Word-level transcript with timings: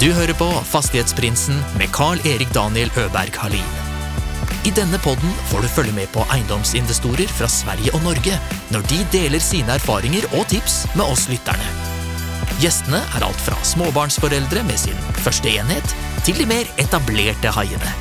Du 0.00 0.06
hører 0.16 0.32
på 0.32 0.46
Fastighetsprinsen 0.64 1.58
med 1.76 1.90
Carl-Erik 1.92 2.48
Daniel 2.54 2.88
Øberg 2.96 3.34
Halin. 3.36 3.74
I 4.64 4.70
denne 4.72 4.96
podden 5.04 5.34
får 5.50 5.60
du 5.60 5.68
følge 5.68 5.92
med 5.92 6.08
på 6.14 6.24
eiendomsinvestorer 6.32 7.28
fra 7.28 7.48
Sverige 7.52 7.92
og 7.92 8.06
Norge 8.06 8.38
når 8.72 8.86
de 8.88 9.02
deler 9.12 9.44
sine 9.44 9.76
erfaringer 9.76 10.24
og 10.38 10.46
tips 10.48 10.86
med 10.94 11.04
oss 11.04 11.26
lytterne. 11.28 11.68
Gjestene 12.64 13.02
er 13.12 13.28
alt 13.28 13.44
fra 13.44 13.60
småbarnsforeldre 13.60 14.64
med 14.70 14.80
sin 14.80 14.96
første 15.20 15.52
enhet, 15.52 15.92
til 16.24 16.40
de 16.40 16.48
mer 16.48 16.72
etablerte 16.80 17.52
haiene. 17.60 17.92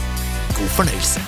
God 0.55 0.71
fornøyelse. 0.79 1.19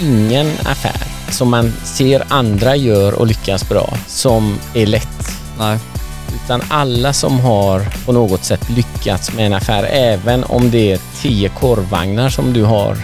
ingen 0.00 0.46
affär 0.66 1.04
som 1.30 1.50
man 1.50 1.72
ser 1.84 2.24
andra 2.28 2.76
gör 2.76 3.12
och 3.12 3.26
lyckas 3.26 3.68
bra 3.68 3.96
som 4.06 4.58
är 4.74 4.86
lätt. 4.86 5.36
Nej. 5.58 5.78
Utan 6.34 6.62
alla 6.68 7.12
som 7.12 7.40
har 7.40 7.86
på 8.06 8.12
något 8.12 8.44
sätt 8.44 8.70
lyckats 8.70 9.32
med 9.32 9.46
en 9.46 9.54
affär, 9.54 9.82
även 9.90 10.44
om 10.44 10.70
det 10.70 10.92
är 10.92 11.00
tio 11.22 11.48
korvvagnar 11.48 12.28
som 12.28 12.52
du 12.52 12.64
har, 12.64 12.96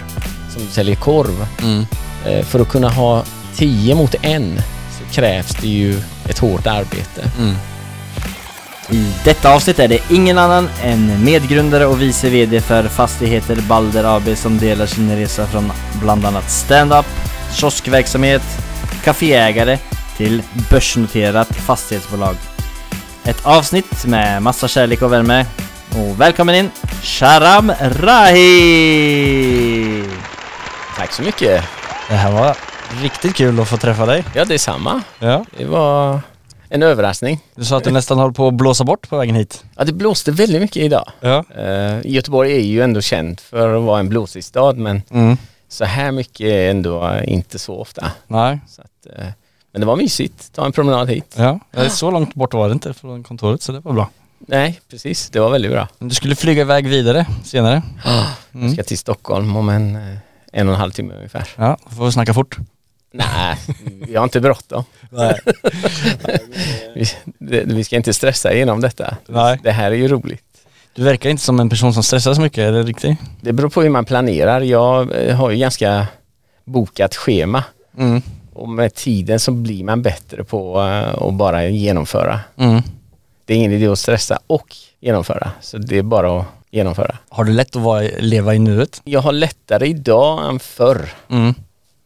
som 0.53 0.65
du 0.65 0.71
säljer 0.71 0.95
korv. 0.95 1.47
Mm. 1.61 1.85
eh, 2.25 2.45
För 2.45 2.59
att 2.59 2.69
kunna 2.69 2.89
ha 2.89 3.23
tio 3.55 3.95
mot 3.95 4.15
en 4.21 4.61
så 4.99 5.13
krävs 5.15 5.55
det 5.61 5.67
ju 5.67 6.01
ett 6.29 6.39
hårt 6.39 6.67
arbete. 6.67 7.31
Mm. 7.39 7.55
I 8.91 9.13
detta 9.23 9.53
avsnitt 9.53 9.79
är 9.79 9.87
det 9.87 9.99
ingen 10.09 10.37
annan 10.37 10.69
än 10.83 11.23
medgrundare 11.23 11.85
och 11.85 12.01
vice 12.01 12.29
VD 12.29 12.61
för 12.61 12.83
Fastigheter 12.83 13.61
Balder 13.69 14.03
AB 14.17 14.37
som 14.37 14.57
delar 14.57 14.85
sin 14.85 15.15
resa 15.15 15.47
från 15.47 15.71
bland 16.01 16.25
annat 16.25 16.51
stand-up, 16.51 17.05
kioskverksamhet, 17.53 18.41
kaféägare 19.03 19.77
till 20.17 20.43
börsnoterat 20.69 21.55
fastighetsbolag. 21.55 22.35
Ett 23.25 23.45
avsnitt 23.45 24.05
med 24.05 24.41
massa 24.41 24.67
kärlek 24.67 25.01
och 25.01 25.13
värme. 25.13 25.45
Och 25.89 26.21
välkommen 26.21 26.55
in 26.55 26.71
Sharam 27.03 27.71
Rahi! 27.81 29.23
Tack 30.97 31.11
så 31.13 31.21
mycket. 31.21 31.63
Det 32.09 32.15
här 32.15 32.31
var 32.31 32.57
riktigt 33.03 33.35
kul 33.35 33.59
att 33.59 33.67
få 33.67 33.77
träffa 33.77 34.05
dig. 34.05 34.23
Ja, 34.35 34.45
det 34.45 34.53
är 34.53 34.57
samma. 34.57 35.01
Ja. 35.19 35.45
Det 35.57 35.65
var 35.65 36.19
en 36.69 36.83
överraskning. 36.83 37.39
Du 37.55 37.65
sa 37.65 37.77
att 37.77 37.83
du 37.83 37.91
nästan 37.91 38.19
höll 38.19 38.33
på 38.33 38.47
att 38.47 38.53
blåsa 38.53 38.83
bort 38.83 39.09
på 39.09 39.17
vägen 39.17 39.35
hit. 39.35 39.63
Ja, 39.77 39.83
det 39.83 39.93
blåste 39.93 40.31
väldigt 40.31 40.61
mycket 40.61 40.77
idag. 40.83 41.11
Ja. 41.19 41.43
Eh, 41.57 41.99
Göteborg 42.05 42.51
är 42.55 42.59
ju 42.61 42.81
ändå 42.81 43.01
känd 43.01 43.39
för 43.39 43.75
att 43.75 43.83
vara 43.83 43.99
en 43.99 44.09
blåsig 44.09 44.43
stad 44.43 44.77
men 44.77 45.01
Mm. 45.11 45.37
så 45.69 45.85
här 45.85 46.11
mycket 46.11 46.47
är 46.47 46.69
ändå 46.69 47.19
inte 47.23 47.59
så 47.59 47.75
ofta. 47.81 48.11
Nej. 48.27 48.59
Så 48.67 48.81
att, 48.81 49.17
eh, 49.19 49.25
men 49.71 49.79
det 49.81 49.85
var 49.87 49.95
mysigt, 49.95 50.53
ta 50.53 50.65
en 50.65 50.71
promenad 50.71 51.09
hit. 51.09 51.35
Ja. 51.37 51.59
Så 51.89 52.11
långt 52.11 52.33
bort 52.35 52.53
var 52.53 52.67
det 52.67 52.73
inte 52.73 52.93
från 52.93 53.23
kontoret 53.23 53.61
så 53.61 53.71
det 53.71 53.79
var 53.79 53.93
bra. 53.93 54.09
Nej, 54.47 54.81
precis, 54.89 55.29
det 55.29 55.39
var 55.39 55.49
väldigt 55.49 55.71
bra. 55.71 55.87
Men 55.99 56.09
du 56.09 56.15
skulle 56.15 56.35
flyga 56.35 56.61
iväg 56.61 56.87
vidare 56.87 57.25
senare. 57.43 57.81
Jag 58.05 58.25
Mm. 58.61 58.73
ska 58.73 58.83
till 58.83 58.97
Stockholm 58.97 59.55
om 59.55 59.69
en, 59.69 59.95
eh, 59.95 60.17
en 60.53 60.67
och 60.67 60.73
en 60.73 60.79
halv 60.79 60.91
timme 60.91 61.13
ungefär. 61.15 61.47
Ja, 61.55 61.77
då 61.89 61.95
får 61.95 62.05
vi 62.05 62.11
snacka 62.11 62.33
fort. 62.33 62.57
Nej, 63.13 63.57
vi 64.07 64.15
har 64.15 64.23
inte 64.23 64.39
bråttom. 64.41 64.83
Vi, 66.95 67.05
det, 67.39 67.63
vi 67.65 67.83
ska 67.83 67.95
inte 67.95 68.13
stressa 68.13 68.53
igenom 68.53 68.81
detta. 68.81 69.17
Nej. 69.27 69.59
Det 69.63 69.71
här 69.71 69.91
är 69.91 69.95
ju 69.95 70.07
roligt. 70.07 70.43
Du 70.93 71.03
verkar 71.03 71.29
inte 71.29 71.43
som 71.43 71.59
en 71.59 71.69
person 71.69 71.93
som 71.93 72.03
stressar 72.03 72.33
så 72.33 72.41
mycket, 72.41 72.57
är 72.57 72.71
det 72.71 72.83
riktigt? 72.83 73.17
Det 73.41 73.53
beror 73.53 73.69
på 73.69 73.81
hur 73.81 73.89
man 73.89 74.05
planerar. 74.05 74.61
Jag 74.61 75.11
eh, 75.27 75.35
har 75.35 75.49
ju 75.49 75.57
ganska 75.57 76.07
bokat 76.65 77.15
schema 77.15 77.63
Mm. 77.97 78.21
Och 78.53 78.69
med 78.69 78.93
tiden 78.95 79.39
så 79.39 79.51
blir 79.51 79.83
man 79.83 80.01
bättre 80.01 80.43
på 80.43 80.81
eh, 80.81 81.23
att 81.27 81.33
bara 81.33 81.67
genomföra. 81.67 82.39
Mm. 82.57 82.81
Det 83.45 83.53
är 83.53 83.57
ingen 83.57 83.71
idé 83.71 83.87
att 83.87 83.99
stressa 83.99 84.39
och 84.47 84.75
genomföra. 84.99 85.51
Så 85.61 85.77
det 85.77 85.97
är 85.97 86.03
bara 86.03 86.39
att 86.39 86.45
genomföra. 86.71 87.17
Har 87.29 87.43
du 87.43 87.51
lätt 87.53 87.75
att 87.75 87.81
vara, 87.81 88.01
leva 88.19 88.55
i 88.55 88.59
nuet? 88.59 89.01
Jag 89.03 89.19
har 89.21 89.31
lättare 89.31 89.87
idag 89.87 90.49
än 90.49 90.59
förr. 90.59 91.09
Mm. 91.29 91.53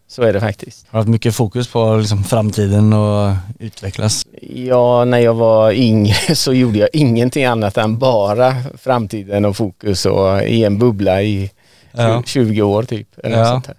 Så 0.08 0.24
är 0.24 0.34
det 0.34 0.40
faktiskt. 0.40 0.86
Har 0.90 0.98
du 0.98 1.02
haft 1.02 1.10
mycket 1.10 1.36
fokus 1.36 1.68
på 1.68 1.96
liksom, 1.96 2.24
framtiden 2.24 2.94
och 2.94 3.34
utvecklas? 3.60 4.26
Ja, 4.42 5.06
när 5.06 5.20
jag 5.20 5.34
var 5.34 5.72
yngre 5.72 6.14
så 6.36 6.54
gjorde 6.54 6.78
jag 6.80 6.90
ingenting 6.94 7.46
annat 7.46 7.78
än 7.78 7.98
bara 7.98 8.54
framtiden 8.78 9.46
och 9.46 9.58
fokus 9.58 10.06
och 10.06 10.44
i 10.44 10.64
en 10.64 10.80
bubbla 10.80 11.22
i 11.22 11.52
Ja. 11.92 12.24
20 12.26 12.62
år 12.62 12.84
typ. 12.84 13.08
Eller 13.24 13.38
Ja. 13.40 13.46
sånt 13.46 13.68
här. 13.68 13.76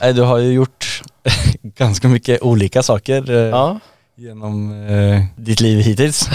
Nej, 0.00 0.12
du 0.12 0.22
har 0.22 0.38
ju 0.38 0.52
gjort 0.52 1.02
ganska 1.62 2.08
mycket 2.08 2.42
olika 2.42 2.82
saker 2.82 3.30
eh, 3.30 3.36
ja, 3.36 3.80
genom 4.16 4.86
eh, 4.88 5.24
ditt 5.36 5.60
liv 5.60 5.78
hittills. 5.80 6.28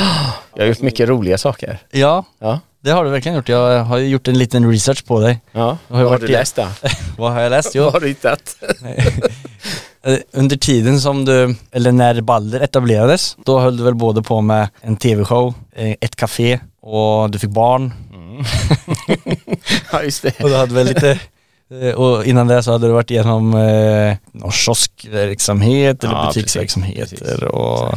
jag 0.56 0.62
har 0.63 0.68
gjort 0.68 0.81
mycket 0.81 1.09
roliga 1.09 1.38
saker. 1.38 1.79
Ja, 1.91 2.25
Ja, 2.40 2.59
det 2.81 2.91
har 2.91 3.06
du 3.06 3.09
verkligen 3.12 3.35
gjort. 3.35 3.50
Jag 3.50 3.84
har 3.84 3.97
gjort 3.97 4.28
en 4.28 4.38
liten 4.38 4.72
research 4.72 5.06
på 5.06 5.19
dig. 5.19 5.41
ja. 5.51 5.78
Har 5.88 6.03
Vad 6.03 6.12
har 6.12 6.19
du 6.19 6.28
läst 6.28 6.56
då? 6.56 6.68
Vad 7.18 7.31
har 7.31 7.41
jag 7.41 7.50
läst? 7.50 7.75
Vad 7.75 7.84
Jo, 7.85 7.90
har 7.90 8.00
du 8.00 8.07
hittat? 8.07 8.56
eh, 10.03 10.18
under 10.31 10.56
tiden 10.57 11.01
som 11.01 11.25
du, 11.25 11.56
eller 11.72 11.91
när 11.91 12.22
Balder 12.22 12.59
etablerades, 12.59 13.38
då 13.45 13.59
höll 13.59 13.78
du 13.78 13.84
väl 13.84 13.95
både 13.95 14.22
på 14.24 14.41
med 14.41 14.68
en 14.81 14.97
tv-show, 14.97 15.53
eh, 15.75 15.95
ett 16.01 16.16
café 16.16 16.59
och 16.81 17.29
du 17.31 17.40
fick 17.40 17.50
barn. 17.50 17.94
ja, 19.91 20.03
just 20.03 20.22
det. 20.22 20.44
Och 20.44 20.50
du 20.50 20.56
hade 20.56 20.74
väl 20.74 20.88
lite 20.88 21.19
och 21.95 22.25
innan 22.25 22.47
det 22.47 22.63
så 22.63 22.71
hade 22.71 22.87
du 22.87 22.93
varit 22.93 23.11
igenom 23.11 23.53
eh, 23.55 24.15
någon 24.31 24.51
kioskverksamhet 24.51 26.03
eller 26.03 26.13
Ja, 26.13 26.27
butiksverksamheter 26.27 27.01
precis, 27.01 27.19
precis. 27.19 27.43
och 27.43 27.93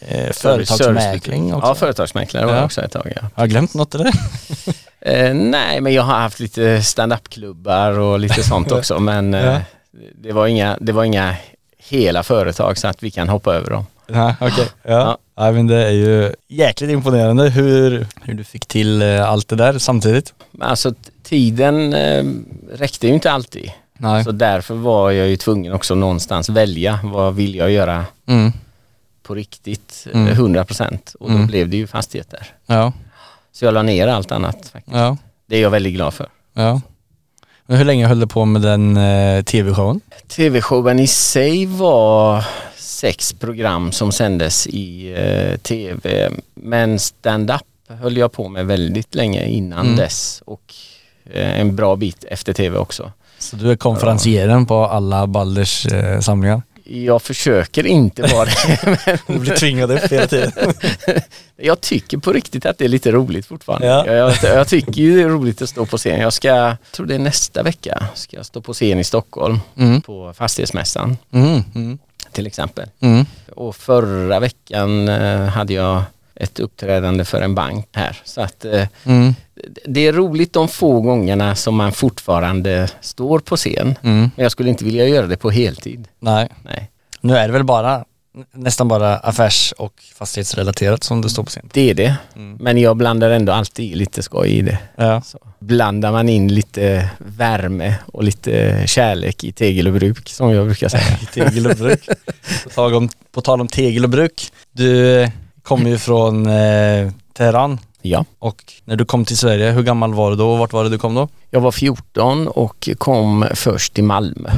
eh, 0.00 0.32
företagsmäkling 0.32 1.54
också. 1.54 1.68
Ja, 1.68 1.74
företagsmäklare 1.74 2.44
var 2.46 2.52
Ja. 2.52 2.56
jag 2.58 2.64
också 2.64 2.80
ett 2.82 2.92
tag. 2.92 3.12
Ja. 3.16 3.22
Har 3.22 3.42
jag 3.42 3.50
glömt 3.50 3.74
något 3.74 3.94
eller? 3.94 4.10
Eh, 5.02 5.34
nej, 5.34 5.80
men 5.80 5.92
jag 5.92 6.02
har 6.02 6.14
haft 6.14 6.40
lite 6.40 6.82
stand-up-klubbar 6.82 7.98
och 7.98 8.18
lite 8.20 8.42
sånt 8.42 8.72
också. 8.72 8.98
Men 9.00 9.34
eh, 9.34 9.44
Ja. 9.44 9.60
det, 10.14 10.32
var 10.32 10.46
inga, 10.46 10.78
det 10.80 10.92
var 10.92 11.04
inga 11.04 11.36
hela 11.78 12.22
företag 12.22 12.78
så 12.78 12.88
att 12.88 13.02
vi 13.02 13.10
kan 13.10 13.28
hoppa 13.28 13.54
över 13.54 13.70
dem. 13.70 13.86
Nej, 14.08 14.34
okej. 14.40 14.68
Ja. 14.82 14.90
Ja. 14.92 15.18
Ja. 15.46 15.52
men 15.52 15.66
det 15.66 15.86
är 15.86 15.90
ju 15.90 16.32
jäkligt 16.48 16.90
imponerande 16.90 17.48
hur, 17.50 18.06
hur 18.22 18.34
du 18.34 18.44
fick 18.44 18.66
till 18.66 19.02
eh, 19.02 19.30
allt 19.30 19.48
det 19.48 19.56
där 19.56 19.78
samtidigt. 19.78 20.34
Men 20.50 20.68
alltså 20.68 20.94
tiden 21.22 21.94
eh, 21.94 22.24
räckte 22.72 23.06
ju 23.06 23.14
inte 23.14 23.32
alltid. 23.32 23.70
Nej. 23.98 24.24
Så 24.24 24.32
därför 24.32 24.74
var 24.74 25.10
jag 25.10 25.28
ju 25.28 25.36
tvungen 25.36 25.72
också 25.72 25.94
någonstans 25.94 26.48
välja. 26.48 27.00
Vad 27.04 27.34
vill 27.34 27.54
jag 27.54 27.70
göra 27.70 28.04
Mm. 28.28 28.52
på 29.22 29.34
riktigt? 29.34 30.06
Mm. 30.14 30.26
Eh, 30.26 30.32
100 30.32 30.64
procent. 30.64 31.14
Och 31.20 31.28
då 31.30 31.34
Mm. 31.34 31.46
blev 31.46 31.68
det 31.68 31.76
ju 31.76 31.86
fastigheter. 31.86 32.46
Ja, 32.66 32.92
Så 33.52 33.64
jag 33.64 33.74
la 33.74 33.82
ner 33.82 34.08
allt 34.08 34.32
annat. 34.32 34.68
Faktiskt. 34.72 34.96
ja, 34.96 35.16
Det 35.46 35.56
är 35.56 35.62
jag 35.62 35.70
väldigt 35.70 35.94
glad 35.94 36.14
för. 36.14 36.28
ja. 36.54 36.80
Men 37.66 37.78
hur 37.78 37.84
länge 37.84 38.06
höll 38.06 38.20
du 38.20 38.26
på 38.26 38.44
med 38.44 38.62
den 38.62 38.96
eh, 38.96 39.42
tv-showen? 39.44 40.00
TV-showen 40.28 40.98
i 41.00 41.06
sig 41.06 41.66
var 41.66 42.44
sex 43.00 43.32
program 43.32 43.92
som 43.92 44.12
sändes 44.12 44.66
i 44.66 45.12
eh, 45.18 45.56
TV. 45.58 46.30
Men 46.54 46.98
stand-up 46.98 47.62
höll 47.88 48.16
jag 48.16 48.32
på 48.32 48.48
med 48.48 48.66
väldigt 48.66 49.14
länge 49.14 49.46
innan 49.46 49.84
Mm. 49.86 49.96
dess 49.96 50.42
och 50.46 50.74
eh, 51.32 51.60
en 51.60 51.76
bra 51.76 51.96
bit 51.96 52.24
efter 52.24 52.52
TV 52.52 52.78
också. 52.78 53.12
Så 53.38 53.56
du 53.56 53.70
är 53.72 53.76
konferencieren 53.76 54.66
på 54.66 54.84
alla 54.86 55.26
Balders 55.26 55.86
eh, 55.86 56.20
samlingar? 56.20 56.62
Jag 56.84 57.22
försöker 57.22 57.86
inte 57.86 58.22
vara 58.22 58.44
det. 58.44 59.18
Du 59.26 59.38
blir 59.38 59.56
tvingad 59.56 59.90
upp 59.90 60.12
hela 60.12 60.26
tiden. 60.26 60.52
Jag 61.56 61.80
tycker 61.80 62.18
på 62.18 62.32
riktigt 62.32 62.66
att 62.66 62.78
det 62.78 62.84
är 62.84 62.88
lite 62.88 63.12
roligt 63.12 63.46
fortfarande. 63.46 63.86
Ja. 63.86 64.06
Jag, 64.06 64.16
jag, 64.42 64.56
jag 64.58 64.68
tycker 64.68 64.92
ju 65.02 65.16
det 65.16 65.22
är 65.22 65.28
roligt 65.28 65.62
att 65.62 65.68
stå 65.68 65.86
på 65.86 65.96
scen. 65.98 66.20
Jag 66.20 66.32
ska, 66.32 66.48
jag 66.48 66.76
tror 66.92 67.06
det 67.06 67.14
är 67.14 67.18
nästa 67.18 67.62
vecka, 67.62 68.06
ska 68.14 68.36
jag 68.36 68.46
stå 68.46 68.60
på 68.60 68.72
scen 68.72 68.98
i 68.98 69.04
Stockholm 69.04 69.60
Mm. 69.76 70.00
på 70.02 70.32
Fastighetsmässan 70.36 71.16
Mm. 71.32 71.62
Mm. 71.74 71.98
Till 72.32 72.46
exempel. 72.46 72.88
Mm. 73.00 73.24
Och 73.56 73.76
förra 73.76 74.40
veckan 74.40 75.08
eh, 75.08 75.40
hade 75.46 75.72
jag 75.72 76.02
ett 76.34 76.60
uppträdande 76.60 77.24
för 77.24 77.40
en 77.42 77.54
bank 77.54 77.88
här. 77.92 78.20
Så 78.24 78.40
att 78.40 78.64
eh, 78.64 78.86
Mm. 79.04 79.34
det 79.86 80.06
är 80.06 80.12
roligt 80.12 80.52
de 80.52 80.68
få 80.68 81.00
gångerna 81.00 81.54
som 81.54 81.74
man 81.74 81.92
fortfarande 81.92 82.88
står 83.00 83.38
på 83.38 83.56
scen. 83.56 83.94
Mm. 84.02 84.30
Men 84.36 84.42
jag 84.42 84.52
skulle 84.52 84.68
inte 84.70 84.84
vilja 84.84 85.08
göra 85.08 85.26
det 85.26 85.36
på 85.36 85.50
heltid. 85.50 86.08
Nej. 86.18 86.48
Nej, 86.64 86.90
Nu 87.20 87.36
är 87.36 87.46
det 87.46 87.52
väl 87.52 87.64
bara 87.64 88.04
nästan 88.52 88.88
bara 88.88 89.16
affärs 89.16 89.74
och 89.78 90.02
fastighetsrelaterat 90.14 91.04
som 91.04 91.20
du 91.20 91.28
står 91.28 91.42
på 91.42 91.50
scen. 91.50 91.68
det 91.72 91.90
är 91.90 91.94
det. 91.94 92.16
Mm. 92.36 92.56
Men 92.60 92.78
jag 92.78 92.96
blandar 92.96 93.30
ändå 93.30 93.52
alltid 93.52 93.96
lite 93.96 94.22
skoj 94.22 94.48
i 94.48 94.62
det. 94.62 94.78
Ja. 94.96 95.22
Så 95.22 95.38
blandar 95.58 96.12
man 96.12 96.28
in 96.28 96.54
lite 96.54 97.10
värme 97.18 97.94
och 98.06 98.24
lite 98.24 98.84
kärlek 98.86 99.44
i 99.44 99.52
tegel 99.52 99.86
och 99.86 99.92
bruk 99.92 100.28
som 100.28 100.50
jag 100.50 100.66
brukar 100.66 100.88
säga. 100.88 101.18
Tegel 101.34 101.66
och 101.66 101.76
bruk. 101.76 102.08
På 102.64 102.70
tal 102.70 102.94
om, 102.94 103.08
på 103.32 103.40
tal 103.40 103.60
om 103.60 103.68
tegel 103.68 104.04
och 104.04 104.10
bruk. 104.10 104.52
Du 104.72 105.28
kommer 105.62 105.90
ju 105.90 105.98
från 105.98 106.46
eh, 106.46 107.12
Teheran 107.32 107.78
Ja, 108.02 108.24
och 108.38 108.64
när 108.84 108.96
du 108.96 109.04
kom 109.04 109.24
till 109.24 109.36
Sverige, 109.36 109.70
hur 109.70 109.82
gammal 109.82 110.14
var 110.14 110.30
du 110.30 110.36
då 110.36 110.52
och 110.52 110.58
vart 110.58 110.72
var 110.72 110.84
det 110.84 110.90
du 110.90 110.98
kom 110.98 111.14
då? 111.14 111.28
jag 111.50 111.60
var 111.60 111.72
14 111.72 112.48
och 112.48 112.88
kom 112.98 113.46
först 113.54 113.94
till 113.94 114.04
Malmö 114.04 114.50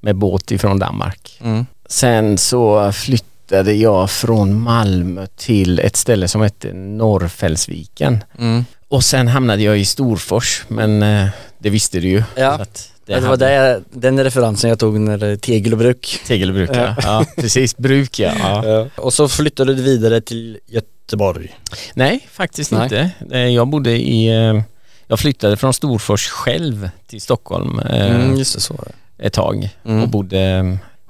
med 0.00 0.16
båt 0.16 0.50
ifrån 0.50 0.78
Danmark. 0.78 1.38
Mm. 1.42 1.66
Sen 1.88 2.38
så 2.38 2.92
flyttade 2.92 3.72
jag 3.72 4.10
från 4.10 4.60
Malmö 4.60 5.26
till 5.36 5.78
ett 5.78 5.96
ställe 5.96 6.28
som 6.28 6.40
hette 6.40 6.72
Norrfällsviken. 6.72 8.24
Mm. 8.38 8.64
Och 8.88 9.04
sen 9.04 9.28
hamnade 9.28 9.62
jag 9.62 9.78
i 9.78 9.84
Storfors 9.84 10.64
men 10.68 11.02
eh, 11.02 11.28
det 11.58 11.70
visste 11.70 12.00
du 12.00 12.08
ju. 12.08 12.22
Ja. 12.36 12.50
Att 12.50 12.92
Det, 13.06 13.20
var 13.20 13.36
det, 13.36 13.82
den 13.90 14.24
referensen 14.24 14.70
jag 14.70 14.78
tog 14.78 15.00
när 15.00 15.18
det 15.18 15.26
är 15.26 15.36
tegel 15.36 15.72
och 15.72 15.78
bruk. 15.78 16.20
Tegelbruk 16.26 16.70
ja. 16.72 16.96
ja. 17.02 17.24
Precis, 17.36 17.76
bruk 17.76 18.18
ja. 18.18 18.32
ja. 18.64 18.86
Och 18.96 19.12
så 19.14 19.28
flyttade 19.28 19.74
du 19.74 19.82
vidare 19.82 20.20
till 20.20 20.58
Göteborg. 20.66 21.56
Nej, 21.94 22.28
faktiskt 22.32 22.70
Nej. 22.72 22.82
inte. 22.82 23.10
Eh, 23.30 23.38
Jag 23.48 23.68
bodde 23.68 23.90
i, 23.90 24.26
eh, 24.28 24.62
jag 25.06 25.18
flyttade 25.18 25.56
från 25.56 25.72
Storfors 25.74 26.28
själv 26.28 26.90
till 27.06 27.20
Stockholm 27.20 27.78
eh, 27.78 28.14
Mm, 28.16 28.36
just 28.38 28.54
det, 28.54 28.60
så 28.60 28.74
det. 29.16 29.26
ett 29.26 29.32
tag 29.32 29.68
Mm. 29.84 30.02
och 30.02 30.08
bodde 30.08 30.40
eh, 30.40 30.64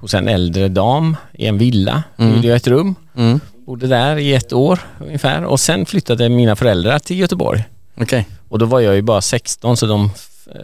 hos 0.07 0.15
en 0.15 0.29
äldre 0.29 0.69
dam 0.69 1.17
i 1.33 1.47
en 1.47 1.59
villa. 1.59 2.03
Mm. 2.19 2.35
Hyrde 2.35 2.49
jag 2.49 2.57
ett 2.57 2.67
rum, 2.67 2.95
Mm. 3.17 3.41
bodde 3.67 3.87
där 3.87 4.17
i 4.17 4.35
ett 4.35 4.53
år 4.53 4.79
ungefär 5.01 5.45
och 5.45 5.61
sen 5.61 5.87
flyttade 5.87 6.29
mina 6.29 6.57
föräldrar 6.57 6.99
till 6.99 7.19
Göteborg. 7.19 7.65
Okej. 8.01 8.27
Och 8.49 8.59
då 8.59 8.67
var 8.67 8.81
jag 8.81 8.95
ju 8.95 9.03
bara 9.03 9.21
16 9.21 9.77
så 9.77 9.87
de 9.87 10.11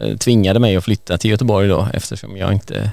eh, 0.01 0.17
tvingade 0.17 0.59
mig 0.59 0.75
att 0.75 0.83
flytta 0.83 1.17
till 1.17 1.31
Göteborg 1.31 1.67
då 1.67 1.87
eftersom 1.93 2.37
jag 2.37 2.53
inte 2.53 2.91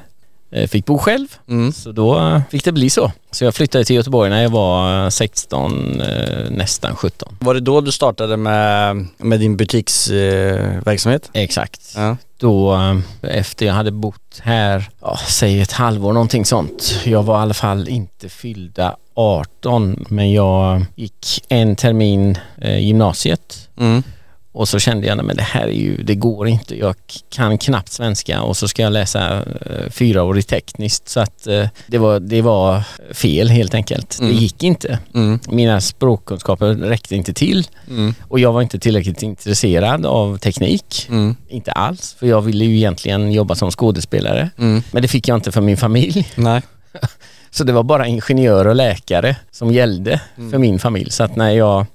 fick 0.71 0.87
bo 0.87 0.99
själv. 0.99 1.27
Mm. 1.49 1.73
Så 1.73 1.93
då 1.93 2.19
eh, 2.19 2.41
fick 2.51 2.65
det 2.65 2.73
bli 2.73 2.91
så. 2.91 3.13
Så 3.31 3.45
jag 3.45 3.55
flyttade 3.55 3.85
till 3.85 3.97
Göteborg 3.97 4.31
när 4.31 4.43
jag 4.43 4.51
var 4.51 5.05
eh, 5.05 5.09
16, 5.09 6.01
eh, 6.01 6.51
nästan 6.51 6.97
17. 6.97 7.37
Var 7.41 7.55
det 7.55 7.61
då 7.61 7.81
du 7.81 7.93
startade 7.93 8.37
med, 8.37 9.07
med 9.19 9.41
din 9.41 9.57
butiksverksamhet? 9.57 10.77
Eh, 10.77 10.85
verksamhet? 10.85 11.31
Exakt. 11.33 11.93
ja. 11.97 12.17
Då 12.39 12.75
eh, 12.75 13.37
efter 13.37 13.67
jag 13.67 13.75
hade 13.75 13.91
bott 13.91 14.41
här, 14.43 14.91
ja, 15.01 15.19
säg 15.29 15.61
ett 15.61 15.73
halvår 15.73 16.13
någonting 16.13 16.45
sånt. 16.45 17.01
Jag 17.05 17.23
var 17.23 17.39
i 17.39 17.43
alla 17.43 17.55
fall 17.55 17.89
inte 17.89 18.29
fyllda 18.29 18.97
18 19.15 20.05
men 20.09 20.33
jag 20.33 20.85
gick 20.95 21.45
en 21.49 21.77
termin 21.77 22.39
eh, 22.61 22.79
gymnasiet 22.79 23.67
Mm. 23.77 24.03
Och 24.53 24.69
så 24.69 24.79
kände 24.79 25.07
jag, 25.07 25.17
nej 25.17 25.27
men 25.27 25.37
det 25.37 25.43
här 25.43 25.63
är 25.67 25.73
ju, 25.73 26.03
det 26.03 26.15
går 26.15 26.49
inte. 26.49 26.79
Jag 26.79 26.95
kan 27.31 27.59
knappt 27.59 27.93
svenska 27.93 28.43
och 28.43 28.57
så 28.57 28.69
ska 28.69 28.83
jag 28.83 28.93
läsa 28.93 29.37
eh, 29.43 29.91
fyraårigt 29.91 30.49
tekniskt 30.49 31.09
så 31.09 31.21
att 31.21 31.47
eh, 31.47 31.69
det, 31.87 31.99
var, 31.99 32.21
det 32.21 32.43
var 32.43 32.83
fel 33.15 33.49
helt 33.49 33.75
enkelt. 33.75 34.19
Mm. 34.21 34.33
Det 34.33 34.39
gick 34.41 34.63
inte. 34.63 34.99
Mm. 35.15 35.41
Mina 35.49 35.81
språkkunskaper 35.81 36.75
räckte 36.75 37.17
inte 37.17 37.33
till 37.33 37.67
Mm. 37.91 38.15
och 38.29 38.41
jag 38.41 38.53
var 38.53 38.63
inte 38.63 38.79
tillräckligt 38.79 39.23
intresserad 39.23 40.07
av 40.07 40.39
teknik. 40.39 41.07
Mm. 41.11 41.37
Inte 41.49 41.73
alls, 41.73 42.15
för 42.19 42.27
jag 42.27 42.41
ville 42.41 42.65
ju 42.65 42.77
egentligen 42.77 43.33
jobba 43.33 43.55
som 43.55 43.71
skådespelare. 43.71 44.51
Mm. 44.59 44.83
Men 44.91 45.03
det 45.03 45.09
fick 45.09 45.29
jag 45.29 45.37
inte 45.37 45.53
för 45.53 45.61
min 45.61 45.77
familj. 45.77 46.29
Nej. 46.35 46.63
Så 47.51 47.65
det 47.65 47.73
var 47.73 47.83
bara 47.83 48.07
ingenjör 48.07 48.67
och 48.67 48.75
läkare 48.77 49.37
som 49.51 49.73
gällde 49.73 50.21
Mm. 50.39 50.51
för 50.51 50.59
min 50.59 50.79
familj. 50.79 51.11
Så 51.11 51.23
att 51.25 51.37
när 51.37 51.51
jag- 51.51 51.87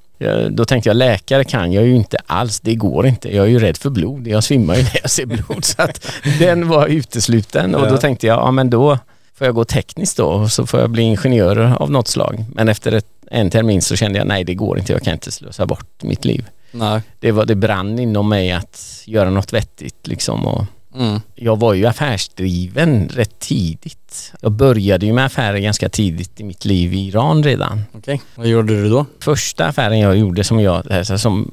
då 0.50 0.66
tänkte 0.66 0.90
jag 0.90 0.98
läkare 0.98 1.44
kan 1.44 1.74
jag 1.74 1.86
ju 1.86 1.96
inte 1.96 2.18
alls, 2.26 2.60
det 2.60 2.76
går 2.76 3.08
inte. 3.08 3.36
Jag 3.36 3.46
är 3.46 3.50
ju 3.50 3.60
rädd 3.60 3.78
för 3.78 3.90
blod, 3.90 4.28
jag 4.28 4.44
svimmar 4.44 4.76
ju 4.76 4.84
när 4.84 5.00
jag 5.02 5.12
ser 5.12 5.26
blod. 5.26 5.66
Så 5.66 5.82
att 5.82 6.08
den 6.40 6.68
var 6.68 6.88
utesluten 6.88 7.76
och 7.76 7.90
då 7.90 7.98
tänkte 7.98 8.28
jag, 8.28 8.40
ja 8.40 8.52
men 8.52 8.70
då 8.70 9.00
får 9.38 9.48
jag 9.48 9.56
gå 9.56 9.66
tekniskt 9.66 10.18
då 10.18 10.26
och 10.26 10.52
så 10.52 10.66
får 10.66 10.80
jag 10.80 10.90
bli 10.90 11.02
ingenjör 11.02 11.76
av 11.80 11.92
något 11.92 12.08
slag. 12.08 12.46
Men 12.54 12.70
efter 12.70 12.92
ett, 12.92 13.08
en 13.32 13.50
termin 13.50 13.82
så 13.82 13.96
kände 13.96 14.18
jag, 14.18 14.28
nej 14.28 14.44
det 14.44 14.54
går 14.56 14.80
inte, 14.80 14.94
jag 14.94 15.02
kan 15.02 15.14
inte 15.14 15.32
slösa 15.32 15.66
bort 15.66 16.04
mitt 16.04 16.26
liv. 16.26 16.46
Nej. 16.72 17.02
Det, 17.20 17.32
var, 17.32 17.46
det 17.46 17.56
brann 17.56 18.00
inom 18.00 18.30
mig 18.30 18.52
att 18.52 19.04
göra 19.06 19.30
något 19.30 19.54
vettigt 19.54 20.08
liksom 20.08 20.46
och 20.46 20.66
Mm. 20.98 21.22
jag 21.36 21.60
var 21.60 21.74
ju 21.74 21.86
affärsdriven 21.86 23.10
rätt 23.14 23.40
tidigt. 23.40 24.34
Jag 24.42 24.52
började 24.52 25.06
ju 25.06 25.14
med 25.14 25.26
affärer 25.26 25.58
ganska 25.60 25.90
tidigt 25.90 26.40
i 26.40 26.44
mitt 26.44 26.66
liv 26.66 26.94
i 26.94 27.08
Iran 27.08 27.44
redan. 27.44 27.82
Okej. 27.94 28.22
Vad 28.36 28.48
gjorde 28.48 28.74
du 28.84 28.90
då? 28.90 29.06
Första 29.20 29.66
affären 29.66 30.00
jag 30.00 30.18
gjorde 30.18 30.44
som 30.44 30.60
jag, 30.60 30.92
alltså 30.92 31.18
som, 31.18 31.52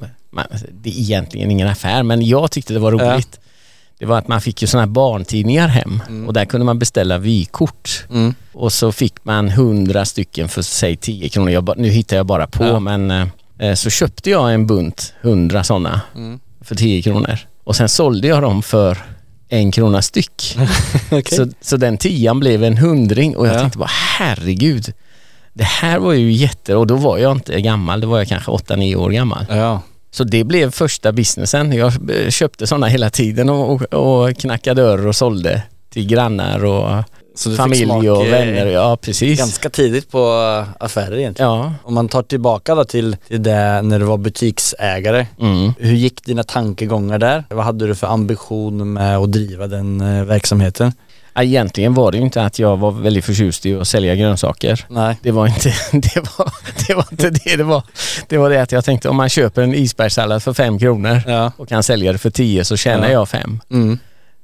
det 0.71 0.89
är 0.89 0.99
egentligen 0.99 1.51
ingen 1.51 1.67
affär 1.67 2.03
men 2.03 2.21
jag 2.25 2.51
tyckte 2.51 2.73
det 2.73 2.79
var 2.79 2.91
roligt. 2.91 3.39
Det 3.99 4.05
var 4.05 4.17
att 4.17 4.27
man 4.27 4.41
fick 4.41 4.61
ju 4.61 4.67
sådana 4.67 4.85
här 4.85 4.91
barntidningar 4.93 5.67
hem 5.67 6.01
Mm. 6.07 6.27
och 6.27 6.33
där 6.33 6.45
kunde 6.45 6.65
man 6.65 6.79
beställa 6.79 7.17
vykort. 7.17 8.05
Mm. 8.09 8.35
Och 8.53 8.73
så 8.73 8.91
fick 8.91 9.25
man 9.25 9.47
100 9.49 10.05
stycken 10.05 10.49
för 10.49 10.61
säg 10.61 10.95
10 10.95 11.29
kronor. 11.29 11.49
Jag, 11.51 11.77
nu 11.77 11.89
hittar 11.89 12.17
jag 12.17 12.25
bara 12.25 12.47
på 12.47 12.63
Ja. 12.63 12.79
men 12.79 13.11
eh, 13.59 13.73
så 13.73 13.89
köpte 13.89 14.29
jag 14.29 14.53
en 14.53 14.67
bunt 14.67 15.13
100 15.21 15.63
sådana 15.63 16.01
Mm. 16.15 16.39
för 16.61 16.75
10 16.75 17.01
kronor. 17.01 17.39
Och 17.63 17.75
sen 17.75 17.89
sålde 17.89 18.27
jag 18.27 18.41
dem 18.41 18.63
för 18.63 18.97
en 19.53 19.71
krona 19.71 20.01
styck. 20.01 20.57
Okej. 21.11 21.37
Så, 21.37 21.47
så 21.61 21.77
den 21.77 21.97
tian 21.97 22.39
blev 22.39 22.63
en 22.63 22.77
hundring 22.77 23.37
och 23.37 23.47
jag 23.47 23.55
Ja. 23.55 23.59
tänkte 23.59 23.77
bara 23.77 23.89
herregud. 24.17 24.93
Det 25.53 25.63
här 25.63 25.99
var 25.99 26.13
ju 26.13 26.31
jätte... 26.31 26.75
Och 26.75 26.87
då 26.87 26.95
var 26.95 27.17
jag 27.17 27.31
inte 27.31 27.61
gammal, 27.61 28.01
då 28.01 28.07
var 28.07 28.17
jag 28.17 28.27
kanske 28.27 28.51
8-9 28.51 28.95
år 28.95 29.09
gammal. 29.09 29.45
Ja. 29.49 29.81
Så 30.11 30.23
det 30.23 30.43
blev 30.43 30.71
första 30.71 31.11
businessen. 31.11 31.71
Jag 31.73 31.93
eh, 32.11 32.29
köpte 32.29 32.67
sådana 32.67 32.87
hela 32.87 33.09
tiden 33.09 33.49
och, 33.49 33.81
och, 33.93 33.93
och 34.27 34.37
knackade 34.37 34.81
dörr 34.81 35.07
och 35.07 35.15
sålde 35.15 35.63
till 35.89 36.07
grannar 36.07 36.65
och 36.65 37.03
familj 37.57 38.09
och 38.09 38.25
eh, 38.25 38.31
vänner. 38.31 38.65
Ja, 38.65 38.97
precis. 39.01 39.39
Ganska 39.39 39.69
tidigt 39.69 40.11
på 40.11 40.17
eh, 40.77 40.83
affärer 40.83 41.17
egentligen. 41.17 41.51
Ja. 41.51 41.73
Om 41.83 41.93
man 41.93 42.07
tar 42.09 42.23
tillbaka 42.23 42.75
då 42.75 42.83
till, 42.85 43.15
till 43.27 43.43
det 43.43 43.81
när 43.81 43.99
du 43.99 44.05
var 44.05 44.17
butiksägare. 44.17 45.27
Mm. 45.39 45.73
Hur 45.79 45.93
gick 45.95 46.23
dina 46.25 46.43
tankegångar 46.43 47.17
där? 47.19 47.43
Vad 47.49 47.65
hade 47.65 47.87
du 47.87 47.95
för 47.95 48.07
ambition 48.07 48.93
med 48.93 49.17
att 49.17 49.31
driva 49.31 49.67
den 49.67 50.01
eh, 50.01 50.23
verksamheten? 50.25 50.91
Egentligen 51.35 51.93
var 51.93 52.11
det 52.11 52.17
ju 52.17 52.23
inte 52.23 52.43
att 52.43 52.59
jag 52.59 52.77
var 52.77 52.91
väldigt 52.91 53.25
förtjust 53.25 53.65
i 53.65 53.75
att 53.75 53.87
sälja 53.87 54.15
grönsaker. 54.15 54.85
Nej. 54.89 55.17
Det 55.21 55.31
var 55.31 55.47
inte 55.47 55.69
det, 55.91 56.15
var, 56.37 56.51
det, 56.87 56.93
var 56.93 57.05
inte 57.11 57.29
det 57.29 57.55
det 57.55 57.63
var. 57.63 57.83
Det 58.27 58.37
var 58.37 58.49
det 58.49 58.61
att 58.61 58.71
jag 58.71 58.85
tänkte 58.85 59.09
om 59.09 59.15
man 59.15 59.29
köper 59.29 59.61
en 59.61 59.73
isbergssallad 59.75 60.43
för 60.43 60.53
fem 60.53 60.79
kronor 60.79 61.21
Ja. 61.27 61.51
och 61.57 61.69
kan 61.69 61.83
sälja 61.83 62.11
det 62.11 62.17
för 62.17 62.29
tio 62.29 62.65
så 62.65 62.77
tjänar 62.77 63.07
Ja. 63.07 63.11
jag 63.13 63.29
fem. 63.29 63.59
Mm. 63.71 63.99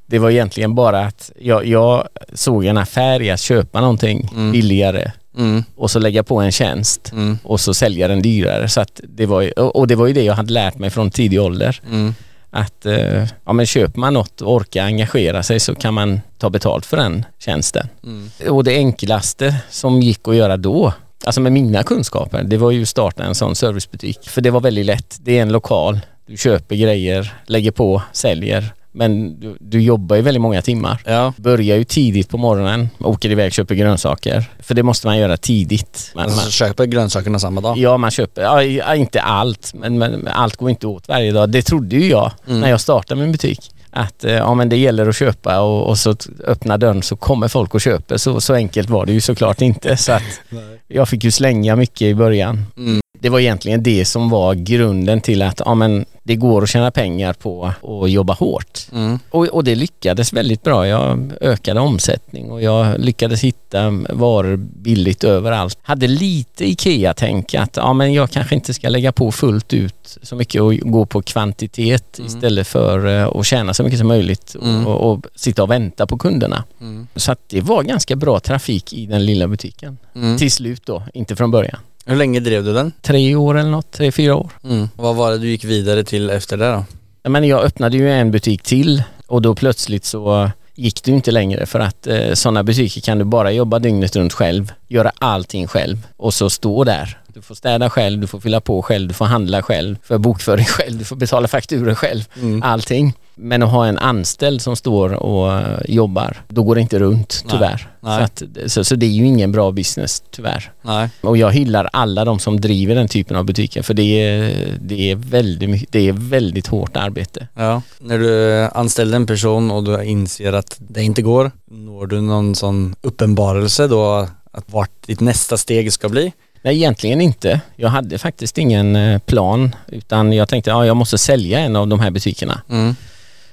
Det 0.10 0.20
var 0.20 0.30
egentligen 0.30 0.76
bara 0.76 1.00
att 1.06 1.32
jag, 1.40 1.66
jag 1.66 2.08
såg 2.34 2.66
en 2.66 2.78
affär 2.78 3.22
i 3.22 3.32
att 3.32 3.40
köpa 3.40 3.82
någonting 3.82 4.30
Mm. 4.34 4.52
billigare 4.52 5.12
Mm. 5.38 5.64
och 5.76 5.92
så 5.92 6.00
lägga 6.00 6.24
på 6.24 6.40
en 6.40 6.52
tjänst 6.52 7.12
Mm. 7.12 7.38
och 7.44 7.60
så 7.60 7.74
sälja 7.74 8.08
den 8.08 8.22
dyrare. 8.22 8.70
Så 8.70 8.82
att 8.82 9.02
det 9.04 9.26
var, 9.26 9.60
och 9.78 9.88
det 9.88 9.96
var 9.96 10.08
ju 10.08 10.14
det 10.14 10.24
jag 10.24 10.34
hade 10.34 10.54
lärt 10.54 10.78
mig 10.78 10.90
från 10.90 11.12
tidig 11.12 11.42
ålder. 11.42 11.82
Mm. 11.90 12.16
Att 12.52 12.86
eh, 12.86 13.24
ja, 13.46 13.54
men 13.54 13.66
köper 13.66 14.00
man 14.00 14.14
något 14.14 14.42
och 14.42 14.54
orkar 14.56 14.84
engagera 14.86 15.44
sig 15.44 15.60
så 15.60 15.76
kan 15.76 15.94
man 15.94 16.22
ta 16.38 16.50
betalt 16.50 16.86
för 16.86 16.98
den 16.98 17.26
tjänsten. 17.40 17.88
Mm. 18.04 18.30
Och 18.54 18.64
det 18.64 18.76
enklaste 18.76 19.56
som 19.70 20.02
gick 20.02 20.28
att 20.28 20.36
göra 20.36 20.58
då, 20.58 20.94
alltså 21.26 21.42
med 21.42 21.52
mina 21.52 21.84
kunskaper, 21.84 22.44
det 22.44 22.58
var 22.58 22.72
ju 22.72 22.82
att 22.82 22.88
starta 22.90 23.24
en 23.24 23.36
sån 23.36 23.56
servicebutik. 23.56 24.30
För 24.30 24.42
det 24.42 24.52
var 24.52 24.62
väldigt 24.62 24.86
lätt. 24.86 25.18
Det 25.22 25.38
är 25.38 25.42
en 25.42 25.52
lokal, 25.52 26.00
du 26.28 26.38
köper 26.38 26.76
grejer, 26.76 27.34
lägger 27.46 27.72
på, 27.72 28.02
säljer. 28.12 28.74
Men 29.00 29.40
du, 29.40 29.58
du 29.60 29.82
jobbar 29.82 30.16
ju 30.16 30.22
väldigt 30.22 30.42
många 30.42 30.62
timmar. 30.62 31.02
Ja. 31.06 31.34
Börjar 31.38 31.78
ju 31.78 31.84
tidigt 31.84 32.30
på 32.30 32.38
morgonen, 32.38 32.90
åker 33.00 33.30
iväg, 33.32 33.54
köper 33.54 33.76
grönsaker. 33.76 34.46
För 34.60 34.76
det 34.76 34.84
måste 34.84 35.08
man 35.08 35.18
göra 35.18 35.38
tidigt. 35.38 36.12
Man, 36.16 36.24
Alltså 36.26 36.42
man, 36.42 36.52
köper 36.52 36.86
grönsakerna 36.86 37.40
samma 37.40 37.62
dag? 37.62 37.78
Ja, 37.78 37.98
man 37.98 38.12
köper, 38.12 38.42
ja, 38.62 38.96
inte 38.96 39.22
allt, 39.22 39.74
men, 39.74 39.98
men 39.98 40.28
allt 40.28 40.56
går 40.56 40.70
inte 40.70 40.88
åt 40.88 41.08
varje 41.08 41.32
dag. 41.32 41.50
Det 41.50 41.62
trodde 41.62 41.96
ju 41.96 42.10
jag 42.10 42.32
Mm. 42.48 42.62
när 42.62 42.70
jag 42.70 42.82
startade 42.82 43.22
min 43.22 43.32
butik. 43.32 43.72
Att 43.92 44.24
eh, 44.24 44.34
ja, 44.34 44.54
men 44.54 44.70
det 44.70 44.78
gäller 44.78 45.08
att 45.10 45.16
köpa 45.16 45.60
och, 45.62 45.88
och 45.88 45.98
så 45.98 46.16
öppna 46.48 46.78
dörren 46.78 47.02
så 47.04 47.16
kommer 47.16 47.48
folk 47.48 47.74
och 47.76 47.82
köper. 47.82 48.18
Så, 48.18 48.42
så 48.42 48.54
enkelt 48.54 48.90
var 48.90 49.06
det 49.06 49.12
ju 49.14 49.22
såklart 49.22 49.62
inte. 49.62 49.98
Så 49.98 50.12
att 50.12 50.24
jag 50.88 51.10
fick 51.10 51.24
ju 51.24 51.32
slänga 51.32 51.76
mycket 51.76 52.02
i 52.02 52.16
början. 52.16 52.66
Mm. 52.78 53.02
Det 53.22 53.30
var 53.30 53.40
egentligen 53.40 53.84
det 53.84 54.06
som 54.06 54.30
var 54.30 54.54
grunden 54.54 55.22
till 55.22 55.42
att 55.42 55.62
ja, 55.66 55.76
men 55.76 56.06
det 56.24 56.36
går 56.36 56.64
att 56.64 56.70
tjäna 56.70 56.92
pengar 56.92 57.34
på 57.34 57.74
att 58.04 58.12
jobba 58.12 58.34
hårt. 58.34 58.80
Mm. 58.92 59.20
Och, 59.30 59.46
och 59.48 59.64
det 59.64 59.76
lyckades 59.76 60.34
väldigt 60.34 60.64
bra. 60.64 60.88
Jag 60.88 61.34
ökade 61.42 61.80
omsättning 61.80 62.52
och 62.52 62.62
jag 62.62 63.00
lyckades 63.00 63.42
hitta 63.44 63.90
varor 64.10 64.58
billigt 64.58 65.24
överallt. 65.24 65.78
Hade 65.82 66.08
lite 66.08 66.66
IKEA-tänk 66.70 67.54
att 67.56 67.78
ja, 67.78 67.94
men 67.94 68.14
jag 68.14 68.32
kanske 68.32 68.56
inte 68.56 68.74
ska 68.74 68.90
lägga 68.90 69.12
på 69.12 69.32
fullt 69.32 69.74
ut 69.74 70.18
så 70.22 70.36
mycket 70.36 70.62
och 70.62 70.74
gå 70.78 71.06
på 71.06 71.22
kvantitet 71.22 72.20
Mm. 72.20 72.28
istället 72.28 72.68
för 72.68 73.08
eh, 73.08 73.28
att 73.28 73.46
tjäna 73.46 73.74
så 73.74 73.84
mycket 73.84 74.00
som 74.00 74.08
möjligt 74.08 74.56
Mm. 74.62 74.88
och, 74.88 75.12
och 75.12 75.26
sitta 75.36 75.64
och 75.64 75.72
vänta 75.72 76.08
på 76.08 76.18
kunderna. 76.18 76.64
Mm. 76.82 77.08
Så 77.16 77.32
att 77.32 77.40
det 77.50 77.62
var 77.62 77.84
ganska 77.84 78.16
bra 78.16 78.40
trafik 78.40 78.94
i 78.94 79.06
den 79.06 79.26
lilla 79.26 79.48
butiken. 79.48 79.98
Mm. 80.16 80.38
Till 80.38 80.52
slut 80.52 80.82
då, 80.86 81.04
inte 81.14 81.36
från 81.36 81.52
början. 81.52 81.80
Hur 82.10 82.16
länge 82.16 82.40
drev 82.40 82.64
du 82.64 82.74
den? 82.74 82.92
Tre 83.02 83.36
år 83.36 83.58
eller 83.58 83.70
något, 83.70 83.92
tre, 83.92 84.12
fyra 84.12 84.36
år. 84.36 84.50
Mm. 84.64 84.90
Vad 84.96 85.16
var 85.16 85.32
det 85.32 85.38
du 85.38 85.50
gick 85.50 85.64
vidare 85.64 86.04
till 86.04 86.30
efter 86.30 86.58
det 86.58 86.72
då? 86.72 86.86
Men 87.30 87.44
jag 87.44 87.64
öppnade 87.64 87.98
ju 87.98 88.12
en 88.12 88.32
butik 88.32 88.64
till 88.64 89.04
och 89.28 89.42
då 89.42 89.56
plötsligt 89.56 90.06
så 90.06 90.52
gick 90.76 91.04
det 91.04 91.12
inte 91.12 91.32
längre 91.32 91.66
för 91.66 91.80
att 91.80 92.08
eh, 92.08 92.34
sådana 92.34 92.64
butiker 92.64 93.02
kan 93.02 93.20
du 93.20 93.26
bara 93.26 93.52
jobba 93.52 93.80
dygnet 93.80 94.16
runt 94.16 94.34
själv. 94.34 94.74
Göra 94.90 95.12
allting 95.20 95.68
själv 95.68 96.08
och 96.18 96.34
så 96.34 96.50
stå 96.50 96.84
där. 96.84 97.18
Du 97.34 97.42
får 97.42 97.56
städa 97.56 97.90
själv, 97.90 98.20
du 98.22 98.28
får 98.28 98.40
fylla 98.40 98.62
på 98.62 98.82
själv, 98.82 99.08
du 99.08 99.14
får 99.14 99.26
handla 99.26 99.62
själv, 99.62 99.96
för 100.04 100.18
bokföring 100.18 100.66
själv, 100.78 100.98
du 101.00 101.06
får 101.06 101.16
betala 101.16 101.48
fakturor 101.48 101.94
själv, 101.96 102.24
Mm. 102.42 102.64
allting. 102.64 103.14
Men 103.42 103.64
att 103.64 103.70
ha 103.72 103.86
en 103.88 103.98
anställd 103.98 104.62
som 104.62 104.76
står 104.76 105.14
och 105.14 105.54
eh, 105.54 105.80
jobbar, 105.88 106.38
då 106.48 106.64
går 106.64 106.76
det 106.76 106.82
inte 106.82 107.00
runt 107.00 107.42
Nej. 107.46 107.52
tyvärr. 107.54 107.88
Nej. 108.00 108.18
Så, 108.18 108.24
att, 108.24 108.72
så, 108.72 108.84
så 108.84 108.96
det 108.96 109.06
är 109.06 109.10
ju 109.10 109.26
ingen 109.28 109.52
bra 109.52 109.72
business 109.72 110.24
tyvärr. 110.32 110.72
Nej. 110.82 111.10
Och 111.22 111.38
jag 111.38 111.52
hyllar 111.52 111.90
alla 111.94 112.26
de 112.26 112.40
som 112.40 112.62
driver 112.62 112.96
den 112.96 113.08
typen 113.08 113.38
av 113.38 113.46
butiker 113.46 113.82
för 113.82 113.94
det 113.94 114.04
är, 114.22 114.54
det 114.82 115.12
är, 115.12 115.16
väldigt, 115.16 115.92
det 115.92 116.00
är 116.08 116.12
väldigt 116.14 116.68
hårt 116.68 116.98
arbete. 116.98 117.48
Ja. 117.56 117.82
När 118.00 118.20
du 118.20 118.62
anställer 118.74 119.16
en 119.16 119.26
person 119.28 119.72
och 119.72 119.84
du 119.84 120.04
inser 120.04 120.54
att 120.54 120.76
det 120.78 121.04
inte 121.04 121.22
går, 121.22 121.52
når 121.72 122.08
du 122.08 122.22
någon 122.22 122.56
sån 122.56 122.96
uppenbarelse 123.02 123.88
då 123.88 124.28
att 124.52 124.64
vart 124.74 125.08
ditt 125.08 125.20
nästa 125.20 125.58
steg 125.58 125.94
ska 125.94 126.10
bli? 126.10 126.34
Nej, 126.62 126.76
egentligen 126.76 127.22
inte. 127.22 127.62
Jag 127.76 127.90
hade 127.90 128.18
faktiskt 128.18 128.58
ingen 128.58 128.96
eh, 128.96 129.20
plan 129.20 129.76
utan 129.88 130.34
jag 130.34 130.50
tänkte 130.50 130.74
att 130.74 130.78
ja, 130.78 130.86
jag 130.86 130.98
måste 130.98 131.18
sälja 131.18 131.60
en 131.60 131.76
av 131.76 131.88
de 131.88 132.00
här 132.00 132.12
butikerna. 132.12 132.62
Mm. 132.70 132.96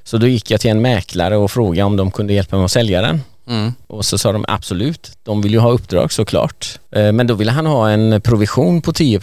Så 0.05 0.19
då 0.19 0.27
gick 0.27 0.51
jag 0.51 0.61
till 0.61 0.71
en 0.71 0.83
mäklare 0.83 1.37
och 1.37 1.51
frågade 1.51 1.85
om 1.85 1.97
de 1.97 2.11
kunde 2.11 2.33
hjälpa 2.33 2.57
mig 2.57 2.65
att 2.65 2.71
sälja 2.71 3.03
den. 3.03 3.21
Mm. 3.49 3.73
Och 3.87 4.05
så 4.05 4.19
sa 4.19 4.33
de 4.33 4.45
absolut, 4.49 5.13
de 5.23 5.43
vill 5.43 5.53
ju 5.53 5.59
ha 5.59 5.71
uppdrag 5.71 6.13
såklart. 6.13 6.79
Eh, 6.91 7.13
Men 7.13 7.27
då 7.27 7.35
ville 7.35 7.53
han 7.53 7.67
ha 7.67 7.91
en 7.91 8.21
provision 8.21 8.83
på 8.83 8.93
10 8.93 9.21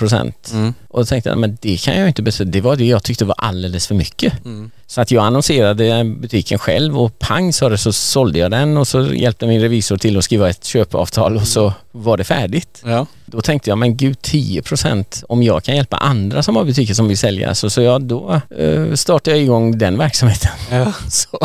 Mm. 0.53 0.73
Och 0.87 0.99
då 0.99 1.05
tänkte 1.05 1.29
jag, 1.29 1.37
men 1.37 1.57
det 1.61 1.77
kan 1.77 1.99
jag 1.99 2.07
inte 2.07 2.21
bestämma. 2.21 2.51
Det 2.51 2.61
var 2.61 2.75
det 2.75 2.85
jag 2.85 3.03
tyckte 3.03 3.25
var 3.25 3.35
alldeles 3.37 3.87
för 3.87 3.95
mycket. 3.95 4.45
Mm. 4.45 4.71
Så 4.87 5.01
att 5.01 5.11
jag 5.11 5.25
annonserade 5.25 6.03
butiken 6.03 6.59
själv 6.59 6.99
och 6.99 7.19
pang 7.19 7.53
sa 7.53 7.69
det 7.69 7.77
så 7.77 7.93
sålde 7.93 8.39
jag 8.39 8.51
den 8.51 8.77
och 8.77 8.87
så 8.87 9.13
hjälpte 9.13 9.47
min 9.47 9.61
revisor 9.61 9.97
till 9.97 10.17
att 10.17 10.23
skriva 10.23 10.49
ett 10.49 10.65
köpeavtal 10.65 11.35
och 11.35 11.47
så 11.47 11.73
var 11.91 12.17
det 12.17 12.23
färdigt. 12.23 12.81
Ja. 12.85 13.05
Då 13.25 13.41
tänkte 13.41 13.69
jag, 13.69 13.77
men 13.77 13.97
gud 13.97 14.17
10% 14.21 15.23
om 15.29 15.43
jag 15.43 15.63
kan 15.63 15.75
hjälpa 15.75 15.97
andra 15.97 16.43
som 16.43 16.55
har 16.55 16.63
butiker 16.63 16.93
som 16.93 17.07
vill 17.07 17.17
sälja 17.17 17.55
så, 17.55 17.69
så 17.69 17.81
jag, 17.81 18.01
då 18.01 18.41
eh, 18.57 18.93
startade 18.93 19.37
jag 19.37 19.43
igång 19.43 19.77
den 19.77 19.97
verksamheten. 19.97 20.51
Ja. 20.71 20.93
så, 21.09 21.39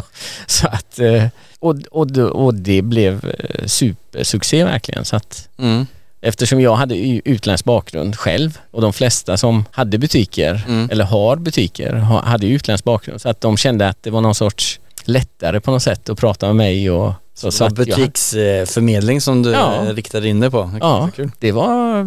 så 0.47 0.67
att, 0.67 0.99
eh, 0.99 1.25
och, 1.61 1.77
och, 1.91 2.17
och 2.19 2.55
det 2.55 2.83
blev 2.83 3.35
eh, 3.39 3.67
supersuccé 3.67 4.65
verkligen. 4.65 5.05
Så 5.05 5.17
att, 5.17 5.49
Mm. 5.59 5.87
eftersom 6.21 6.61
jag 6.61 6.75
hade 6.77 6.97
utländsk 7.25 7.65
bakgrund 7.65 8.17
själv 8.17 8.59
och 8.71 8.81
de 8.83 8.93
flesta 8.93 9.37
som 9.37 9.65
hade 9.71 9.99
butiker 9.99 10.65
Mm. 10.69 10.89
eller 10.91 11.05
har 11.05 11.37
butiker 11.37 11.93
ha- 11.95 12.23
hade 12.25 12.47
utländsk 12.47 12.85
bakgrund 12.85 13.21
så 13.21 13.29
att 13.29 13.41
de 13.41 13.57
kände 13.57 13.89
att 13.89 14.03
det 14.03 14.11
var 14.11 14.21
någon 14.21 14.35
sorts 14.35 14.81
lättare 15.05 15.61
på 15.61 15.71
något 15.71 15.83
sätt 15.83 16.09
att 16.09 16.19
prata 16.19 16.47
med 16.47 16.57
mig 16.57 16.91
och 16.91 17.13
så. 17.35 17.51
Så, 17.51 17.69
det 17.69 17.79
var 17.79 17.85
butiksförmedling 17.85 19.21
som 19.21 19.43
du 19.43 19.51
Ja. 19.53 19.75
eh, 19.87 19.95
riktade 19.95 20.29
in 20.29 20.41
dig 20.41 20.51
på? 20.51 20.63
Det 20.73 20.79
Ja. 20.81 21.11
Det 21.39 21.53
var 21.53 22.05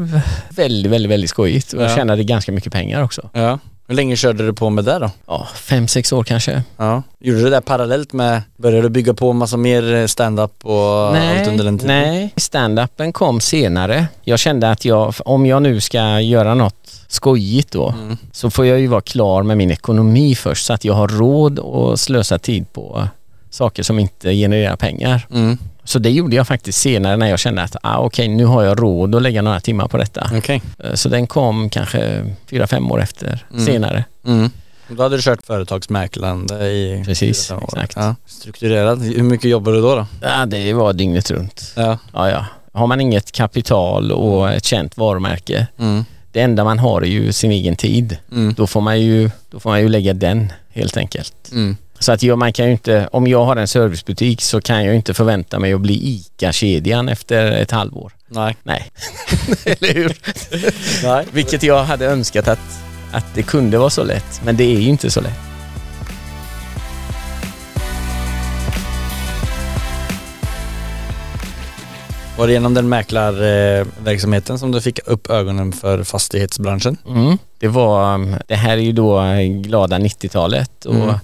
väldigt, 0.49 0.91
väldigt, 0.91 1.11
väldigt 1.11 1.29
skojigt 1.29 1.73
och 1.73 1.81
jag 1.83 1.91
Ja. 1.91 1.95
tjänade 1.95 2.23
ganska 2.23 2.51
mycket 2.51 2.73
pengar 2.73 3.03
också. 3.03 3.29
Ja. 3.33 3.59
Hur 3.91 3.95
länge 3.95 4.15
körde 4.15 4.45
du 4.45 4.53
på 4.53 4.69
med 4.69 4.85
det 4.85 4.99
då? 4.99 5.09
Ja, 5.27 5.47
fem, 5.55 5.87
sex 5.87 6.11
år 6.13 6.23
kanske. 6.23 6.63
Ja. 6.77 7.03
Gjorde 7.19 7.37
du 7.39 7.43
det 7.43 7.49
där 7.49 7.61
parallellt 7.61 8.13
med, 8.13 8.41
började 8.57 8.81
du 8.81 8.89
bygga 8.89 9.13
på 9.13 9.33
massa 9.33 9.57
mer 9.57 9.93
eh, 9.93 10.05
stand-up 10.07 10.65
och 10.65 11.17
allt 11.17 11.47
under 11.47 11.63
den 11.63 11.79
tiden? 11.79 11.97
nej, 12.01 12.33
stand-upen 12.35 13.11
kom 13.11 13.41
senare. 13.41 14.07
Jag 14.23 14.39
kände 14.39 14.71
att 14.71 14.85
jag, 14.85 15.13
om 15.25 15.45
jag 15.45 15.61
nu 15.61 15.79
ska 15.81 16.19
göra 16.19 16.53
något 16.55 17.03
skojigt 17.07 17.71
då, 17.71 17.89
Mm. 17.89 18.17
så 18.31 18.49
får 18.49 18.65
jag 18.65 18.79
ju 18.79 18.87
vara 18.87 19.01
klar 19.01 19.43
med 19.43 19.57
min 19.57 19.71
ekonomi 19.71 20.35
först 20.35 20.65
så 20.65 20.73
att 20.73 20.85
jag 20.85 20.93
har 20.93 21.07
råd 21.07 21.59
att 21.59 21.99
slösa 21.99 22.39
tid 22.39 22.73
på 22.73 23.07
saker 23.49 23.83
som 23.83 23.99
inte 23.99 24.33
genererar 24.33 24.75
pengar. 24.75 25.27
Mm. 25.33 25.57
Så 25.83 25.99
det 25.99 26.09
gjorde 26.11 26.35
jag 26.35 26.47
faktiskt 26.47 26.79
senare 26.81 27.17
när 27.17 27.27
jag 27.29 27.39
kände 27.39 27.61
att 27.63 27.75
ah, 27.83 27.97
okej 27.97 28.27
nu 28.27 28.45
har 28.45 28.63
jag 28.63 28.81
råd 28.81 29.15
att 29.15 29.21
lägga 29.21 29.41
några 29.41 29.59
timmar 29.59 29.87
på 29.87 29.97
detta. 29.97 30.29
Okej. 30.37 30.61
Eh, 30.79 30.93
Så 30.93 31.09
den 31.09 31.27
kom 31.27 31.69
kanske 31.69 32.25
fyra, 32.49 32.67
fem 32.67 32.91
år 32.91 33.01
efter 33.01 33.45
Mm. 33.53 33.65
senare. 33.65 34.05
Mm. 34.25 34.49
Då 34.89 35.03
hade 35.03 35.15
du 35.15 35.21
kört 35.21 35.45
företagsmäklande 35.45 36.55
i 36.67 37.03
Precis, 37.05 37.51
exakt. 37.63 37.93
Ja. 37.95 38.15
Strukturerad. 38.25 39.01
Hur 39.01 39.23
mycket 39.23 39.49
jobbar 39.49 39.71
du 39.71 39.81
då? 39.81 39.95
då? 39.95 40.05
Ja, 40.21 40.45
det 40.45 40.73
var 40.73 40.93
dygnet 40.93 41.31
runt. 41.31 41.73
Ja. 41.75 41.97
Ja, 42.13 42.29
ja. 42.29 42.45
Har 42.73 42.87
man 42.87 43.01
inget 43.01 43.31
kapital 43.31 44.11
och 44.11 44.49
ett 44.51 44.65
känt 44.65 44.97
varumärke, 44.97 45.67
Mm. 45.79 46.05
det 46.31 46.41
enda 46.41 46.63
man 46.63 46.79
har 46.79 47.01
är 47.01 47.05
ju 47.05 47.33
sin 47.33 47.51
egen 47.51 47.75
tid. 47.75 48.17
Mm. 48.31 48.53
Då 48.53 48.67
får 48.67 48.81
man 48.81 49.01
ju, 49.01 49.31
då 49.51 49.59
får 49.59 49.69
man 49.69 49.79
ju 49.81 49.89
lägga 49.89 50.13
den 50.13 50.51
helt 50.69 50.97
enkelt. 50.97 51.33
Mm. 51.51 51.77
Så 52.01 52.11
att 52.11 52.23
jag, 52.23 52.37
man 52.37 52.53
kan 52.53 52.65
ju 52.65 52.71
inte, 52.71 53.09
om 53.11 53.27
jag 53.27 53.45
har 53.45 53.55
en 53.55 53.67
servicebutik 53.67 54.41
så 54.41 54.61
kan 54.61 54.85
jag 54.85 54.95
inte 54.95 55.13
förvänta 55.13 55.59
mig 55.59 55.73
att 55.73 55.81
bli 55.81 55.93
ICA-kedjan 55.93 57.09
efter 57.09 57.51
ett 57.51 57.71
halvår. 57.71 58.11
Nej. 58.27 58.55
Nej, 58.63 58.91
eller 59.65 59.93
hur? 59.93 60.17
Nej. 61.03 61.25
Vilket 61.31 61.63
jag 61.63 61.83
hade 61.83 62.05
önskat 62.05 62.47
att, 62.47 62.59
att 63.11 63.25
det 63.33 63.43
kunde 63.43 63.77
vara 63.77 63.89
så 63.89 64.03
lätt, 64.03 64.41
men 64.45 64.57
det 64.57 64.63
är 64.63 64.79
ju 64.79 64.89
inte 64.89 65.11
så 65.11 65.21
lätt. 65.21 65.39
Var 72.37 72.47
det 72.47 72.53
genom 72.53 72.73
den 72.73 72.89
mäklarverksamheten 72.89 74.59
som 74.59 74.71
du 74.71 74.81
fick 74.81 74.99
upp 75.07 75.29
ögonen 75.29 75.71
för 75.71 76.03
fastighetsbranschen? 76.03 76.97
Mm. 77.07 77.37
Det 77.59 77.67
var, 77.67 78.19
det 78.47 78.55
här 78.55 78.77
är 78.77 78.81
ju 78.81 78.91
då 78.91 79.21
glada 79.63 79.97
90-talet 79.97 80.85
och 80.85 80.95
Mm. 80.95 81.15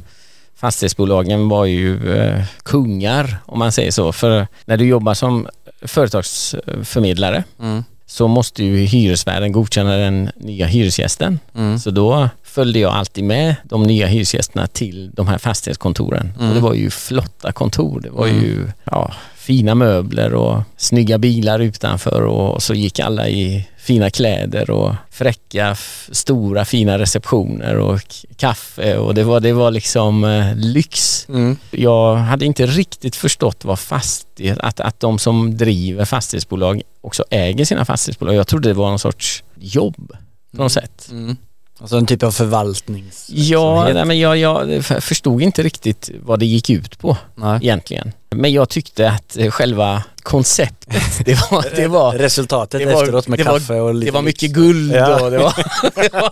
Fastighetsbolagen 0.58 1.50
var 1.50 1.66
ju 1.66 2.16
eh, 2.18 2.44
kungar 2.64 3.38
om 3.46 3.60
man 3.60 3.72
säger 3.72 3.92
så. 3.92 4.12
För 4.12 4.48
när 4.66 4.78
du 4.78 4.86
jobbar 4.86 5.14
som 5.14 5.48
företagsförmedlare 5.82 7.44
Mm. 7.60 7.84
så 8.06 8.28
måste 8.28 8.64
ju 8.64 8.78
hyresvärden 8.78 9.52
godkänna 9.52 9.96
den 9.98 10.32
nya 10.36 10.66
hyresgästen. 10.66 11.40
Mm. 11.56 11.80
Så 11.80 11.92
då 11.92 12.30
följde 12.44 12.80
jag 12.80 12.94
alltid 12.94 13.24
med 13.24 13.56
de 13.64 13.84
nya 13.84 14.08
hyresgästerna 14.08 14.68
till 14.68 15.12
de 15.14 15.28
här 15.28 15.38
fastighetskontoren. 15.38 16.34
Mm. 16.38 16.50
Och 16.50 16.56
det 16.56 16.62
var 16.62 16.74
ju 16.74 16.90
flotta 16.90 17.52
kontor. 17.52 18.00
Det 18.00 18.10
var 18.10 18.28
Mm. 18.28 18.42
ju 18.44 18.68
ja, 18.84 19.14
fina 19.48 19.76
möbler 19.76 20.34
och 20.34 20.62
snygga 20.78 21.18
bilar 21.18 21.60
utanför 21.60 22.22
och 22.22 22.64
så 22.64 22.74
gick 22.74 23.00
alla 23.00 23.28
i 23.28 23.68
fina 23.78 24.10
kläder 24.10 24.70
och 24.70 24.96
fräcka, 25.12 25.76
stora 26.12 26.66
fina 26.66 27.00
receptioner 27.00 27.78
och 27.78 28.02
kaffe 28.36 28.98
och 28.98 29.14
det 29.14 29.24
var, 29.24 29.40
det 29.40 29.54
var 29.54 29.72
liksom 29.72 30.24
eh, 30.24 30.56
lyx. 30.56 31.26
Mm. 31.30 31.58
Jag 31.72 32.16
hade 32.16 32.46
inte 32.46 32.66
riktigt 32.66 33.16
förstått 33.16 33.66
vad 33.66 33.80
fastighet, 33.80 34.60
att, 34.60 34.80
att 34.80 35.00
de 35.00 35.20
som 35.20 35.58
driver 35.58 36.06
fastighetsbolag 36.06 36.82
också 37.02 37.24
äger 37.30 37.66
sina 37.66 37.86
fastighetsbolag. 37.86 38.36
Jag 38.36 38.48
trodde 38.48 38.70
det 38.70 38.74
var 38.74 38.90
någon 38.90 39.00
sorts 39.00 39.44
jobb 39.56 40.12
på 40.52 40.64
något 40.64 40.72
sätt. 40.72 41.08
Mm. 41.12 41.38
Alltså 41.80 41.98
en 41.98 42.06
typ 42.06 42.24
av 42.24 42.32
förvaltnings... 42.32 43.26
Ja, 43.30 43.90
nej, 43.94 44.06
men 44.06 44.20
jag, 44.20 44.38
jag 44.38 44.86
förstod 44.86 45.42
inte 45.42 45.64
riktigt 45.64 46.10
vad 46.22 46.40
det 46.40 46.46
gick 46.46 46.70
ut 46.70 47.00
på 47.00 47.18
Nej. 47.36 47.60
egentligen. 47.62 48.12
Men 48.36 48.52
jag 48.54 48.70
tyckte 48.70 49.10
att 49.10 49.38
eh, 49.38 49.52
själva 49.52 50.04
konceptet, 50.24 51.04
det 51.26 51.52
var, 51.52 51.66
det 51.76 51.88
var, 51.88 52.14
Resultatet 52.14 52.80
det 52.82 52.86
var- 52.94 53.02
efteråt 53.04 53.28
med 53.28 53.40
det 53.40 53.44
var- 53.44 53.60
kaffe 53.60 53.74
och 53.74 53.96
lite 53.96 54.12
det 54.12 54.14
var 54.16 54.22
mycket 54.22 54.52
guld 54.52 54.92
Ja. 54.96 55.24
och 55.26 55.32
det 55.32 55.38
var, 55.38 55.54
det 55.96 56.14
var, 56.14 56.32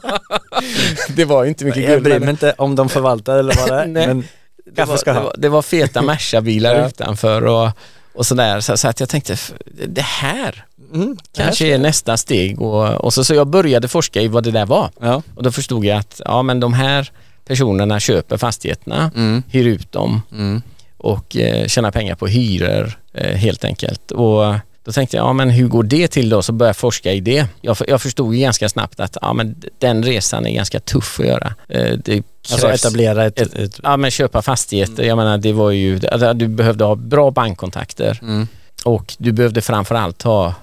det 1.15 1.25
var 1.25 1.45
inte 1.45 1.65
mycket 1.65 1.81
Jag 1.83 1.91
guld. 1.91 2.03
bryr 2.03 2.13
men- 2.13 2.21
mig 2.21 2.29
inte 2.29 2.53
om 2.57 2.75
de 2.75 2.89
förvaltar 2.89 3.37
eller 3.37 3.55
vad 3.55 3.67
det 3.69 3.81
är, 3.81 3.87
men 4.07 4.27
det 4.65 4.75
kaffe 4.75 4.89
var, 4.89 4.97
ska 4.97 5.13
det, 5.13 5.19
ha. 5.19 5.25
var, 5.25 5.35
det 5.37 5.49
var 5.49 5.61
feta 5.61 6.01
Merca-bilar 6.01 6.75
Ja. 6.75 6.87
utanför 6.87 7.45
och, 7.45 7.69
och 8.15 8.25
sådär. 8.25 8.59
Så, 8.59 8.77
så 8.77 8.87
att 8.87 8.99
jag 8.99 9.09
tänkte, 9.09 9.37
det 9.87 10.01
här 10.05 10.65
Mm. 10.95 11.17
kanske 11.35 11.67
är 11.73 11.77
nästa 11.77 12.17
steg. 12.17 12.61
Och, 12.61 12.91
och 13.05 13.13
så, 13.13 13.23
så 13.23 13.33
jag 13.35 13.47
började 13.47 13.87
forska 13.87 14.21
i 14.21 14.27
vad 14.27 14.43
det 14.43 14.51
där 14.51 14.65
var. 14.65 14.89
Ja. 15.01 15.21
Och 15.35 15.43
då 15.43 15.51
förstod 15.51 15.85
jag 15.85 15.97
att 15.97 16.21
ja, 16.25 16.41
men 16.43 16.59
de 16.59 16.73
här 16.73 17.09
personerna 17.47 17.99
köper 17.99 18.37
fastigheterna, 18.37 19.11
Mm. 19.15 19.43
hyr 19.49 19.67
ut 19.67 19.91
dem 19.91 20.21
Mm. 20.31 20.61
och 20.97 21.37
eh, 21.37 21.67
tjänar 21.67 21.91
pengar 21.91 22.15
på 22.15 22.27
hyror 22.27 22.99
eh, 23.13 23.35
helt 23.37 23.63
enkelt. 23.65 24.11
Och 24.11 24.53
då 24.83 24.91
tänkte 24.91 25.17
jag, 25.17 25.25
ja 25.25 25.33
men 25.33 25.49
hur 25.49 25.67
går 25.67 25.83
det 25.83 26.07
till 26.07 26.29
då? 26.29 26.41
Så 26.41 26.51
började 26.51 26.69
jag 26.69 26.75
forska 26.77 27.13
i 27.13 27.19
det. 27.19 27.47
Jag, 27.61 27.77
jag 27.87 28.01
förstod 28.01 28.35
ju 28.35 28.41
ganska 28.41 28.69
snabbt 28.69 28.99
att 28.99 29.17
ja, 29.21 29.33
men 29.33 29.55
den 29.79 30.03
resan 30.03 30.45
är 30.45 30.55
ganska 30.55 30.79
tuff 30.79 31.19
att 31.19 31.25
göra. 31.25 31.53
Eh, 31.69 31.97
det 32.05 32.23
Alltså 32.51 32.67
etablera 32.71 33.25
ett... 33.25 33.39
ett- 33.39 33.53
ett, 33.53 33.79
Ja 33.83 33.97
men 33.97 34.11
köpa 34.11 34.41
fastigheter, 34.41 35.03
jag 35.03 35.17
menar 35.17 35.37
det 35.37 35.53
var 35.53 35.71
ju, 35.71 35.99
alltså, 36.11 36.33
du 36.33 36.47
behövde 36.47 36.83
ha 36.83 36.95
bra 36.95 37.31
bankkontakter 37.31 38.19
mm. 38.21 38.47
och 38.83 39.15
du 39.17 39.31
behövde 39.31 39.61
framförallt 39.61 40.21
ha 40.21 40.53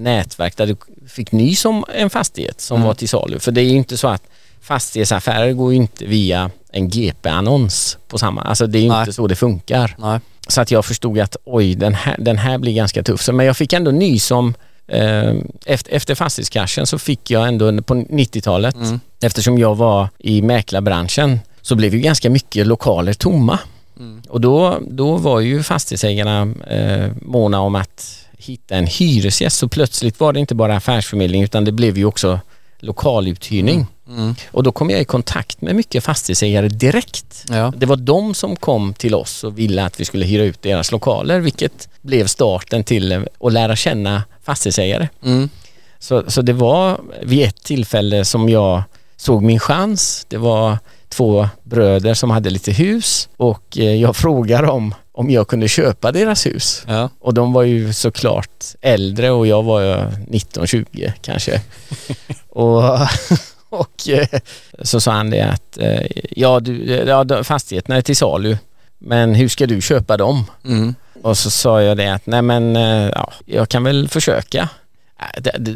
nätverk 0.00 0.56
där 0.56 0.66
du 0.66 0.76
fick 1.08 1.32
nys 1.32 1.64
om 1.64 1.84
en 1.94 2.10
fastighet 2.10 2.60
som 2.60 2.76
Mm. 2.76 2.86
var 2.86 2.94
till 2.94 3.08
salu. 3.08 3.38
För 3.38 3.52
det 3.52 3.60
är 3.60 3.64
ju 3.64 3.76
inte 3.76 3.96
så 3.96 4.08
att 4.08 4.22
fastighetsaffärer 4.60 5.52
går 5.52 5.70
ju 5.72 5.76
inte 5.76 6.04
via 6.06 6.50
en 6.72 6.88
GP-annons 6.88 7.98
på 8.08 8.18
samma, 8.18 8.42
alltså 8.42 8.66
det 8.66 8.78
är 8.78 8.82
ju 8.82 8.88
Nej. 8.88 9.00
inte 9.00 9.12
så 9.12 9.26
det 9.26 9.36
funkar. 9.36 9.94
Nej. 9.98 10.20
Så 10.48 10.60
att 10.60 10.70
jag 10.70 10.84
förstod 10.84 11.18
att 11.18 11.36
oj, 11.44 11.74
den 11.74 11.94
här, 11.94 12.16
den 12.18 12.38
här 12.38 12.58
blir 12.58 12.74
ganska 12.74 13.02
tuff. 13.02 13.22
Så, 13.22 13.32
men 13.32 13.46
jag 13.46 13.56
fick 13.56 13.72
ändå 13.72 13.90
nys 13.90 14.30
om 14.30 14.54
eh, 14.86 15.34
efter, 15.66 15.92
efter 15.92 16.14
fastighetskraschen 16.14 16.86
så 16.86 16.98
fick 16.98 17.30
jag 17.30 17.48
ändå 17.48 17.82
på 17.82 17.94
90-talet, 17.94 18.74
Mm. 18.74 19.00
eftersom 19.20 19.58
jag 19.58 19.74
var 19.74 20.08
i 20.18 20.42
mäklarbranschen, 20.42 21.40
så 21.62 21.74
blev 21.74 21.94
ju 21.94 22.00
ganska 22.00 22.30
mycket 22.30 22.66
lokaler 22.66 23.12
tomma. 23.12 23.58
Mm. 23.98 24.22
Och 24.28 24.40
då, 24.40 24.78
då 24.90 25.16
var 25.16 25.40
ju 25.40 25.62
fastighetsägarna 25.62 26.52
eh, 26.66 27.10
måna 27.22 27.60
om 27.60 27.74
att 27.74 28.16
hitta 28.40 28.74
en 28.74 28.86
hyresgäst 28.86 29.58
så 29.58 29.68
plötsligt 29.68 30.20
var 30.20 30.32
det 30.32 30.40
inte 30.40 30.54
bara 30.54 30.76
affärsförmedling 30.76 31.42
utan 31.42 31.64
det 31.64 31.72
blev 31.72 31.98
ju 31.98 32.04
också 32.04 32.40
lokaluthyrning. 32.78 33.86
Mm. 34.08 34.34
Och 34.50 34.62
då 34.62 34.72
kom 34.72 34.90
jag 34.90 35.00
i 35.00 35.04
kontakt 35.04 35.60
med 35.60 35.76
mycket 35.76 36.04
fastighetsägare 36.04 36.68
direkt. 36.68 37.44
Ja. 37.48 37.72
Det 37.76 37.86
var 37.86 37.96
de 37.96 38.34
som 38.34 38.56
kom 38.56 38.94
till 38.94 39.14
oss 39.14 39.44
och 39.44 39.58
ville 39.58 39.84
att 39.84 40.00
vi 40.00 40.04
skulle 40.04 40.26
hyra 40.26 40.42
ut 40.42 40.62
deras 40.62 40.92
lokaler 40.92 41.40
vilket 41.40 41.88
blev 42.00 42.26
starten 42.26 42.84
till 42.84 43.26
att 43.40 43.52
lära 43.52 43.76
känna 43.76 44.22
fastighetsägare. 44.42 45.08
Mm. 45.24 45.48
Så, 45.98 46.30
så 46.30 46.42
det 46.42 46.52
var 46.52 47.00
vid 47.22 47.42
ett 47.42 47.62
tillfälle 47.62 48.24
som 48.24 48.48
jag 48.48 48.82
såg 49.16 49.42
min 49.42 49.60
chans. 49.60 50.26
Det 50.28 50.38
var 50.38 50.78
två 51.08 51.48
bröder 51.62 52.14
som 52.14 52.30
hade 52.30 52.50
lite 52.50 52.72
hus 52.72 53.28
och 53.36 53.78
eh, 53.78 53.94
jag 53.94 54.16
frågade 54.16 54.66
dem 54.66 54.94
om 55.20 55.30
jag 55.30 55.48
kunde 55.48 55.68
köpa 55.68 56.12
deras 56.12 56.46
hus. 56.46 56.84
Ja. 56.88 57.08
Och 57.20 57.34
de 57.34 57.52
var 57.52 57.62
ju 57.62 57.92
såklart 57.92 58.64
äldre 58.80 59.30
och 59.30 59.46
jag 59.46 59.62
var 59.62 59.80
ju 59.80 59.94
19-20 60.30 61.12
kanske. 61.22 61.60
och 62.48 62.82
och 63.68 64.08
eh, 64.08 64.40
så 64.82 65.00
sa 65.00 65.12
han 65.12 65.30
det 65.30 65.40
att 65.40 65.78
eh, 65.78 66.06
ja, 66.30 66.60
du, 66.60 66.84
ja, 66.86 67.24
de- 67.24 67.44
fastigheterna 67.44 67.96
är 67.96 68.02
till 68.02 68.16
salu 68.16 68.58
men 68.98 69.34
hur 69.34 69.48
ska 69.48 69.66
du 69.66 69.80
köpa 69.80 70.16
dem? 70.16 70.44
Mm. 70.64 70.94
Och 71.22 71.38
så 71.38 71.50
sa 71.50 71.82
jag 71.82 71.96
det 71.96 72.14
att 72.14 72.26
nej 72.26 72.42
men 72.42 72.76
eh, 72.76 73.10
ja, 73.14 73.32
jag 73.46 73.68
kan 73.68 73.84
väl 73.84 74.08
försöka. 74.08 74.68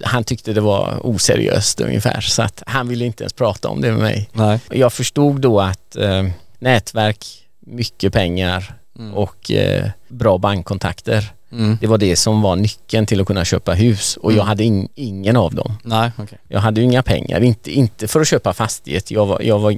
Han 0.05 0.25
tyckte 0.25 0.53
det 0.53 0.61
var 0.61 1.07
oseriöst 1.07 1.81
ungefär 1.81 2.21
så 2.21 2.43
att 2.43 2.63
han 2.67 2.89
ville 2.89 3.05
inte 3.05 3.23
ens 3.23 3.33
prata 3.33 3.69
om 3.69 3.81
det 3.81 3.91
med 3.91 4.01
mig. 4.01 4.31
Nej. 4.33 4.61
Jag 4.71 4.93
förstod 4.93 5.41
då 5.41 5.61
att 5.61 5.97
eh, 5.97 6.25
nätverk, 6.59 7.27
mycket 7.61 8.13
pengar 8.13 8.75
Mm. 8.99 9.15
och 9.15 9.51
eh, 9.51 9.91
bra 10.09 10.39
bankkontakter. 10.39 11.33
Mm. 11.53 11.79
Det 11.81 11.87
var 11.87 11.99
det 11.99 12.17
som 12.17 12.43
var 12.43 12.57
nyckeln 12.57 13.07
till 13.07 13.21
att 13.21 13.27
kunna 13.27 13.45
köpa 13.45 13.73
hus 13.75 14.17
och 14.17 14.33
jag 14.33 14.37
Mm. 14.37 14.47
hade 14.47 14.65
in, 14.65 14.89
ingen 14.95 15.37
av 15.37 15.55
dem. 15.55 15.73
Nej, 15.83 16.11
okej. 16.19 16.39
Jag 16.49 16.61
hade 16.61 16.81
ju 16.81 16.85
inga 16.87 17.03
pengar, 17.03 17.41
inte, 17.41 17.71
inte 17.73 18.09
för 18.09 18.21
att 18.21 18.29
köpa 18.29 18.53
fastighet. 18.53 19.11
Jag, 19.11 19.27
var, 19.27 19.41
jag, 19.41 19.59
var, 19.59 19.71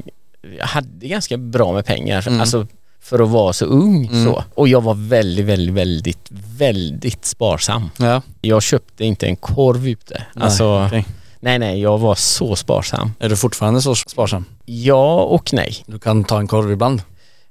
jag 0.58 0.66
hade 0.66 1.06
ganska 1.06 1.36
bra 1.36 1.72
med 1.72 1.86
pengar, 1.86 2.28
Mm. 2.28 2.40
alltså 2.40 2.66
för 3.00 3.18
att 3.22 3.28
vara 3.28 3.52
så 3.52 3.64
ung 3.64 4.06
Mm. 4.06 4.24
så. 4.24 4.44
Och 4.54 4.68
jag 4.68 4.80
var 4.80 4.94
väldigt, 4.94 5.44
väldigt, 5.46 5.74
väldigt, 5.74 6.28
väldigt 6.58 7.24
sparsam. 7.24 7.90
Ja. 7.98 8.22
Jag 8.40 8.62
köpte 8.62 9.04
inte 9.04 9.26
en 9.26 9.36
korv 9.36 9.88
ute. 9.88 10.22
Alltså, 10.34 10.84
okej. 10.86 11.06
nej, 11.40 11.58
nej, 11.58 11.80
jag 11.80 11.98
var 11.98 12.14
så 12.14 12.56
sparsam. 12.56 13.12
Är 13.18 13.28
du 13.28 13.36
fortfarande 13.36 13.82
så 13.82 13.94
sparsam? 13.94 14.44
Ja 14.64 15.20
och 15.20 15.52
nej. 15.52 15.76
Du 15.86 15.98
kan 15.98 16.24
ta 16.24 16.38
en 16.38 16.46
korv 16.48 16.72
ibland? 16.72 17.02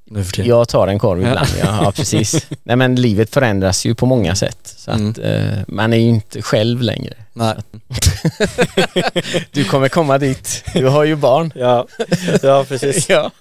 Nu 0.08 0.24
för 0.24 0.32
tiden? 0.32 0.50
Jag 0.50 0.68
tar 0.68 0.88
en 0.88 1.00
korv 1.00 1.20
ibland, 1.22 1.48
ja, 1.60 1.80
ja 1.84 1.92
precis. 1.92 2.48
Nej 2.64 2.76
men 2.76 2.96
livet 2.96 3.30
förändras 3.34 3.86
ju 3.86 3.96
på 3.96 4.06
många 4.06 4.36
sätt. 4.36 4.58
Så 4.78 4.92
Mm. 4.92 5.10
att 5.10 5.18
eh, 5.18 5.60
man 5.68 5.94
är 5.94 5.98
ju 5.98 6.10
inte 6.10 6.42
själv 6.42 6.82
längre. 6.82 7.14
Nej. 7.34 7.56
Du 9.52 9.64
kommer 9.64 9.90
komma 9.90 10.18
dit. 10.18 10.64
Du 10.74 10.88
har 10.88 11.04
ju 11.04 11.16
barn. 11.16 11.54
Ja, 11.56 11.88
ja 12.44 12.66
precis. 12.68 13.10
Ja, 13.10 13.32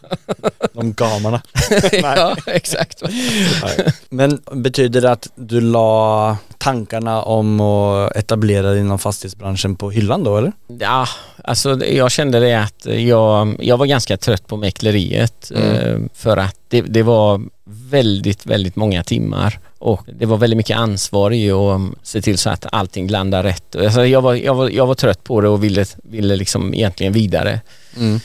De 0.73 0.93
gamarna. 0.93 1.43
ja 2.03 2.37
exakt. 2.47 3.03
Men 4.09 4.41
betyder 4.53 5.01
det 5.01 5.11
att 5.13 5.29
du 5.35 5.61
la 5.61 6.37
tankarna 6.59 7.23
om 7.23 7.61
att 7.61 8.17
etablera 8.17 8.71
dig 8.71 8.81
inom 8.81 8.99
fastighetsbranschen 8.99 9.77
på 9.77 9.91
hyllan 9.91 10.25
då 10.25 10.37
eller? 10.37 10.53
Ja, 10.81 11.07
alltså 11.45 11.85
jag 11.85 12.11
kände 12.11 12.41
det 12.41 12.55
att 12.55 12.87
jag, 12.87 13.57
jag 13.61 13.77
var 13.77 13.87
ganska 13.87 14.17
trött 14.17 14.47
på 14.47 14.57
mäkleriet 14.57 15.51
Mm. 15.55 15.71
eh, 15.77 15.99
för 16.15 16.37
att 16.37 16.54
det, 16.69 16.81
det 16.81 17.03
var 17.03 17.41
väldigt, 17.65 18.47
väldigt 18.47 18.77
många 18.77 19.05
timmar 19.05 19.59
och 19.79 20.01
det 20.19 20.27
var 20.27 20.37
väldigt 20.37 20.57
mycket 20.57 20.77
ansvar 20.77 21.31
i 21.33 21.51
att 21.51 21.81
se 22.03 22.23
till 22.23 22.39
så 22.39 22.51
att 22.51 22.67
allting 22.73 23.09
landar 23.09 23.43
rätt. 23.43 23.77
Alltså 23.77 24.07
jag, 24.07 24.21
var, 24.23 24.35
jag, 24.35 24.55
var, 24.55 24.69
jag 24.71 24.87
var 24.87 24.95
trött 24.95 25.25
på 25.25 25.41
det 25.41 25.49
och 25.49 25.65
ville, 25.65 25.85
ville 26.03 26.37
liksom 26.37 26.75
egentligen 26.75 27.13
vidare. 27.13 27.61
Mm. 27.97 28.21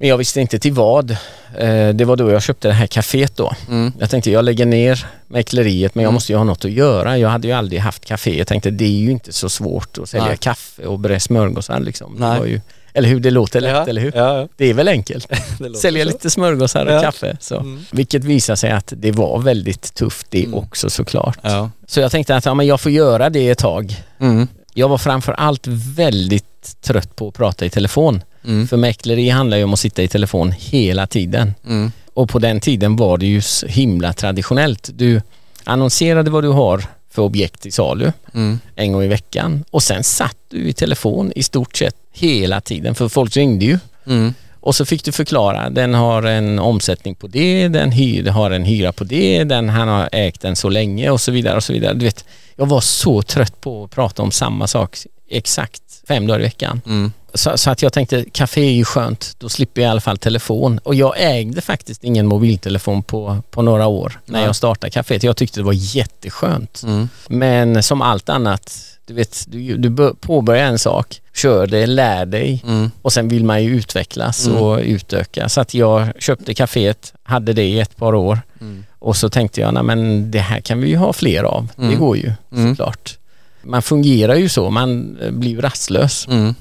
Men 0.00 0.08
jag 0.08 0.16
visste 0.18 0.40
inte 0.40 0.58
till 0.58 0.72
vad. 0.72 1.10
Eh, 1.58 1.88
Det 1.94 2.04
var 2.04 2.16
då 2.16 2.30
jag 2.30 2.42
köpte 2.42 2.68
det 2.68 2.74
här 2.74 2.86
kaféet 2.86 3.36
då. 3.36 3.52
Mm. 3.68 3.92
Jag 3.98 4.10
tänkte 4.10 4.30
jag 4.30 4.44
lägger 4.44 4.66
ner 4.66 5.06
mäkleriet 5.26 5.94
men 5.94 6.02
jag 6.02 6.08
Mm. 6.08 6.14
måste 6.14 6.32
ju 6.32 6.36
ha 6.36 6.44
något 6.44 6.64
att 6.64 6.70
göra. 6.70 7.18
Jag 7.18 7.28
hade 7.28 7.48
ju 7.48 7.54
aldrig 7.54 7.80
haft 7.80 8.04
café. 8.04 8.38
Jag 8.38 8.46
tänkte 8.46 8.70
det 8.70 8.84
är 8.84 8.88
ju 8.98 9.10
inte 9.10 9.32
så 9.32 9.48
svårt 9.48 9.98
att 9.98 10.08
sälja 10.08 10.26
Nej. 10.26 10.36
kaffe 10.36 10.82
och 10.86 10.98
bre 10.98 11.20
smörgåsar 11.20 11.80
liksom. 11.80 12.14
Det 12.14 12.28
Nej. 12.28 12.38
var 12.38 12.46
ju, 12.46 12.60
eller 12.98 13.08
hur, 13.08 13.20
det 13.20 13.30
låter 13.30 13.60
lätt, 13.60 13.70
ja. 13.70 13.86
eller 13.86 14.02
hur? 14.02 14.12
Ja, 14.16 14.38
ja. 14.38 14.48
Det 14.56 14.70
är 14.70 14.74
väl 14.74 14.88
enkelt. 14.88 15.26
Sälja 15.80 16.04
så. 16.04 16.10
lite 16.10 16.30
smörgåsar 16.30 16.86
och 16.86 17.02
kaffe. 17.02 17.36
Så. 17.40 17.56
Mm. 17.56 17.80
Vilket 17.90 18.24
visar 18.24 18.56
sig 18.56 18.70
att 18.70 18.92
det 18.96 19.12
var 19.12 19.38
väldigt 19.38 19.94
tufft 19.94 20.26
det 20.30 20.44
Mm. 20.44 20.54
också 20.54 20.90
såklart. 20.90 21.38
Så 21.86 22.00
jag 22.00 22.10
tänkte 22.10 22.36
att 22.36 22.44
ja, 22.44 22.54
men 22.54 22.66
jag 22.66 22.80
får 22.80 22.92
göra 22.92 23.30
det 23.30 23.48
ett 23.48 23.58
tag. 23.58 23.96
Mm. 24.20 24.48
Jag 24.74 24.88
var 24.88 24.98
framför 24.98 25.32
allt 25.32 25.66
väldigt 25.96 26.76
trött 26.82 27.16
på 27.16 27.28
att 27.28 27.34
prata 27.34 27.64
i 27.66 27.70
telefon. 27.70 28.22
Mm. 28.44 28.68
För 28.68 28.76
mäkleri 28.76 29.28
handlar 29.28 29.56
ju 29.56 29.64
om 29.64 29.72
att 29.72 29.78
sitta 29.78 30.02
i 30.02 30.08
telefon 30.08 30.52
hela 30.58 31.06
tiden. 31.06 31.54
Mm. 31.66 31.92
Och 32.14 32.28
på 32.28 32.38
den 32.38 32.60
tiden 32.60 32.96
var 32.96 33.18
det 33.18 33.26
ju 33.26 33.40
så 33.40 33.66
himla 33.66 34.12
traditionellt. 34.12 34.90
Du 34.94 35.22
annonserade 35.64 36.30
vad 36.30 36.44
du 36.44 36.48
har 36.48 36.84
för 37.10 37.22
objekt 37.22 37.66
i 37.66 37.70
salu 37.70 38.12
Mm. 38.34 38.58
en 38.76 38.92
gång 38.92 39.02
i 39.02 39.08
veckan 39.08 39.64
och 39.70 39.82
sen 39.82 40.04
satt 40.04 40.36
du 40.48 40.68
i 40.68 40.72
telefon 40.72 41.32
i 41.36 41.42
stort 41.42 41.76
sett 41.76 41.96
hela 42.12 42.60
tiden 42.60 42.94
för 42.94 43.08
folk 43.08 43.36
ringde 43.36 43.64
ju. 43.64 43.78
Mm. 44.06 44.34
Och 44.60 44.74
så 44.74 44.84
fick 44.84 45.04
du 45.04 45.12
förklara, 45.12 45.70
den 45.70 45.94
har 45.94 46.22
en 46.22 46.58
omsättning 46.58 47.14
på 47.14 47.26
det, 47.26 47.68
den 47.68 47.92
hyr, 47.92 48.30
har 48.30 48.50
en 48.50 48.64
hyra 48.64 48.92
på 48.92 49.04
det, 49.04 49.44
den, 49.44 49.68
han 49.68 49.88
har 49.88 50.08
ägt 50.12 50.40
den 50.40 50.56
så 50.56 50.68
länge 50.68 51.10
och 51.10 51.20
så 51.20 51.32
vidare 51.32 51.56
och 51.56 51.64
så 51.64 51.72
vidare. 51.72 51.94
Du 51.94 52.04
vet, 52.04 52.24
jag 52.56 52.66
var 52.66 52.80
så 52.80 53.22
trött 53.22 53.60
på 53.60 53.84
att 53.84 53.90
prata 53.90 54.22
om 54.22 54.30
samma 54.30 54.66
sak 54.66 54.98
exakt 55.30 55.82
fem 56.08 56.26
dagar 56.26 56.40
i 56.40 56.42
veckan. 56.42 56.80
Mm. 56.86 57.12
Så, 57.34 57.58
så 57.58 57.70
att 57.70 57.82
jag 57.82 57.92
tänkte, 57.92 58.24
café 58.32 58.60
är 58.60 58.72
ju 58.72 58.84
skönt, 58.84 59.34
då 59.38 59.48
slipper 59.48 59.82
jag 59.82 59.88
i 59.88 59.90
alla 59.90 60.00
fall 60.00 60.18
telefon. 60.18 60.78
Och 60.78 60.94
jag 60.94 61.14
ägde 61.16 61.60
faktiskt 61.60 62.04
ingen 62.04 62.26
mobiltelefon 62.26 63.02
på, 63.02 63.42
på 63.50 63.62
några 63.62 63.86
år 63.86 64.20
när 64.26 64.44
jag 64.44 64.56
startade 64.56 64.90
caféet. 64.90 65.22
Jag 65.22 65.36
tyckte 65.36 65.60
det 65.60 65.64
var 65.64 65.96
jätteskönt. 65.96 66.82
Mm. 66.82 67.08
Men 67.28 67.82
som 67.82 68.02
allt 68.02 68.28
annat, 68.28 68.97
du 69.08 69.14
vet, 69.14 69.44
du, 69.48 69.76
du 69.76 69.88
bör- 69.90 70.12
påbörjar 70.20 70.64
en 70.66 70.78
sak, 70.78 71.20
kör 71.34 71.66
det, 71.66 71.86
lär 71.86 72.26
dig 72.26 72.62
Mm. 72.66 72.90
och 73.02 73.12
sen 73.12 73.28
vill 73.28 73.44
man 73.44 73.64
ju 73.64 73.70
utvecklas 73.76 74.46
Mm. 74.46 74.62
och 74.62 74.78
utöka. 74.82 75.48
Så 75.48 75.60
att 75.60 75.74
jag 75.74 76.08
köpte 76.22 76.54
caféet, 76.54 77.12
hade 77.22 77.52
det 77.52 77.64
i 77.64 77.80
ett 77.80 77.96
par 77.96 78.14
år 78.14 78.40
Mm. 78.60 78.84
och 78.98 79.16
så 79.16 79.28
tänkte 79.28 79.60
jag, 79.60 79.74
nej 79.74 79.82
men 79.82 80.30
det 80.30 80.38
här 80.40 80.60
kan 80.60 80.80
vi 80.80 80.88
ju 80.88 80.96
ha 80.96 81.12
fler 81.12 81.42
av. 81.44 81.68
Det 81.76 81.82
Mm. 81.82 81.98
går 81.98 82.16
ju 82.16 82.32
Mm. 82.52 82.76
såklart. 82.76 83.18
Man 83.62 83.82
fungerar 83.82 84.34
ju 84.34 84.48
så, 84.48 84.70
man 84.70 85.18
eh, 85.22 85.30
blir 85.30 85.50
ju 85.50 85.60
rastlös. 85.60 86.26
Mm. 86.28 86.54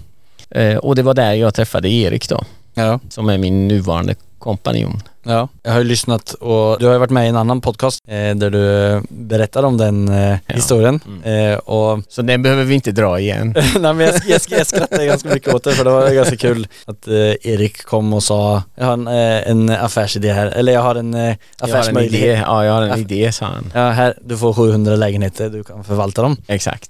Eh, 0.50 0.78
och 0.78 0.96
det 0.96 1.04
var 1.04 1.14
där 1.14 1.34
jag 1.34 1.54
träffade 1.54 1.90
Erik 1.90 2.30
då, 2.30 2.44
Ja. 2.74 3.00
som 3.10 3.30
är 3.30 3.38
min 3.38 3.68
nuvarande 3.68 4.16
kompanjon. 4.40 5.02
Ja, 5.28 5.48
jag 5.64 5.72
har 5.72 5.80
ju 5.80 5.84
lyssnat 5.86 6.34
och 6.34 6.80
du 6.80 6.86
har 6.86 6.94
ju 6.94 7.00
varit 7.00 7.10
med 7.12 7.26
i 7.26 7.30
en 7.30 7.36
annan 7.36 7.62
podcast 7.62 8.00
eh, 8.08 8.36
där 8.36 8.50
du 8.50 9.02
berättar 9.10 9.64
om 9.64 9.78
den 9.78 10.08
eh, 10.10 10.30
Ja. 10.48 10.56
historien. 10.56 11.00
Mm. 11.24 11.52
Eh, 11.52 11.58
och 11.58 12.00
Så 12.10 12.22
den 12.22 12.42
behöver 12.44 12.64
vi 12.64 12.76
inte 12.76 12.92
dra 12.92 13.20
igen. 13.20 13.54
Nej 13.80 13.94
men 13.94 14.00
jag, 14.00 14.14
jag, 14.28 14.42
jag 14.50 14.68
skrattade 14.68 15.06
ganska 15.06 15.30
mycket 15.30 15.54
åt 15.54 15.64
det 15.64 15.72
för 15.74 15.84
det 15.84 15.90
var 15.90 16.10
ganska 16.12 16.36
kul 16.38 16.68
att 16.86 17.08
eh, 17.08 17.14
Erik 17.16 17.84
kom 17.84 18.14
och 18.14 18.24
sa 18.24 18.64
Jag 18.76 18.86
har 18.86 18.94
en, 18.94 19.08
eh, 19.08 19.50
en 19.50 19.70
affärsidé 19.70 20.32
här, 20.34 20.48
eller 20.48 20.74
jag 20.74 20.82
har 20.82 20.96
en 20.96 21.14
eh, 21.14 21.20
Jag 21.20 21.28
har 21.28 21.30
en 21.30 21.38
idé. 21.38 21.78
affärsmöjlighet 21.78 22.40
Ja, 22.46 22.66
jag 22.66 22.74
har 22.74 22.82
en 22.82 22.92
Aff- 22.92 22.98
idé 22.98 23.32
sa 23.32 23.46
han. 23.46 23.72
Ja 23.74 23.90
här, 23.90 24.14
du 24.26 24.38
får 24.38 24.54
700 24.54 24.96
lägenheter, 24.96 25.50
du 25.50 25.64
kan 25.64 25.84
förvalta 25.84 26.22
dem 26.22 26.38
Exakt. 26.48 26.90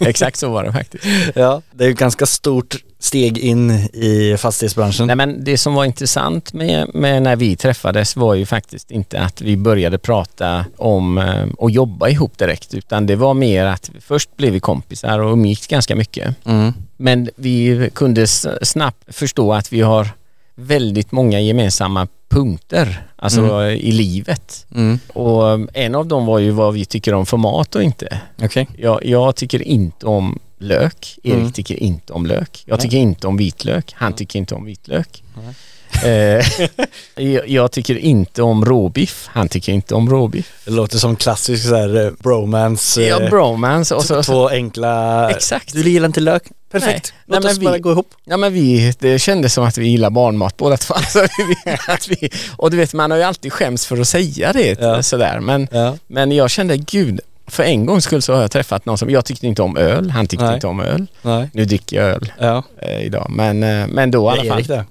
Exakt 0.00 0.38
så 0.38 0.48
var 0.50 0.64
det 0.64 0.72
faktiskt. 0.72 1.04
Ja, 1.34 1.62
det 1.72 1.84
är 1.84 1.88
ju 1.88 1.94
ganska 1.94 2.26
stort 2.26 2.76
steg 2.98 3.38
in 3.38 3.70
i 3.92 4.36
fastighetsbranschen 4.38 5.06
Nej 5.06 5.16
men 5.16 5.44
det 5.44 5.58
som 5.58 5.74
var 5.74 5.84
intressant 5.84 6.52
med, 6.52 6.94
med 6.94 7.22
när 7.22 7.36
vi 7.36 7.56
träffades 7.56 7.71
var 8.16 8.34
ju 8.34 8.46
faktiskt 8.46 8.90
inte 8.90 9.20
att 9.20 9.40
vi 9.40 9.56
började 9.56 9.98
prata 9.98 10.64
om 10.76 11.18
eh, 11.18 11.46
och 11.58 11.70
jobba 11.70 12.08
ihop 12.08 12.38
direkt 12.38 12.74
utan 12.74 13.06
det 13.06 13.16
var 13.16 13.34
mer 13.34 13.64
att 13.64 13.90
först 14.00 14.36
blev 14.36 14.52
vi 14.52 14.60
kompisar 14.60 15.18
och 15.18 15.32
umgicks 15.32 15.66
ganska 15.66 15.96
mycket. 15.96 16.36
mm. 16.46 16.72
Men 16.96 17.30
vi 17.36 17.90
kunde 17.94 18.26
snabbt 18.62 19.14
förstå 19.14 19.52
att 19.52 19.72
vi 19.72 19.80
har 19.80 20.08
väldigt 20.54 21.12
många 21.12 21.40
gemensamma 21.40 22.06
punkter, 22.28 23.02
alltså 23.16 23.40
Mm. 23.40 23.76
i 23.80 23.92
livet. 23.92 24.66
Mm. 24.74 24.98
Och 25.14 25.68
en 25.76 25.94
av 25.94 26.06
dem 26.06 26.26
var 26.26 26.38
ju 26.38 26.50
vad 26.50 26.74
vi 26.74 26.84
tycker 26.84 27.14
om 27.14 27.26
för 27.26 27.36
mat 27.36 27.74
och 27.74 27.82
inte. 27.82 28.20
Okej 28.42 28.68
Jag, 28.78 29.04
jag 29.06 29.36
tycker 29.36 29.62
inte 29.62 30.06
om 30.06 30.38
lök, 30.58 31.18
Erik 31.22 31.34
Mm. 31.38 31.52
tycker 31.52 31.82
inte 31.82 32.12
om 32.12 32.26
lök. 32.26 32.62
Jag 32.66 32.80
tycker 32.80 32.96
inte 32.96 33.26
om 33.26 33.36
vitlök, 33.36 33.92
han 33.96 34.12
tycker 34.12 34.38
inte 34.38 34.54
om 34.54 34.64
vitlök. 34.64 35.22
Eh, 36.04 36.44
jag, 37.46 37.72
tycker 37.72 37.96
inte 37.96 38.42
om 38.42 38.64
råbiff, 38.64 39.28
han 39.32 39.48
tycker 39.48 39.72
inte 39.72 39.94
om 39.94 40.10
råbiff. 40.10 40.52
Det 40.64 40.70
låter 40.70 40.98
som 40.98 41.16
klassisk 41.16 41.68
såhär 41.68 42.04
eh, 42.06 42.10
bromance 42.18 43.02
Ja, 43.02 43.20
eh, 43.20 43.30
bromance 43.30 43.94
och 43.94 44.04
så, 44.04 44.22
Två 44.22 44.48
enkla 44.48 45.30
Exakt. 45.30 45.72
Du 45.72 45.90
gillar 45.90 46.06
inte 46.06 46.20
lök? 46.20 46.42
Perfekt, 46.72 47.14
Nej. 47.26 47.36
låt 47.36 47.44
Nej, 47.44 47.50
oss 47.52 47.56
men 47.58 47.64
bara 47.64 47.74
vi- 47.74 47.80
gå 47.80 47.90
ihop 47.92 48.10
Ja 48.24 48.36
men 48.36 48.52
vi, 48.52 48.94
det 48.98 49.18
kändes 49.18 49.54
som 49.54 49.64
att 49.64 49.78
vi 49.78 49.88
gillar 49.88 50.10
barnmat 50.10 50.56
båda 50.56 50.76
två. 50.76 50.94
Alltså, 51.02 51.20
vi, 51.20 51.70
att 51.88 52.08
vi, 52.08 52.30
och 52.56 52.70
du 52.70 52.76
vet 52.76 52.92
man 52.94 53.10
har 53.10 53.18
ju 53.18 53.24
alltid 53.24 53.52
skämts 53.52 53.86
för 53.86 54.00
att 54.00 54.08
säga 54.08 54.52
det 54.52 54.80
Ja. 54.80 55.02
sådär 55.02 55.40
men, 55.40 55.68
Ja, 55.70 55.96
men 56.06 56.32
jag 56.32 56.50
kände 56.50 56.76
gud, 56.76 57.20
för 57.46 57.62
en 57.62 57.86
gångs 57.86 58.04
skull 58.04 58.22
så 58.22 58.34
har 58.34 58.40
jag 58.40 58.50
träffat 58.50 58.86
någon 58.86 58.98
som, 58.98 59.10
jag 59.10 59.24
tyckte 59.24 59.46
inte 59.46 59.62
om 59.62 59.76
öl, 59.76 60.10
han 60.10 60.26
tyckte 60.26 60.44
Nej. 60.46 60.54
inte 60.54 60.66
om 60.66 60.80
öl. 60.80 61.06
Nej. 61.22 61.50
Nu 61.52 61.64
dricker 61.64 61.96
jag 61.96 62.08
öl 62.10 62.32
Ja. 62.38 62.62
eh, 62.82 63.00
idag, 63.06 63.26
men, 63.30 63.58
men 63.92 64.10
då 64.10 64.26
i 64.26 64.28
alla 64.38 64.44
fall. 64.54 64.70
Erik. 64.70 64.86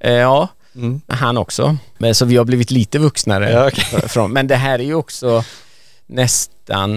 Eh, 0.00 0.12
ja, 0.12 0.48
Mm. 0.74 1.00
han 1.08 1.38
också. 1.38 1.76
Men, 1.98 2.14
så 2.14 2.24
vi 2.24 2.36
har 2.36 2.44
blivit 2.44 2.70
lite 2.70 2.98
vuxnare. 2.98 3.50
Ja, 3.50 3.68
okej. 3.68 4.08
från, 4.08 4.32
men 4.32 4.46
det 4.46 4.56
här 4.56 4.78
är 4.78 4.82
ju 4.84 4.94
också 4.94 5.44
nästan, 6.06 6.96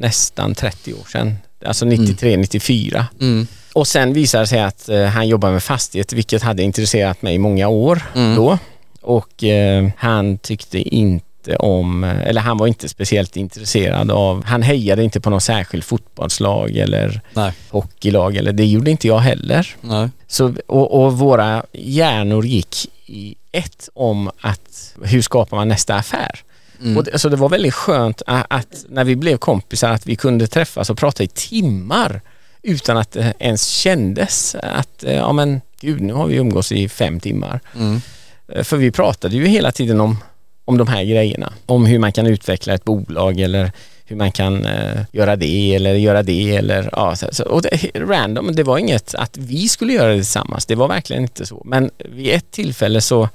nästan 0.00 0.54
30 0.54 0.92
år 0.94 1.04
sedan. 1.12 1.34
Alltså 1.64 1.84
93, 1.84 2.36
94. 2.36 3.06
Mm. 3.20 3.46
Och 3.72 3.86
sen 3.88 4.12
visade 4.12 4.42
det 4.42 4.46
sig 4.46 4.60
att 4.60 4.88
eh, 4.88 5.04
han 5.04 5.28
jobbar 5.28 5.50
med 5.50 5.62
fastighet 5.62 6.12
vilket 6.12 6.42
hade 6.42 6.62
intresserat 6.62 7.22
mig 7.22 7.34
i 7.34 7.38
många 7.38 7.68
år 7.68 8.02
Mm. 8.14 8.36
då. 8.36 8.58
Och 9.00 9.44
eh, 9.44 9.88
han 9.96 10.38
tyckte 10.38 10.78
inte 10.78 11.26
om, 11.58 12.04
eller 12.04 12.40
han 12.40 12.58
var 12.58 12.66
inte 12.66 12.88
speciellt 12.88 13.36
intresserad 13.36 14.10
av, 14.10 14.44
han 14.44 14.62
hejade 14.62 15.04
inte 15.04 15.20
på 15.20 15.30
någon 15.30 15.40
särskild 15.40 15.84
fotbollslag 15.84 16.76
eller 16.76 17.20
Nej. 17.34 17.52
hockeylag 17.70 18.36
eller 18.36 18.52
det 18.52 18.66
gjorde 18.66 18.90
inte 18.90 19.06
jag 19.08 19.18
heller. 19.18 19.74
Nej. 19.80 20.08
Så, 20.26 20.54
och, 20.66 21.04
och 21.04 21.18
våra 21.18 21.64
hjärnor 21.72 22.46
gick 22.46 22.90
i 23.06 23.34
ett 23.52 23.88
om 23.94 24.30
att 24.40 24.94
hur 25.02 25.22
skapar 25.22 25.56
man 25.56 25.68
nästa 25.68 25.94
affär? 25.94 26.40
Mm. 26.80 26.96
Och 26.96 27.04
det, 27.04 27.18
så 27.18 27.28
det 27.28 27.36
var 27.36 27.48
väldigt 27.48 27.74
skönt 27.74 28.22
att, 28.26 28.46
att 28.50 28.84
när 28.88 29.04
vi 29.04 29.16
blev 29.16 29.36
kompisar 29.36 29.90
att 29.90 30.06
vi 30.06 30.16
kunde 30.16 30.46
träffas 30.46 30.90
och 30.90 30.98
prata 30.98 31.22
i 31.22 31.26
timmar 31.26 32.20
utan 32.62 32.96
att 32.96 33.10
det 33.12 33.34
ens 33.38 33.66
kändes 33.66 34.54
att 34.54 35.04
eh, 35.04 35.14
ja 35.14 35.32
men 35.32 35.60
gud 35.80 36.00
nu 36.00 36.12
har 36.12 36.26
vi 36.26 36.36
umgås 36.36 36.72
i 36.72 36.88
fem 36.88 37.20
timmar. 37.20 37.60
Mm. 37.76 38.00
Eh, 38.48 38.62
För 38.64 38.76
vi 38.76 38.90
pratade 38.90 39.36
ju 39.36 39.46
hela 39.46 39.72
tiden 39.72 40.00
om, 40.00 40.16
om 40.70 40.78
de 40.78 40.88
här 40.88 41.04
grejerna. 41.04 41.52
Om 41.66 41.86
hur 41.86 41.98
man 41.98 42.12
kan 42.12 42.26
utveckla 42.26 42.74
ett 42.74 42.84
bolag 42.84 43.40
eller 43.40 43.72
hur 44.04 44.16
man 44.16 44.32
kan 44.32 44.66
eh, 44.66 45.02
göra 45.12 45.36
det 45.36 45.74
eller 45.74 45.94
göra 45.94 46.22
det 46.22 46.56
eller 46.56 46.90
ja, 46.92 47.16
så, 47.16 47.26
så, 47.32 47.44
och 47.44 47.62
det, 47.62 47.90
random, 47.94 48.54
det 48.54 48.62
var 48.62 48.78
inget 48.78 49.14
att 49.14 49.36
vi 49.36 49.68
skulle 49.68 49.92
göra 49.92 50.10
det 50.10 50.16
tillsammans, 50.16 50.66
det 50.66 50.74
var 50.74 50.88
verkligen 50.88 51.22
inte 51.22 51.46
så. 51.46 51.62
Men 51.64 51.90
vid 51.98 52.34
ett 52.34 52.50
tillfälle 52.50 53.00
så, 53.00 53.28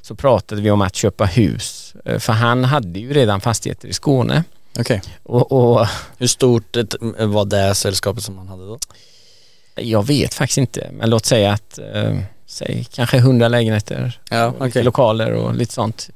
så 0.00 0.14
pratade 0.14 0.62
vi 0.62 0.70
om 0.70 0.80
att 0.82 0.96
köpa 0.96 1.24
hus, 1.24 1.94
eh, 2.04 2.18
för 2.18 2.32
han 2.32 2.64
hade 2.64 2.98
ju 2.98 3.12
redan 3.12 3.40
fastigheter 3.40 3.88
i 3.88 3.92
Skåne. 3.92 4.44
Okej. 4.78 5.00
Och, 5.22 5.52
och 5.52 5.86
Hur 6.18 6.26
stort 6.26 6.76
var 7.18 7.44
det 7.44 7.74
sällskapet 7.74 8.22
som 8.22 8.38
han 8.38 8.48
hade 8.48 8.66
då? 8.66 8.78
jag 9.74 10.06
vet 10.06 10.34
faktiskt 10.34 10.58
inte, 10.58 10.90
men 10.92 11.10
låt 11.10 11.26
säga 11.26 11.52
att 11.52 11.78
eh, 11.78 12.18
säg 12.52 12.86
kanske 12.94 13.18
hundra 13.20 13.48
lägenheter, 13.48 14.20
Ja, 14.30 14.52
lite 14.64 14.82
lokaler 14.82 15.32
och 15.32 15.54
lite 15.54 15.72
sånt. 15.74 16.10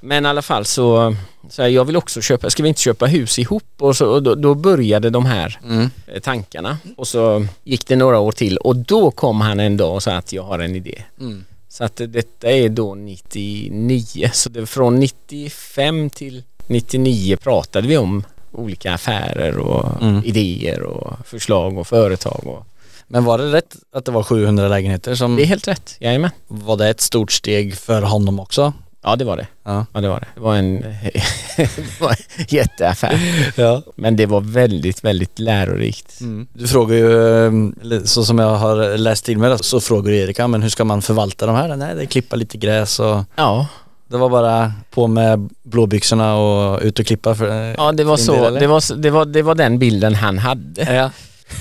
Men 0.00 0.24
i 0.26 0.28
alla 0.28 0.42
fall 0.42 0.64
så, 0.64 1.16
så 1.50 1.62
här, 1.62 1.68
jag 1.68 1.84
vill 1.84 1.96
också 1.96 2.20
köpa, 2.20 2.50
ska 2.50 2.62
vi 2.62 2.68
inte 2.68 2.80
köpa 2.80 3.06
hus 3.06 3.38
ihop? 3.38 3.64
Och, 3.78 3.96
så, 3.96 4.06
och 4.06 4.22
då, 4.22 4.34
då 4.34 4.54
började 4.54 5.10
de 5.10 5.26
här 5.26 5.58
Mm. 5.64 5.90
eh, 6.06 6.20
tankarna 6.20 6.78
och 6.96 7.08
så 7.08 7.46
gick 7.64 7.86
det 7.86 7.96
några 7.96 8.18
år 8.18 8.32
till 8.32 8.56
och 8.56 8.76
då 8.76 9.10
kom 9.10 9.40
han 9.40 9.60
en 9.60 9.76
dag 9.76 9.94
och 9.94 10.02
sa 10.02 10.12
att 10.12 10.32
jag 10.32 10.42
har 10.42 10.58
en 10.58 10.74
idé. 10.76 11.02
Mm. 11.20 11.44
Så 11.68 11.84
att 11.84 11.96
detta 12.08 12.50
är 12.50 12.68
då 12.68 12.94
99, 12.94 14.30
så 14.32 14.48
det 14.48 14.66
från 14.66 15.00
95 15.00 16.10
till 16.10 16.42
99 16.66 17.36
pratade 17.36 17.88
vi 17.88 17.96
om 17.96 18.24
olika 18.52 18.94
affärer 18.94 19.58
och 19.58 20.02
Mm. 20.02 20.22
idéer 20.24 20.82
och 20.82 21.16
förslag 21.26 21.78
och 21.78 21.86
företag. 21.86 22.40
Och, 22.46 22.66
Men 23.08 23.24
var 23.24 23.38
det 23.38 23.52
rätt 23.52 23.76
att 23.92 24.04
det 24.04 24.12
var 24.12 24.22
700 24.22 24.68
lägenheter 24.68 25.14
som, 25.14 25.36
det 25.36 25.42
är 25.42 25.46
helt 25.46 25.68
rätt, 25.68 25.96
jajamän. 26.00 26.30
var 26.46 26.76
det 26.76 26.88
ett 26.88 27.00
stort 27.00 27.32
steg 27.32 27.76
för 27.76 28.02
honom 28.02 28.40
också? 28.40 28.72
Ja 29.02 29.16
det 29.16 29.24
var 29.24 29.36
det. 29.36 29.46
Ja. 29.64 29.86
Ja 29.92 30.00
det 30.00 30.08
var 30.08 30.20
det. 30.20 30.26
Det 30.34 30.40
var 30.40 30.56
en, 30.56 30.80
det 31.56 32.00
var 32.00 32.10
en 32.10 32.44
jätteaffär. 32.48 33.20
ja. 33.56 33.82
Men 33.94 34.16
det 34.16 34.26
var 34.26 34.40
väldigt, 34.40 35.04
väldigt 35.04 35.38
lärorikt. 35.38 36.20
Mm. 36.20 36.46
Du 36.52 36.68
frågar 36.68 36.96
ju, 36.96 37.46
eh, 37.94 38.02
så 38.04 38.24
som 38.24 38.38
jag 38.38 38.56
har 38.56 38.98
läst 38.98 39.24
till 39.24 39.38
mig, 39.38 39.58
så 39.60 39.80
frågar 39.80 40.10
du 40.10 40.18
Erika, 40.18 40.48
men 40.48 40.62
hur 40.62 40.68
ska 40.68 40.84
man 40.84 41.02
förvalta 41.02 41.46
de 41.46 41.56
här? 41.56 41.76
Nej, 41.76 41.94
det 41.94 42.02
är 42.02 42.06
klippa 42.06 42.36
lite 42.36 42.58
gräs 42.58 43.00
och 43.00 43.24
Ja, 43.36 43.66
det 44.08 44.16
var 44.16 44.28
bara 44.28 44.72
på 44.90 45.06
med 45.06 45.48
blåbyxorna 45.62 46.36
och 46.36 46.80
ut 46.82 46.98
och 46.98 47.06
klippa 47.06 47.34
för 47.34 47.74
ja 47.78 47.92
det, 47.92 48.04
var 48.04 48.16
så, 48.16 48.32
det, 48.50 48.66
var, 48.66 48.96
det, 48.96 49.10
var, 49.10 49.24
det 49.24 49.42
var 49.42 49.54
den 49.54 49.78
bilden 49.78 50.14
han 50.14 50.38
hade. 50.38 50.94
Ja. 50.94 51.10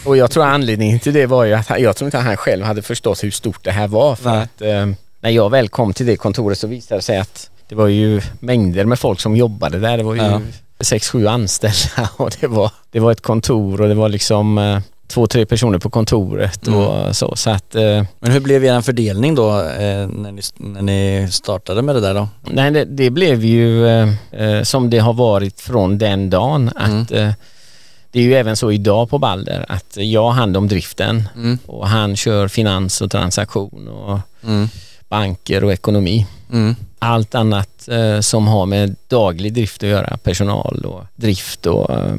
Och 0.05 0.17
jag 0.17 0.31
tror 0.31 0.43
anledningen 0.45 0.99
till 0.99 1.13
det 1.13 1.25
var 1.25 1.43
ju 1.43 1.53
att 1.53 1.67
han, 1.67 1.81
jag 1.81 1.95
tror 1.95 2.07
inte 2.07 2.17
att 2.17 2.23
han 2.25 2.37
själv 2.37 2.65
hade 2.65 2.81
förstått 2.81 3.23
hur 3.23 3.31
stort 3.31 3.63
det 3.63 3.71
här 3.71 3.87
var. 3.87 4.15
För 4.15 4.29
Nej. 4.29 4.39
att 4.41 4.61
eh, 4.61 4.85
när 5.21 5.29
jag 5.29 5.49
väl 5.49 5.67
kom 5.69 5.93
till 5.93 6.05
det 6.05 6.15
kontoret 6.17 6.59
så 6.59 6.67
visade 6.67 6.97
det 6.97 7.01
sig 7.03 7.17
att 7.17 7.49
det 7.69 7.75
var 7.75 7.87
ju 7.87 8.21
mängder 8.39 8.85
med 8.85 8.99
folk 8.99 9.19
som 9.19 9.35
jobbade 9.35 9.79
där. 9.79 9.97
Det 9.97 10.03
var 10.03 10.15
ju 10.15 10.21
Ja. 10.21 10.41
sex, 10.79 11.09
sju 11.09 11.27
anställda 11.27 12.09
och 12.17 12.31
det 12.41 12.47
var, 12.47 12.71
det 12.91 12.99
var 12.99 13.11
ett 13.11 13.21
kontor 13.21 13.81
och 13.81 13.87
det 13.87 13.95
var 13.95 14.09
liksom 14.09 14.57
eh, 14.57 14.79
två, 15.07 15.27
tre 15.27 15.45
personer 15.45 15.79
på 15.79 15.89
kontoret 15.89 16.67
Mm. 16.67 16.79
och 16.79 17.15
så. 17.15 17.35
Så 17.35 17.49
att 17.49 17.75
eh, 17.75 18.03
Men 18.19 18.31
hur 18.31 18.39
blev 18.39 18.65
er 18.65 18.81
fördelning 18.81 19.35
då 19.35 19.49
eh, 19.61 20.07
när, 20.07 20.31
ni, 20.31 20.41
när 20.57 20.81
ni 20.81 21.27
startade 21.31 21.81
med 21.81 21.95
det 21.95 22.01
där 22.01 22.13
då? 22.13 22.27
Nej, 22.41 22.71
det, 22.71 22.85
det 22.85 23.09
blev 23.09 23.43
ju 23.45 23.87
eh, 23.87 24.09
eh, 24.31 24.63
som 24.63 24.89
det 24.89 24.99
har 24.99 25.13
varit 25.13 25.61
från 25.61 25.97
den 25.97 26.29
dagen 26.29 26.71
att 26.75 27.11
eh, 27.11 27.29
det 28.15 28.21
är 28.21 28.23
ju 28.23 28.33
även 28.35 28.55
så 28.55 28.71
idag 28.71 29.09
på 29.09 29.17
Balder 29.19 29.65
att 29.69 29.97
jag 29.97 30.23
har 30.23 30.31
hand 30.31 30.57
om 30.57 30.67
driften 30.67 31.29
Mm. 31.35 31.57
och 31.65 31.87
han 31.87 32.15
kör 32.15 32.47
finans 32.47 33.01
och 33.01 33.11
transaktion 33.11 33.87
och 33.87 34.19
Mm. 34.43 34.67
banker 35.09 35.63
och 35.63 35.73
ekonomi. 35.73 36.27
Mm. 36.51 36.75
Allt 36.99 37.35
annat 37.35 37.87
eh, 37.87 38.19
som 38.19 38.47
har 38.47 38.65
med 38.65 38.95
daglig 39.07 39.53
drift 39.53 39.83
att 39.83 39.89
göra, 39.89 40.17
personal 40.17 40.85
och 40.85 41.03
drift 41.15 41.65
och 41.65 41.89
eh, 41.93 42.15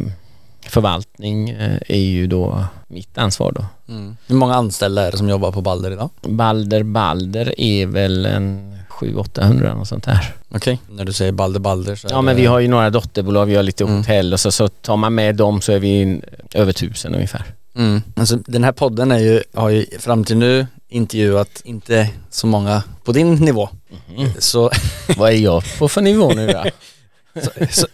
förvaltning 0.66 1.50
eh, 1.50 1.78
är 1.88 1.98
ju 1.98 2.26
då 2.26 2.64
mitt 2.88 3.18
ansvar 3.18 3.52
då. 3.52 3.92
Mm. 3.92 4.16
Hur 4.26 4.36
många 4.36 4.54
anställda 4.54 5.06
är 5.06 5.10
det 5.12 5.18
som 5.18 5.28
jobbar 5.28 5.52
på 5.52 5.60
Balder 5.60 5.90
idag? 5.90 6.10
Balder 6.22 6.82
Balder 6.82 7.60
är 7.60 7.86
väl 7.86 8.26
en 8.26 8.78
700-800 9.00 9.80
och 9.80 9.88
sånt 9.88 10.04
där. 10.04 10.34
Okej, 10.48 10.78
när 10.90 11.04
du 11.04 11.12
säger 11.12 11.32
Balder 11.32 11.60
Balder 11.60 11.96
så 11.96 12.08
Ja 12.10 12.22
men 12.22 12.36
det... 12.36 12.40
vi 12.42 12.46
har 12.46 12.58
ju 12.58 12.68
några 12.68 12.90
dotterbolag, 12.90 13.46
vi 13.46 13.56
har 13.56 13.62
lite 13.62 13.84
Mm. 13.84 13.96
hotell 13.96 14.32
och 14.32 14.40
så, 14.40 14.52
så 14.52 14.68
tar 14.68 14.96
man 14.96 15.14
med 15.14 15.34
dem 15.36 15.60
så 15.60 15.72
är 15.72 15.78
vi 15.78 15.88
in, 16.00 16.22
över 16.54 16.72
tusen 16.72 17.14
ungefär. 17.14 17.44
Mm. 17.76 18.02
Alltså, 18.16 18.36
den 18.46 18.64
här 18.64 18.72
podden 18.72 19.12
är 19.12 19.18
ju, 19.18 19.42
har 19.54 19.68
ju 19.68 19.86
fram 19.98 20.24
till 20.24 20.36
nu 20.36 20.66
intervjuat 20.88 21.60
inte 21.64 22.10
så 22.30 22.46
många 22.46 22.82
på 23.04 23.12
din 23.12 23.34
nivå. 23.34 23.68
Mm. 24.16 24.30
Så, 24.38 24.70
Vad 25.16 25.30
är 25.30 25.36
jag 25.36 25.62
på 25.78 25.88
för 25.88 26.00
nivå 26.00 26.32
nu 26.34 26.46
då? 26.46 26.64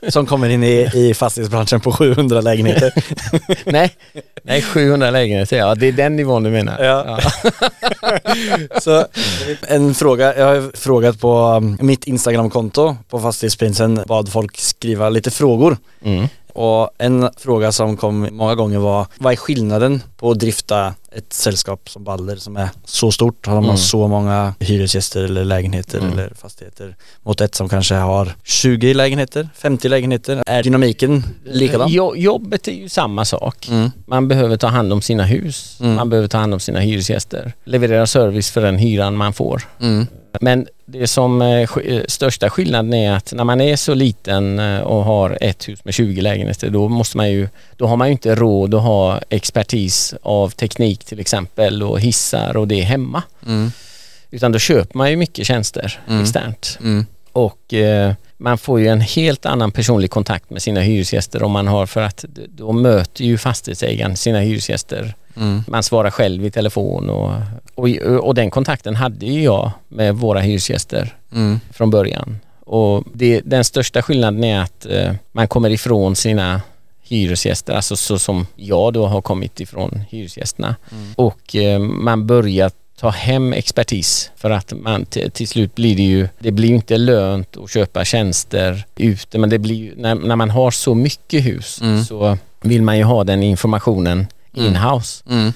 som 0.08 0.26
kommer 0.26 0.48
in 0.48 0.64
i, 0.64 0.90
i 0.94 1.14
fastighetsbranschen 1.14 1.80
på 1.80 1.92
700 1.92 2.40
lägenheter. 2.40 2.92
nej, 3.72 3.90
nej 4.42 4.62
700 4.62 5.10
lägenheter, 5.10 5.56
ja 5.56 5.74
det 5.74 5.86
är 5.86 5.92
den 5.92 6.16
nivån 6.16 6.42
du 6.42 6.50
menar? 6.50 6.84
Ja. 6.84 7.20
Så 8.80 9.06
en 9.68 9.94
fråga, 9.94 10.38
jag 10.38 10.46
har 10.46 10.76
frågat 10.76 11.20
på 11.20 11.38
um, 11.38 11.78
mitt 11.80 12.04
Instagramkonto 12.04 12.96
på 13.10 13.20
Fastighetsprinsen 13.20 14.00
bad 14.06 14.32
folk 14.32 14.56
skriva 14.58 15.08
lite 15.08 15.30
frågor. 15.30 15.76
Mm. 16.04 16.28
Och 16.52 16.90
en 16.98 17.30
fråga 17.36 17.72
som 17.72 17.96
kom 17.96 18.28
många 18.32 18.54
gånger 18.54 18.78
var, 18.78 19.06
vad 19.18 19.32
är 19.32 19.36
skillnaden 19.36 20.02
på 20.16 20.30
att 20.30 20.38
drifta 20.38 20.94
ett 21.16 21.32
sällskap 21.32 21.88
som 21.90 22.04
Balder 22.04 22.36
som 22.36 22.56
är 22.56 22.68
så 22.84 23.12
stort, 23.12 23.46
har 23.46 23.54
de 23.54 23.64
Mm. 23.64 23.76
så 23.76 24.08
många 24.08 24.54
hyresgäster 24.60 25.24
eller 25.24 25.44
lägenheter 25.44 25.98
Mm. 25.98 26.12
eller 26.12 26.32
fastigheter 26.34 26.96
mot 27.22 27.40
ett 27.40 27.54
som 27.54 27.68
kanske 27.68 27.94
har 27.94 28.34
20 28.44 28.94
lägenheter, 28.94 29.48
50 29.54 29.88
lägenheter. 29.88 30.42
Är 30.46 30.62
dynamiken 30.62 31.24
likadan? 31.44 31.88
Jo, 31.90 32.16
jobbet 32.16 32.68
är 32.68 32.72
ju 32.72 32.88
samma 32.88 33.24
sak. 33.24 33.68
Mm. 33.70 33.90
Man 34.06 34.28
behöver 34.28 34.56
ta 34.56 34.66
hand 34.66 34.92
om 34.92 35.02
sina 35.02 35.24
hus, 35.24 35.76
Mm. 35.80 35.94
man 35.94 36.10
behöver 36.10 36.28
ta 36.28 36.38
hand 36.38 36.54
om 36.54 36.60
sina 36.60 36.80
hyresgäster, 36.80 37.52
leverera 37.64 38.06
service 38.06 38.50
för 38.50 38.60
den 38.62 38.78
hyran 38.78 39.16
man 39.16 39.32
får. 39.32 39.62
Men 40.40 40.66
det 40.86 41.06
som 41.06 41.42
eh, 41.42 41.46
sk- 41.46 41.90
eh, 41.98 42.02
största 42.08 42.50
skillnaden 42.50 42.94
är 42.94 43.12
att 43.12 43.32
när 43.32 43.44
man 43.44 43.60
är 43.60 43.76
så 43.76 43.94
liten 43.94 44.58
eh, 44.58 44.80
och 44.80 45.04
har 45.04 45.38
ett 45.40 45.68
hus 45.68 45.84
med 45.84 45.94
20 45.94 46.20
lägenheter 46.20 46.70
då 46.70 46.88
måste 46.88 47.16
man 47.16 47.30
ju, 47.30 47.48
då 47.76 47.86
har 47.86 47.96
man 47.96 48.08
ju 48.08 48.12
inte 48.12 48.34
råd 48.34 48.74
att 48.74 48.82
ha 48.82 49.20
expertis 49.28 50.14
av 50.22 50.48
teknik 50.50 51.04
till 51.04 51.20
exempel 51.20 51.82
och 51.82 52.00
hissar 52.00 52.56
och 52.56 52.68
det 52.68 52.80
hemma. 52.80 53.22
Mm. 53.46 53.72
Utan 54.30 54.52
då 54.52 54.58
köper 54.58 54.98
man 54.98 55.10
ju 55.10 55.16
mycket 55.16 55.46
tjänster 55.46 56.00
Mm. 56.08 56.22
externt. 56.22 56.78
Mm. 56.80 57.06
Och 57.32 57.74
eh, 57.74 58.12
man 58.36 58.58
får 58.58 58.80
ju 58.80 58.88
en 58.88 59.00
helt 59.00 59.46
annan 59.46 59.72
personlig 59.72 60.10
kontakt 60.10 60.50
med 60.50 60.62
sina 60.62 60.80
hyresgäster 60.80 61.42
om 61.42 61.52
man 61.52 61.66
har 61.66 61.86
för 61.86 62.02
att 62.02 62.24
då 62.48 62.72
möter 62.72 63.24
ju 63.24 63.38
fastighetsägaren 63.38 64.16
sina 64.16 64.40
hyresgäster. 64.40 65.14
Mm. 65.36 65.62
Man 65.68 65.82
svarar 65.82 66.10
själv 66.10 66.44
i 66.46 66.50
telefon 66.50 67.10
och, 67.10 67.32
och, 67.74 67.88
och 68.26 68.34
den 68.34 68.50
kontakten 68.50 68.96
hade 68.96 69.26
ju 69.26 69.42
jag 69.42 69.70
med 69.88 70.14
våra 70.16 70.40
hyresgäster 70.40 71.16
Mm. 71.32 71.60
från 71.72 71.90
början. 71.90 72.38
Och 72.60 73.04
det, 73.14 73.40
den 73.44 73.64
största 73.64 74.02
skillnaden 74.02 74.44
är 74.44 74.60
att 74.60 74.86
eh, 74.86 75.12
man 75.32 75.48
kommer 75.48 75.70
ifrån 75.70 76.16
sina 76.16 76.60
hyresgäster, 77.02 77.72
alltså 77.72 77.96
så 77.96 78.18
som 78.18 78.46
jag 78.56 78.92
då 78.92 79.06
har 79.06 79.20
kommit 79.22 79.60
ifrån 79.60 80.00
hyresgästerna. 80.10 80.76
Mm. 80.92 81.12
Och 81.16 81.56
eh, 81.56 81.78
man 81.78 82.26
börjar 82.26 82.70
ta 83.00 83.08
hem 83.10 83.52
expertis 83.52 84.30
för 84.36 84.50
att 84.50 84.72
man 84.82 85.04
till 85.32 85.48
slut 85.48 85.74
blir 85.74 85.96
det 85.96 86.02
ju, 86.02 86.28
det 86.38 86.50
blir 86.50 86.68
inte 86.68 86.96
lönt 86.96 87.56
att 87.56 87.70
köpa 87.70 88.04
tjänster 88.04 88.84
ute 88.96 89.38
men 89.38 89.50
det 89.50 89.58
blir 89.58 89.74
ju, 89.76 89.94
när, 89.96 90.14
när 90.14 90.36
man 90.36 90.50
har 90.50 90.70
så 90.70 90.94
mycket 90.94 91.44
hus 91.46 91.80
Mm. 91.82 92.04
så 92.04 92.38
vill 92.60 92.82
man 92.82 92.98
ju 92.98 93.04
ha 93.04 93.24
den 93.24 93.42
informationen. 93.42 94.26
In-house 94.54 95.24
Mm. 95.30 95.52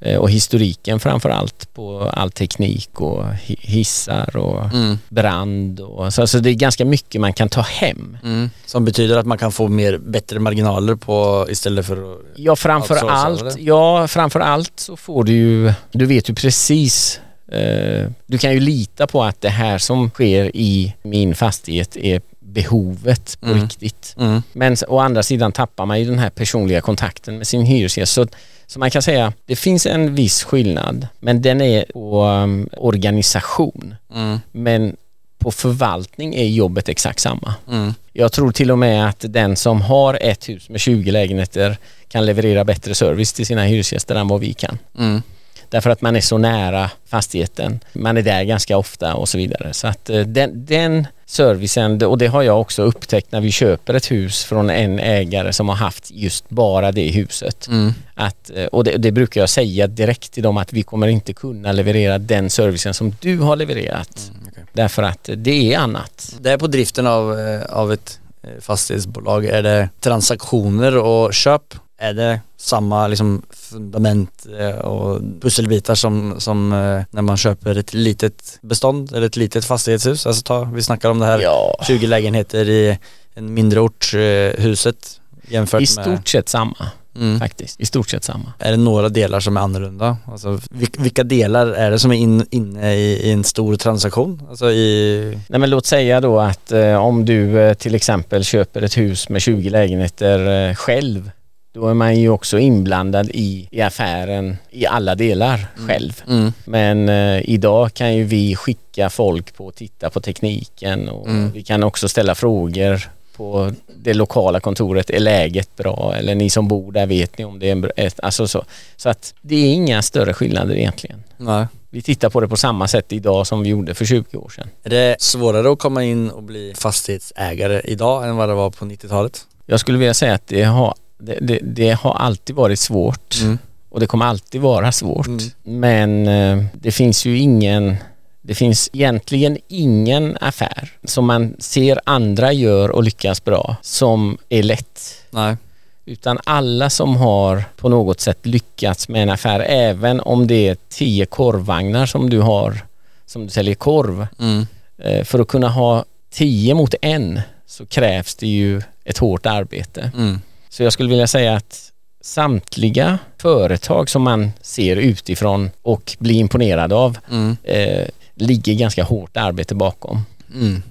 Eh, 0.00 0.16
och 0.16 0.30
historiken 0.30 1.00
framför 1.00 1.30
allt 1.30 1.74
på 1.74 2.10
all 2.14 2.30
teknik 2.30 3.00
och 3.00 3.22
hi- 3.24 3.60
hissar 3.60 4.36
och 4.36 4.64
Mm. 4.74 4.98
brand 5.08 5.80
och 5.80 6.14
så, 6.14 6.26
så 6.26 6.38
det 6.38 6.50
är 6.50 6.54
ganska 6.54 6.84
mycket 6.84 7.20
man 7.20 7.32
kan 7.32 7.48
ta 7.48 7.60
hem. 7.60 8.18
Mm. 8.24 8.50
Som 8.66 8.84
betyder 8.84 9.16
att 9.16 9.26
man 9.26 9.38
kan 9.38 9.52
få 9.52 9.68
mer, 9.68 9.98
bättre 9.98 10.38
marginaler 10.38 10.94
på 10.94 11.46
istället 11.50 11.86
för 11.86 12.12
att... 12.12 12.18
Ja 12.36 12.56
framför 12.56 12.96
allt, 13.08 13.40
eller? 13.40 13.52
ja 13.58 14.08
framför 14.08 14.40
allt 14.40 14.72
så 14.80 14.96
får 14.96 15.24
du 15.24 15.32
ju, 15.32 15.72
du 15.92 16.06
vet 16.06 16.30
ju 16.30 16.34
precis 16.34 17.20
eh, 17.52 18.10
du 18.26 18.38
kan 18.38 18.52
ju 18.54 18.60
lita 18.60 19.06
på 19.06 19.24
att 19.24 19.40
det 19.40 19.48
här 19.50 19.78
som 19.78 20.10
sker 20.10 20.56
i 20.56 20.94
min 21.02 21.34
fastighet 21.34 21.96
är 21.96 22.20
behovet 22.48 23.40
på 23.40 23.46
Mm. 23.46 23.60
riktigt. 23.62 24.14
Mm. 24.18 24.42
Men 24.52 24.76
å 24.88 24.98
andra 24.98 25.22
sidan 25.22 25.52
tappar 25.52 25.86
man 25.86 26.00
ju 26.00 26.04
den 26.06 26.18
här 26.18 26.30
personliga 26.30 26.80
kontakten 26.80 27.38
med 27.38 27.46
sin 27.46 27.62
hyresgäst. 27.62 28.12
Så, 28.12 28.26
så 28.66 28.78
man 28.78 28.90
kan 28.90 29.02
säga, 29.02 29.32
det 29.46 29.56
finns 29.56 29.86
en 29.86 30.14
viss 30.14 30.44
skillnad 30.44 31.08
men 31.20 31.42
den 31.42 31.60
är 31.60 31.84
på 31.92 32.22
um, 32.24 32.68
organisation. 32.76 33.94
Mm. 34.14 34.40
Men 34.52 34.96
på 35.38 35.50
förvaltning 35.50 36.34
är 36.34 36.44
jobbet 36.44 36.88
exakt 36.88 37.20
samma. 37.20 37.54
Mm. 37.70 37.94
Jag 38.12 38.32
tror 38.32 38.52
till 38.52 38.70
och 38.70 38.78
med 38.78 39.08
att 39.08 39.24
den 39.28 39.56
som 39.56 39.80
har 39.80 40.18
ett 40.22 40.48
hus 40.48 40.68
med 40.68 40.80
20 40.80 41.10
lägenheter 41.10 41.76
kan 42.08 42.26
leverera 42.26 42.64
bättre 42.64 42.94
service 42.94 43.32
till 43.32 43.46
sina 43.46 43.64
hyresgäster 43.64 44.14
än 44.14 44.28
vad 44.28 44.40
vi 44.40 44.52
kan. 44.54 44.78
Mm. 44.98 45.22
Därför 45.70 45.90
att 45.90 46.00
man 46.00 46.16
är 46.16 46.20
så 46.20 46.38
nära 46.38 46.90
fastigheten. 47.06 47.80
Man 47.92 48.16
är 48.16 48.22
där 48.22 48.44
ganska 48.44 48.76
ofta 48.76 49.14
och 49.14 49.28
så 49.28 49.38
vidare. 49.38 49.72
Så 49.72 49.86
att 49.86 50.10
eh, 50.10 50.20
den, 50.20 50.66
den 50.66 51.06
servicen, 51.26 52.02
och 52.02 52.18
det 52.18 52.26
har 52.26 52.42
jag 52.42 52.60
också 52.60 52.82
upptäckt 52.82 53.32
när 53.32 53.40
vi 53.40 53.52
köper 53.52 53.94
ett 53.94 54.10
hus 54.10 54.44
från 54.44 54.70
en 54.70 54.98
ägare 54.98 55.52
som 55.52 55.68
har 55.68 55.76
haft 55.76 56.10
just 56.10 56.50
bara 56.50 56.92
det 56.92 57.08
huset. 57.08 57.68
Mm. 57.68 57.94
Att, 58.14 58.50
eh, 58.54 58.66
och 58.66 58.84
det, 58.84 58.96
det 58.96 59.12
brukar 59.12 59.40
jag 59.40 59.50
säga 59.50 59.86
direkt 59.86 60.32
till 60.32 60.42
dem 60.42 60.56
att 60.56 60.72
vi 60.72 60.82
kommer 60.82 61.06
inte 61.08 61.32
kunna 61.32 61.72
leverera 61.72 62.18
den 62.18 62.50
servicen 62.50 62.94
som 62.94 63.14
du 63.20 63.38
har 63.38 63.56
levererat. 63.56 64.32
okej. 64.48 64.64
Därför 64.72 65.02
att 65.02 65.30
det 65.36 65.74
är 65.74 65.78
annat. 65.78 66.36
Det 66.40 66.50
är 66.50 66.58
på 66.58 66.66
driften 66.66 67.06
av, 67.06 67.38
eh, 67.38 67.62
av 67.62 67.92
ett 67.92 68.20
fastighetsbolag, 68.60 69.44
är 69.44 69.62
det 69.62 69.88
transaktioner 70.00 70.96
och 70.96 71.34
köp? 71.34 71.74
Är 72.00 72.12
det 72.14 72.40
samma 72.56 73.06
liksom 73.06 73.42
fundament 73.50 74.46
eh, 74.58 74.78
och 74.78 75.20
pusselbitar 75.40 75.94
som, 75.94 76.34
som 76.40 76.72
eh, 76.72 77.02
när 77.10 77.22
man 77.22 77.36
köper 77.36 77.78
ett 77.78 77.94
litet 77.94 78.58
bestånd 78.62 79.12
eller 79.12 79.26
ett 79.26 79.36
litet 79.36 79.64
fastighetshus? 79.64 80.26
Alltså 80.26 80.42
ta, 80.42 80.64
vi 80.64 80.82
snackar 80.82 81.10
om 81.10 81.18
det 81.18 81.26
här 81.26 81.38
Ja, 81.40 81.76
20 81.86 82.06
lägenheter 82.06 82.68
i 82.68 82.98
en 83.34 83.54
mindre 83.54 83.80
ort, 83.80 84.10
eh, 84.14 84.62
huset 84.64 85.20
jämfört 85.48 85.80
i 85.82 85.96
med... 85.96 86.04
stort 86.04 86.28
sett 86.28 86.48
samma 86.48 86.76
Mm. 87.16 87.40
faktiskt. 87.40 87.80
I 87.80 87.86
stort 87.86 88.08
sett 88.10 88.24
samma. 88.24 88.52
Är 88.58 88.70
det 88.70 88.76
några 88.76 89.08
delar 89.08 89.40
som 89.40 89.56
är 89.56 89.60
annorlunda? 89.60 90.16
Alltså, 90.24 90.60
vil- 90.70 90.94
vilka 91.02 91.24
delar 91.24 91.66
är 91.66 91.90
det 91.90 91.98
som 91.98 92.10
är 92.12 92.16
in, 92.16 92.46
inne 92.50 92.94
i, 92.94 93.28
i 93.28 93.30
en 93.32 93.44
stor 93.44 93.76
transaktion? 93.76 94.42
Alltså 94.50 94.70
i... 94.70 95.38
Nej 95.48 95.60
men 95.60 95.70
låt 95.70 95.86
säga 95.86 96.20
då 96.20 96.40
att 96.40 96.72
eh, 96.72 96.94
om 96.94 97.24
du 97.24 97.60
eh, 97.60 97.74
till 97.74 97.94
exempel 97.94 98.44
köper 98.44 98.82
ett 98.82 98.96
hus 98.96 99.28
med 99.28 99.42
20 99.42 99.70
lägenheter 99.70 100.68
eh, 100.68 100.74
själv 100.74 101.30
då 101.72 101.88
är 101.88 101.94
man 101.94 102.16
ju 102.20 102.28
också 102.28 102.58
inblandad 102.58 103.30
i, 103.30 103.68
i 103.70 103.80
affären 103.80 104.56
i 104.70 104.86
alla 104.86 105.14
delar 105.14 105.66
själv. 105.88 106.22
Mm. 106.28 106.52
Men 106.64 107.08
eh, 107.08 107.50
idag 107.50 107.94
kan 107.94 108.14
ju 108.14 108.24
vi 108.24 108.56
skicka 108.56 109.10
folk 109.10 109.54
på 109.56 109.68
att 109.68 109.76
titta 109.76 110.10
på 110.10 110.20
tekniken 110.20 111.08
och 111.08 111.26
Mm. 111.28 111.52
vi 111.52 111.62
kan 111.62 111.82
också 111.82 112.08
ställa 112.08 112.34
frågor 112.34 113.08
på 113.36 113.72
det 113.96 114.14
lokala 114.14 114.60
kontoret. 114.60 115.10
Är 115.10 115.20
läget 115.20 115.76
bra? 115.76 116.14
Eller 116.16 116.34
ni 116.34 116.50
som 116.50 116.68
bor 116.68 116.92
där 116.92 117.06
vet 117.06 117.38
ni 117.38 117.44
om 117.44 117.58
det 117.58 117.68
är 117.68 117.72
en 117.72 117.80
bra... 117.80 117.90
Alltså 118.22 118.48
så. 118.48 118.64
så 118.96 119.08
att 119.08 119.34
det 119.42 119.54
är 119.56 119.72
inga 119.72 120.02
större 120.02 120.34
skillnader 120.34 120.74
egentligen. 120.74 121.22
Nej. 121.36 121.66
Vi 121.90 122.02
tittar 122.02 122.30
på 122.30 122.40
det 122.40 122.48
på 122.48 122.56
samma 122.56 122.88
sätt 122.88 123.12
idag 123.12 123.46
som 123.46 123.62
vi 123.62 123.68
gjorde 123.68 123.94
för 123.94 124.04
20 124.04 124.36
år 124.36 124.48
sedan. 124.48 124.68
Är 124.84 124.90
det 124.90 125.16
svårare 125.20 125.72
att 125.72 125.78
komma 125.78 126.04
in 126.04 126.30
och 126.30 126.42
bli 126.42 126.72
fastighetsägare 126.76 127.80
idag 127.84 128.28
än 128.28 128.36
vad 128.36 128.48
det 128.48 128.54
var 128.54 128.70
på 128.70 128.84
90-talet? 128.84 129.46
Jag 129.66 129.80
skulle 129.80 129.98
vilja 129.98 130.14
säga 130.14 130.34
att 130.34 130.46
det 130.46 130.62
har, 130.62 130.94
det, 131.18 131.38
det, 131.40 131.58
det 131.62 131.90
har 131.90 132.14
alltid 132.14 132.56
varit 132.56 132.78
svårt 132.78 133.36
Mm. 133.42 133.58
och 133.90 134.00
det 134.00 134.06
kommer 134.06 134.26
alltid 134.26 134.60
vara 134.60 134.92
svårt. 134.92 135.26
Mm. 135.26 135.40
Men 135.64 136.26
eh, 136.28 136.64
det 136.72 136.90
finns 136.92 137.24
ju 137.26 137.38
ingen 137.38 137.96
det 138.42 138.54
finns 138.54 138.90
egentligen 138.92 139.58
ingen 139.68 140.36
affär 140.40 140.90
som 141.04 141.26
man 141.26 141.56
ser 141.58 142.00
andra 142.04 142.52
gör 142.52 142.88
och 142.90 143.02
lyckas 143.02 143.44
bra 143.44 143.76
som 143.82 144.38
är 144.48 144.62
lätt. 144.62 145.00
Nej. 145.30 145.56
Utan 146.04 146.38
alla 146.44 146.90
som 146.90 147.16
har 147.16 147.64
på 147.76 147.88
något 147.88 148.20
sätt 148.20 148.46
lyckats 148.46 149.08
med 149.08 149.22
en 149.22 149.30
affär, 149.30 149.60
även 149.60 150.20
om 150.20 150.46
det 150.46 150.68
är 150.68 150.76
tio 150.88 151.26
korvvagnar 151.26 152.06
som 152.06 152.30
du 152.30 152.40
har, 152.40 152.78
som 153.26 153.44
du 153.44 153.50
säljer 153.50 153.74
korv, 153.74 154.26
Mm. 154.38 154.66
eh, 154.98 155.24
för 155.24 155.38
att 155.38 155.48
kunna 155.48 155.68
ha 155.68 156.04
tio 156.30 156.74
mot 156.74 156.94
en 157.02 157.40
så 157.66 157.86
krävs 157.86 158.34
det 158.34 158.46
ju 158.46 158.82
ett 159.04 159.18
hårt 159.18 159.46
arbete. 159.46 160.10
Mm. 160.16 160.40
Så 160.78 160.84
jag 160.84 160.92
skulle 160.92 161.10
vilja 161.10 161.26
säga 161.26 161.54
att 161.54 161.92
samtliga 162.20 163.18
företag 163.38 164.10
som 164.10 164.22
man 164.22 164.50
ser 164.60 164.96
utifrån 164.96 165.70
och 165.82 166.16
blir 166.18 166.34
imponerad 166.34 166.92
av 166.92 167.18
Mm. 167.30 167.56
eh, 167.62 168.06
ligger 168.34 168.74
ganska 168.74 169.04
hårt 169.04 169.36
arbete 169.36 169.74
bakom. 169.74 170.22
Mm. 170.54 170.82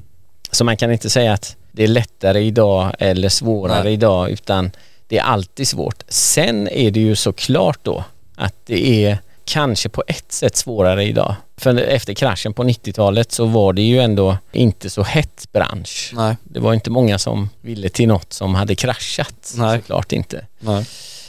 Så 0.52 0.64
man 0.64 0.78
kan 0.78 0.92
inte 0.92 1.10
säga 1.10 1.34
att 1.34 1.56
det 1.72 1.84
är 1.84 1.88
lättare 1.88 2.40
idag 2.42 2.92
eller 3.00 3.30
svårare 3.30 3.84
Nej. 3.84 3.94
idag 3.94 4.30
utan 4.30 4.72
det 5.08 5.18
är 5.18 5.24
alltid 5.24 5.68
svårt. 5.68 6.04
Sen 6.08 6.68
är 6.68 6.92
det 6.92 7.00
ju 7.00 7.16
såklart 7.16 7.80
då 7.84 8.04
att 8.36 8.56
det 8.66 9.06
är 9.06 9.18
kanske 9.48 9.90
på 9.90 10.04
ett 10.08 10.32
sätt 10.32 10.56
svårare 10.56 11.04
idag. 11.04 11.36
För 11.58 11.78
efter 11.78 12.14
kraschen 12.14 12.54
på 12.54 12.64
90-talet 12.64 13.32
så 13.32 13.46
var 13.46 13.74
det 13.74 13.82
ju 13.82 14.00
ändå 14.00 14.38
inte 14.52 14.90
så 14.90 15.04
hett 15.04 15.48
bransch. 15.52 16.12
Nej. 16.16 16.38
Det 16.44 16.60
var 16.60 16.74
inte 16.74 16.90
många 16.90 17.18
som 17.20 17.50
ville 17.62 17.90
till 17.90 18.08
något 18.08 18.34
som 18.34 18.56
hade 18.56 18.76
kraschat. 18.76 19.54
Nej. 19.58 19.80
Såklart 19.80 20.12
inte. 20.12 20.46
Nej. 20.60 20.86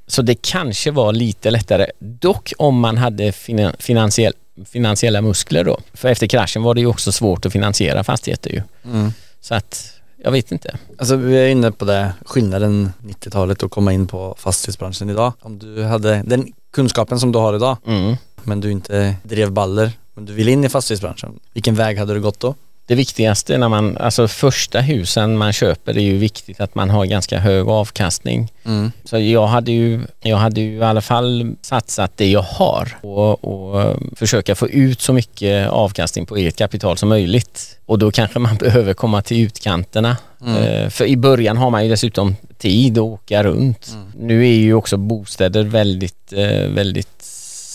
Så 0.07 0.23
det 0.23 0.35
kanske 0.35 0.91
var 0.91 1.13
lite 1.13 1.51
lättare. 1.51 1.87
Dock 1.99 2.53
om 2.59 2.81
man 2.81 2.99
hade 2.99 3.33
finan- 3.33 3.77
finansiell, 3.79 4.33
finansiella 4.67 5.23
muskler 5.23 5.65
då. 5.65 5.79
För 5.95 6.09
efter 6.09 6.27
kraschen 6.27 6.63
var 6.63 6.75
det 6.75 6.81
ju 6.81 6.87
också 6.87 7.13
svårt 7.13 7.47
att 7.47 7.53
finansiera 7.53 8.05
fastigheter 8.05 8.51
ju. 8.51 8.63
Mm. 8.85 9.13
Så 9.41 9.55
att 9.55 9.93
jag 10.25 10.31
vet 10.31 10.53
inte. 10.53 10.79
Alltså 10.99 11.17
vi 11.17 11.39
är 11.39 11.49
inne 11.49 11.73
på 11.73 11.85
det, 11.85 12.13
skillnaden 12.27 12.93
90-talet 13.03 13.63
och 13.63 13.71
komma 13.71 13.93
in 13.93 14.07
på 14.07 14.35
fastighetsbranschen 14.39 15.11
idag. 15.11 15.33
Om 15.41 15.59
du 15.59 15.83
hade 15.85 16.23
den 16.27 16.53
kunskapen 16.71 17.21
som 17.21 17.33
du 17.33 17.39
har 17.39 17.55
idag, 17.55 17.77
Mm. 17.87 18.17
men 18.45 18.61
du 18.61 18.71
inte 18.73 19.17
drev 19.23 19.53
baller, 19.53 19.93
men 20.15 20.25
du 20.27 20.33
vill 20.33 20.49
in 20.49 20.65
i 20.65 20.69
fastighetsbranschen, 20.69 21.39
vilken 21.55 21.75
väg 21.75 21.99
hade 21.99 22.15
du 22.15 22.21
gått 22.21 22.41
då? 22.41 22.55
Det 22.89 22.95
viktigaste 22.95 23.59
när 23.59 23.69
man, 23.69 23.97
alltså 23.97 24.29
första 24.29 24.81
husen 24.81 25.37
man 25.37 25.53
köper 25.53 25.93
det 25.93 26.01
är 26.01 26.05
ju 26.05 26.19
viktigt 26.19 26.61
att 26.61 26.75
man 26.75 26.91
har 26.91 27.05
ganska 27.05 27.39
hög 27.39 27.69
avkastning. 27.69 28.53
Mm. 28.65 28.93
Så 29.05 29.19
jag 29.19 29.47
hade 29.47 29.73
ju, 29.73 30.01
jag 30.23 30.37
hade 30.37 30.61
ju 30.61 30.77
i 30.77 30.83
alla 30.83 31.01
fall 31.01 31.55
satsat 31.63 32.13
det 32.17 32.31
jag 32.31 32.43
har 32.43 32.97
och, 33.01 33.45
och 33.45 33.97
försöka 34.17 34.55
få 34.55 34.69
ut 34.69 35.01
så 35.01 35.13
mycket 35.13 35.69
avkastning 35.69 36.27
på 36.27 36.37
eget 36.37 36.57
kapital 36.57 36.97
som 36.97 37.09
möjligt. 37.09 37.79
Och 37.87 37.99
då 37.99 38.11
kanske 38.11 38.39
man 38.39 38.57
behöver 38.61 38.95
komma 38.95 39.23
till 39.23 39.45
utkanterna. 39.45 40.17
Mm. 40.41 40.57
Eh, 40.57 40.91
För 40.91 41.05
i 41.05 41.17
början 41.17 41.57
har 41.57 41.71
man 41.71 41.85
ju 41.85 41.91
dessutom 41.91 42.37
tid 42.59 42.99
att 42.99 43.03
åka 43.03 43.45
runt. 43.45 43.91
Mm. 43.95 44.29
Nu 44.29 44.49
är 44.49 44.55
ju 44.55 44.75
också 44.75 44.97
bostäder 44.97 45.65
väldigt, 45.65 46.33
eh, 46.33 46.69
väldigt 46.69 47.23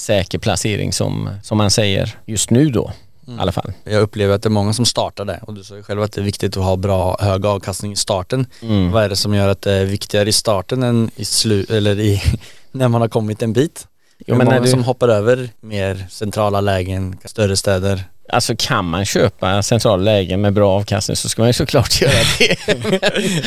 säker 0.04 0.40
placering 0.40 0.94
som, 0.94 1.30
som 1.44 1.58
man 1.58 1.72
säger 1.72 2.16
just 2.26 2.50
nu 2.50 2.70
då 2.70 2.92
Mm. 3.28 3.40
i 3.40 3.42
alla 3.42 3.52
fall. 3.52 3.72
Jag 3.84 4.02
upplever 4.02 4.36
att 4.36 4.42
det 4.42 4.48
är 4.48 4.52
många 4.52 4.74
som 4.74 4.86
startar 4.86 5.26
det 5.26 5.40
och 5.48 5.54
du 5.54 5.64
sa 5.64 5.76
ju 5.76 5.84
själv 5.84 6.02
att 6.02 6.12
det 6.12 6.22
är 6.22 6.26
viktigt 6.26 6.58
att 6.58 6.64
ha 6.64 6.76
bra 6.76 7.18
hög 7.20 7.46
avkastning 7.46 7.92
i 7.92 7.96
starten. 7.96 8.46
Mm. 8.62 8.92
Vad 8.92 9.04
är 9.04 9.10
det 9.10 9.16
som 9.16 9.34
gör 9.34 9.48
att 9.48 9.62
det 9.62 9.72
är 9.72 9.86
viktigare 9.86 10.30
i 10.30 10.34
starten 10.34 10.84
än 10.84 11.12
i 11.16 11.26
slut 11.26 11.70
eller 11.70 12.00
i 12.00 12.22
när 12.72 12.88
man 12.88 13.02
har 13.02 13.08
kommit 13.08 13.42
en 13.42 13.54
bit? 13.54 13.88
Jo, 14.28 14.36
men 14.36 14.46
många 14.46 14.60
du, 14.60 14.68
som 14.68 14.84
hoppar 14.84 15.10
över 15.10 15.50
mer 15.60 16.06
centrala 16.10 16.62
lägen, 16.62 17.18
större 17.26 17.58
städer. 17.58 18.04
Alltså 18.34 18.56
kan 18.58 18.86
man 18.86 19.06
köpa 19.06 19.64
centrala 19.64 20.04
lägen 20.04 20.42
med 20.42 20.54
bra 20.54 20.72
avkastning 20.72 21.16
så 21.18 21.30
ska 21.30 21.42
man 21.42 21.50
ju 21.50 21.54
såklart 21.54 22.02
göra 22.02 22.12
det. 22.40 22.56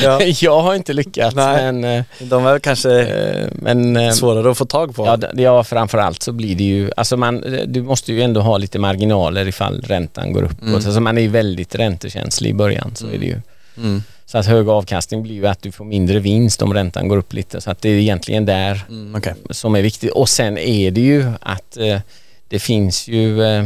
Ja. 0.02 0.22
Jag 0.40 0.60
har 0.62 0.74
inte 0.74 0.92
lyckats 0.92 1.36
Nej. 1.36 1.72
men, 1.72 1.84
eh, 1.98 2.04
De 2.18 2.46
är 2.46 2.58
kanske 2.58 3.00
eh, 3.00 3.46
men 3.52 3.96
eh, 3.96 4.10
svårare 4.12 4.50
att 4.50 4.58
få 4.58 4.64
tag 4.64 4.94
på. 4.94 5.06
ja, 5.06 5.18
ja 5.42 5.64
framförallt 5.64 6.22
så 6.22 6.32
blir 6.32 6.56
det 6.56 6.64
ju, 6.64 6.90
alltså 6.96 7.16
man, 7.16 7.44
du 7.66 7.82
måste 7.82 8.12
ju 8.12 8.22
ändå 8.22 8.40
ha 8.40 8.58
lite 8.58 8.78
marginaler 8.78 9.48
ifall 9.48 9.80
räntan 9.82 10.32
går 10.32 10.42
uppåt. 10.42 10.62
Mm. 10.62 10.74
Alltså 10.74 11.00
man 11.00 11.18
är 11.18 11.22
ju 11.22 11.28
väldigt 11.28 11.74
räntekänslig 11.74 12.50
i 12.50 12.54
början 12.54 12.90
så 12.94 13.04
Mm. 13.06 13.16
är 13.16 13.20
det 13.20 13.26
ju. 13.26 13.40
Mm. 13.76 14.02
Så 14.26 14.38
att 14.38 14.46
hög 14.46 14.68
avkastning 14.68 15.22
blir 15.22 15.34
ju 15.34 15.46
att 15.46 15.62
du 15.62 15.72
får 15.72 15.84
mindre 15.84 16.18
vinst 16.18 16.62
om 16.62 16.74
räntan 16.74 17.08
går 17.08 17.16
upp 17.16 17.32
lite 17.32 17.60
så 17.60 17.70
att 17.70 17.82
det 17.82 17.88
är 17.88 17.92
egentligen 17.98 18.46
där 18.46 18.80
Mm, 18.88 19.14
Okej. 19.14 19.34
som 19.50 19.74
är 19.74 19.82
viktigt. 19.82 20.10
Och 20.10 20.28
sen 20.28 20.58
är 20.58 20.90
det 20.90 21.00
ju 21.00 21.32
att 21.40 21.76
eh, 21.76 22.00
Det 22.48 22.58
finns 22.58 23.08
ju 23.08 23.42
eh, 23.42 23.64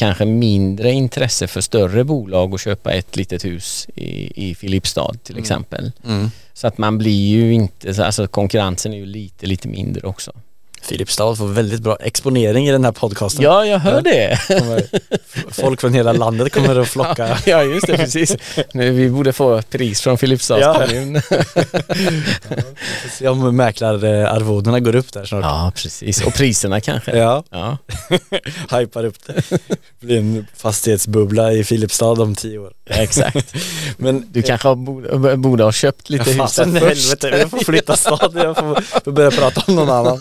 kanske 0.00 0.24
mindre 0.24 0.92
intresse 0.92 1.46
för 1.46 1.60
större 1.60 2.04
bolag 2.04 2.54
att 2.54 2.60
köpa 2.60 2.92
ett 2.92 3.16
litet 3.16 3.44
hus 3.44 3.88
i, 3.94 4.48
i 4.50 4.54
Filipstad 4.54 5.12
till 5.22 5.34
Mm. 5.34 5.42
exempel. 5.42 5.92
Mm. 6.04 6.30
Så 6.52 6.66
att 6.66 6.78
man 6.78 6.98
blir 6.98 7.28
ju 7.28 7.52
inte, 7.52 7.94
så- 7.94 8.02
alltså 8.02 8.26
konkurrensen 8.26 8.92
är 8.92 8.96
ju 8.96 9.06
lite, 9.06 9.46
lite 9.46 9.68
mindre 9.68 10.06
också. 10.06 10.32
Filipstad 10.82 11.36
får 11.36 11.46
väldigt 11.46 11.80
bra 11.80 11.96
exponering 12.00 12.68
i 12.68 12.72
den 12.72 12.84
här 12.84 12.92
podcasten. 12.92 13.42
Ja, 13.44 13.66
jag 13.66 13.78
hör 13.78 14.00
det. 14.02 14.38
Folk 15.50 15.80
från 15.80 15.94
hela 15.94 16.12
landet 16.12 16.52
kommer 16.52 16.76
att 16.80 16.88
flocka. 16.88 17.38
Ja, 17.46 17.62
just 17.62 17.86
det, 17.86 17.96
precis. 17.96 18.36
Nu, 18.74 18.90
vi 18.90 19.08
borde 19.10 19.32
få 19.32 19.62
pris 19.62 20.00
från 20.00 20.18
Filipstads 20.18 20.60
Ja. 20.60 20.74
kommun. 20.86 21.22
Se 23.18 23.28
om 23.28 23.56
mäklararvodena 23.56 24.80
går 24.80 24.94
upp 24.94 25.12
där 25.12 25.24
snart. 25.24 25.44
Ja, 25.44 25.72
precis. 25.74 26.22
Och 26.26 26.34
priserna 26.34 26.80
kanske. 26.80 27.16
Ja, 27.18 27.44
Ja. 27.50 27.78
hypar 28.78 29.04
upp 29.04 29.16
det. 29.26 29.42
Blir 30.00 30.18
en 30.18 30.46
fastighetsbubbla 30.56 31.52
i 31.52 31.64
Filipstad 31.64 32.06
om 32.22 32.34
tio 32.34 32.58
år. 32.58 32.72
exakt. 32.86 33.54
Men 33.96 34.26
Du 34.32 34.42
kanske 34.42 34.68
har, 34.68 34.74
borde, 34.76 35.36
borde 35.36 35.64
ha 35.64 35.72
köpt 35.72 36.10
lite 36.10 36.30
Ja, 36.30 36.42
hus 36.44 36.54
först. 36.56 36.58
helvete, 36.58 37.28
jag 37.40 37.50
får 37.50 37.58
flytta 37.58 37.96
stad, 37.96 38.32
jag 38.34 38.56
får, 38.56 39.00
får 39.04 39.12
börja 39.12 39.30
prata 39.30 39.62
om 39.66 39.74
någon 39.74 39.90
annan. 39.90 40.20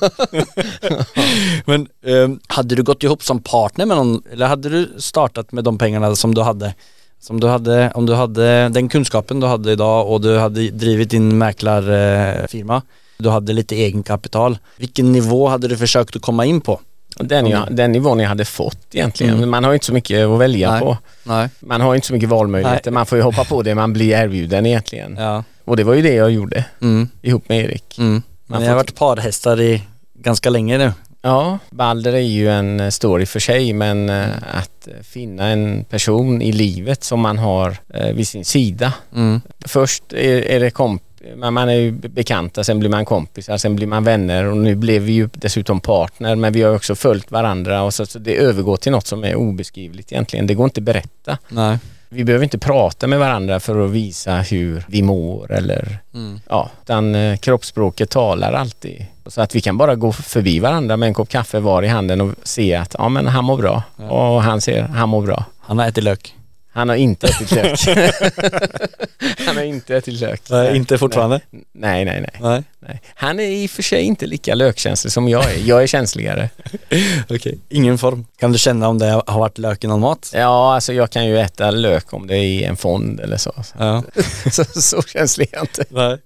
Men 1.65 1.88
ehm, 2.05 2.39
hade 2.47 2.75
du 2.75 2.83
gått 2.83 3.03
ihop 3.03 3.23
som 3.23 3.39
partner 3.41 3.85
med 3.85 3.97
någon, 3.97 4.21
eller 4.31 4.47
hade 4.47 4.69
du 4.69 4.93
startat 4.97 5.51
med 5.51 5.63
de 5.63 5.77
pengarna 5.77 6.15
som 6.15 6.35
du 6.35 6.41
hade? 6.41 6.73
Som 7.21 7.39
du 7.39 7.47
hade, 7.47 7.91
om 7.95 8.05
du 8.05 8.13
hade 8.13 8.69
den 8.69 8.89
kunskapen 8.89 9.39
du 9.39 9.47
hade 9.47 9.71
idag 9.71 10.07
och 10.12 10.21
du 10.21 10.38
hade 10.38 10.69
drivit 10.69 11.09
din 11.09 11.38
mäklarfirma, 11.38 12.81
du 13.17 13.29
hade 13.29 13.53
lite 13.53 13.75
egen 13.75 14.03
kapital. 14.03 14.57
Vilken 14.77 15.12
nivå 15.12 15.47
hade 15.47 15.67
du 15.67 15.77
försökt 15.77 16.15
att 16.15 16.21
komma 16.21 16.45
in 16.45 16.62
på? 16.62 16.79
Den, 17.15 17.47
jag, 17.47 17.67
den 17.71 17.91
nivån 17.91 18.19
jag 18.19 18.29
hade 18.29 18.45
fått 18.45 18.77
egentligen. 18.91 19.38
Mm. 19.38 19.49
Man 19.49 19.63
har 19.63 19.71
ju 19.71 19.75
inte 19.75 19.85
så 19.85 19.93
mycket 19.93 20.27
att 20.27 20.39
välja 20.39 20.71
Nej. 20.71 20.81
på. 20.81 20.97
Nej. 21.23 21.49
Man 21.59 21.81
har 21.81 21.93
ju 21.93 21.95
inte 21.95 22.07
så 22.07 22.13
mycket 22.13 22.29
valmöjligheter. 22.29 22.91
Nej. 22.91 22.93
Man 22.93 23.05
får 23.05 23.17
ju 23.17 23.21
hoppa 23.23 23.43
på 23.43 23.62
det 23.62 23.75
man 23.75 23.93
blir 23.93 24.15
erbjuden 24.15 24.65
egentligen. 24.65 25.15
Ja. 25.19 25.43
Och 25.65 25.77
det 25.77 25.83
var 25.83 25.93
ju 25.93 26.01
det 26.01 26.13
jag 26.13 26.31
gjorde 26.31 26.65
Mm. 26.81 27.07
ihop 27.21 27.49
med 27.49 27.65
Erik. 27.65 27.97
Mm. 27.97 28.12
Man 28.12 28.21
Men 28.45 28.62
jag 28.62 28.69
har 28.69 28.75
varit 28.75 28.95
parhästar 28.95 29.62
i 29.62 29.81
ganska 30.21 30.49
länge 30.49 30.77
nu. 30.77 30.91
Ja, 31.21 31.60
Balder 31.69 32.13
är 32.13 32.19
ju 32.19 32.49
en 32.49 32.79
eh, 32.79 32.89
story 32.89 33.25
för 33.25 33.39
sig 33.39 33.73
men 33.73 34.10
eh, 34.10 34.27
att 34.51 34.88
eh, 34.88 34.93
finna 35.03 35.47
en 35.47 35.84
person 35.84 36.41
i 36.41 36.51
livet 36.51 37.03
som 37.03 37.19
man 37.19 37.38
har 37.38 37.77
vid 38.13 38.27
sin 38.27 38.45
sida. 38.45 38.93
Mm. 39.15 39.41
Först 39.65 40.13
är, 40.13 40.60
det 40.60 40.71
komp 40.71 41.03
man 41.36 41.58
är 41.58 41.73
ju 41.73 41.91
bekanta, 41.91 42.63
sen 42.63 42.79
blir 42.79 42.89
man 42.89 43.05
kompisar, 43.05 43.58
sen 43.58 43.75
blir 43.75 43.88
man 43.88 44.03
vänner 44.03 44.45
och 44.45 44.58
nu 44.58 44.75
blev 44.75 45.01
vi 45.01 45.12
ju 45.12 45.29
dessutom 45.34 45.79
partner 45.79 46.36
men 46.36 46.53
vi 46.53 46.62
har 46.62 46.75
också 46.75 46.95
följt 46.95 47.32
varandra 47.32 47.82
och 47.84 47.93
så, 47.93 48.05
så 48.05 48.19
det 48.19 48.38
övergår 48.38 48.77
till 48.77 48.91
något 48.91 49.08
som 49.08 49.23
är 49.23 49.36
obeskrivligt 49.36 50.12
egentligen. 50.12 50.47
Det 50.47 50.53
går 50.53 50.63
inte 50.65 50.79
att 50.79 50.84
berätta. 50.84 51.38
Nej. 51.49 51.77
Vi 52.11 52.23
behöver 52.23 52.43
inte 52.43 52.57
prata 52.57 53.07
med 53.07 53.19
varandra 53.19 53.59
för 53.59 53.85
att 53.85 53.91
visa 53.91 54.35
hur 54.37 54.83
vi 54.87 55.01
mår 55.01 55.51
eller 55.51 55.99
Mm. 56.13 56.39
ja, 56.49 56.69
utan 56.83 57.15
eh, 57.15 57.37
kroppsspråket 57.37 58.09
talar 58.09 58.53
alltid. 58.53 59.05
Så 59.25 59.41
att 59.41 59.55
vi 59.55 59.61
kan 59.61 59.77
bara 59.77 59.95
gå 59.95 60.11
förbi 60.11 60.59
varandra 60.59 60.97
med 60.97 61.07
en 61.07 61.13
kopp 61.13 61.29
kaffe 61.29 61.59
var 61.59 61.83
i 61.83 61.87
handen 61.87 62.21
och 62.21 62.31
se 62.43 62.75
att 62.75 62.95
ja 62.99 63.09
men 63.09 63.27
han 63.27 63.45
mår 63.45 63.57
bra 63.57 63.83
Ja. 63.97 64.09
och 64.09 64.41
han 64.43 64.61
ser, 64.61 64.81
han 64.83 65.09
mår 65.09 65.21
bra. 65.21 65.45
Han 65.59 65.79
har 65.79 65.87
ätit 65.87 66.03
lök. 66.03 66.35
Han 66.71 66.89
har 66.89 66.95
inte 66.95 67.27
ätit 67.27 67.51
lök. 67.51 67.79
han 69.47 69.58
har 69.58 69.63
inte 69.63 69.95
ätit 69.95 70.13
lök. 70.13 70.41
Nej, 70.49 70.75
inte 70.75 70.97
fortfarande. 70.97 71.41
Nej, 71.51 72.05
nej, 72.05 72.21
nej, 72.21 72.32
Nej. 72.41 72.63
nej. 72.79 73.01
Han 73.15 73.39
är 73.39 73.43
i 73.43 73.65
och 73.65 73.69
för 73.69 73.84
sig 73.84 74.01
inte 74.01 74.25
lika 74.25 74.55
lökkänslig 74.55 75.12
som 75.12 75.29
jag 75.29 75.53
är. 75.53 75.58
Jag 75.67 75.84
är 75.84 75.88
känsligare. 75.88 76.49
Okej, 77.29 77.60
ingen 77.69 77.97
form. 77.97 78.25
Kan 78.39 78.51
du 78.51 78.58
känna 78.58 78.88
om 78.88 78.99
det 78.99 79.23
har 79.27 79.39
varit 79.39 79.58
lök 79.58 79.84
i 79.84 79.88
någon 79.88 79.99
mat? 79.99 80.32
Ja, 80.34 80.75
alltså 80.75 80.93
jag 80.93 81.10
kan 81.10 81.25
ju 81.25 81.39
äta 81.39 81.71
lök 81.71 82.13
om 82.13 82.27
det 82.27 82.38
är 82.38 82.43
i 82.43 82.63
en 82.63 82.77
fond 82.77 83.19
eller 83.19 83.38
så. 83.38 83.53
Ja. 83.77 84.03
Så, 84.51 84.63
så 84.63 85.01
känslig 85.01 85.49
är 85.51 85.58
jag 85.58 85.63
inte. 85.63 85.86
Nej. 85.89 86.17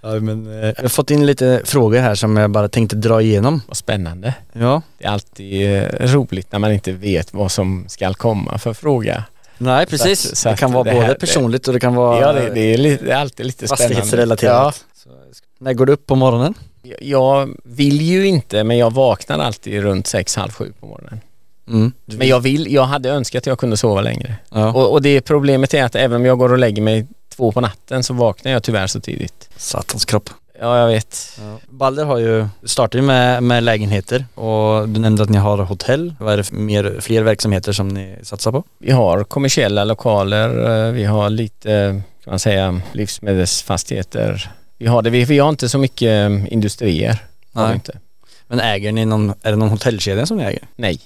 Ja, 0.00 0.20
men, 0.20 0.62
eh, 0.62 0.66
jag 0.76 0.82
har 0.82 0.88
fått 0.88 1.10
in 1.10 1.26
lite 1.26 1.62
frågor 1.64 2.00
här 2.00 2.14
som 2.14 2.36
jag 2.36 2.50
bara 2.50 2.68
tänkte 2.68 2.96
dra 2.96 3.22
igenom. 3.22 3.62
Vad 3.68 3.76
spännande. 3.76 4.34
Ja. 4.52 4.82
Det 4.98 5.04
är 5.04 5.08
alltid 5.10 5.74
eh, 5.74 5.82
roligt 6.12 6.52
när 6.52 6.58
man 6.58 6.72
inte 6.72 6.92
vet 6.92 7.34
vad 7.34 7.52
som 7.52 7.84
ska 7.88 8.14
komma 8.14 8.58
för 8.58 8.74
fråga. 8.74 9.24
Nej, 9.58 9.86
precis. 9.86 10.20
Så 10.20 10.28
att- 10.32 10.38
så 10.38 10.48
det 10.48 10.52
att 10.52 10.60
kan 10.60 10.72
vara 10.72 10.84
det 10.84 10.90
både 10.92 11.06
här- 11.06 11.14
personligt 11.14 11.68
och 11.68 11.74
det 11.74 11.80
kan 11.80 11.94
vara 11.94 12.20
Ja, 12.20 12.32
det, 12.32 12.50
det, 12.54 12.60
är, 12.60 12.78
lite, 12.78 13.04
det 13.04 13.12
alltid 13.18 13.46
lite 13.46 13.68
spännande. 13.68 13.94
fastighetsrelaterat. 13.94 14.84
Så, 15.04 15.08
när 15.58 15.72
går 15.72 15.86
du 15.86 15.92
upp 15.92 16.06
på 16.06 16.14
morgonen? 16.14 16.54
Ja, 16.82 16.94
jag 17.00 17.56
vill 17.64 18.00
ju 18.00 18.26
inte, 18.26 18.64
men 18.64 18.78
jag 18.78 18.92
vaknar 18.92 19.38
alltid 19.38 19.82
runt 19.82 20.06
sex, 20.06 20.36
halv 20.36 20.50
sju 20.52 20.72
på 20.80 20.86
morgonen. 20.86 21.20
Mm. 21.68 21.92
Men 22.04 22.28
jag 22.28 22.40
vill, 22.40 22.72
jag 22.72 22.82
hade 22.84 23.08
önskat 23.10 23.42
att 23.42 23.46
jag 23.46 23.58
kunde 23.58 23.76
sova 23.76 24.00
längre. 24.00 24.34
Ja. 24.52 24.72
Och, 24.72 24.92
och 24.92 25.02
det 25.02 25.20
problemet 25.20 25.74
är 25.74 25.84
att 25.84 25.94
även 25.94 26.16
om 26.16 26.24
jag 26.26 26.38
går 26.38 26.52
och 26.52 26.58
lägger 26.58 26.82
mig 26.82 27.06
två 27.36 27.52
på 27.52 27.60
natten 27.60 28.02
så 28.02 28.14
vaknar 28.14 28.52
jag 28.52 28.62
tyvärr 28.62 28.86
så 28.86 29.00
tidigt. 29.00 29.48
Satans 29.56 30.04
kropp. 30.04 30.30
Ja, 30.60 30.78
jag 30.80 30.86
vet. 30.86 31.40
Balder 31.68 32.04
har 32.04 32.18
ju, 32.18 32.46
startar 32.64 32.98
ju 32.98 33.04
med, 33.04 33.42
med 33.42 33.62
lägenheter 33.62 34.26
och 34.34 34.88
du 34.88 35.00
nämnde 35.00 35.22
att 35.22 35.28
ni 35.28 35.38
har 35.38 35.58
hotell. 35.58 36.14
Vad 36.20 36.32
är 36.32 36.36
det 36.36 36.52
mer, 36.52 36.96
fler 37.00 37.22
verksamheter 37.22 37.72
som 37.72 37.88
ni 37.88 38.16
satsar 38.22 38.52
på? 38.52 38.64
Vi 38.78 38.92
har 38.92 39.24
kommersiella 39.24 39.84
lokaler, 39.84 40.86
eh, 40.86 40.92
vi 40.92 41.04
har 41.04 41.30
lite, 41.30 42.02
kan 42.24 42.30
man 42.30 42.38
säga, 42.38 42.80
livsmedelsfastigheter. 42.92 44.50
Vi 44.78 44.86
har 44.86 45.02
det, 45.02 45.10
vi, 45.10 45.24
vi 45.24 45.38
har 45.38 45.48
inte 45.48 45.68
så 45.68 45.78
mycket 45.78 46.30
eh, 46.30 46.52
industrier. 46.52 47.18
Nej. 47.52 47.74
inte. 47.74 47.98
Men 48.46 48.60
äger 48.60 48.92
ni 48.92 49.04
någon, 49.04 49.30
är 49.42 49.50
det 49.50 49.56
någon 49.56 49.68
hotellkedja 49.68 50.26
som 50.26 50.36
ni 50.36 50.44
äger? 50.44 50.62
Nej. 50.76 51.00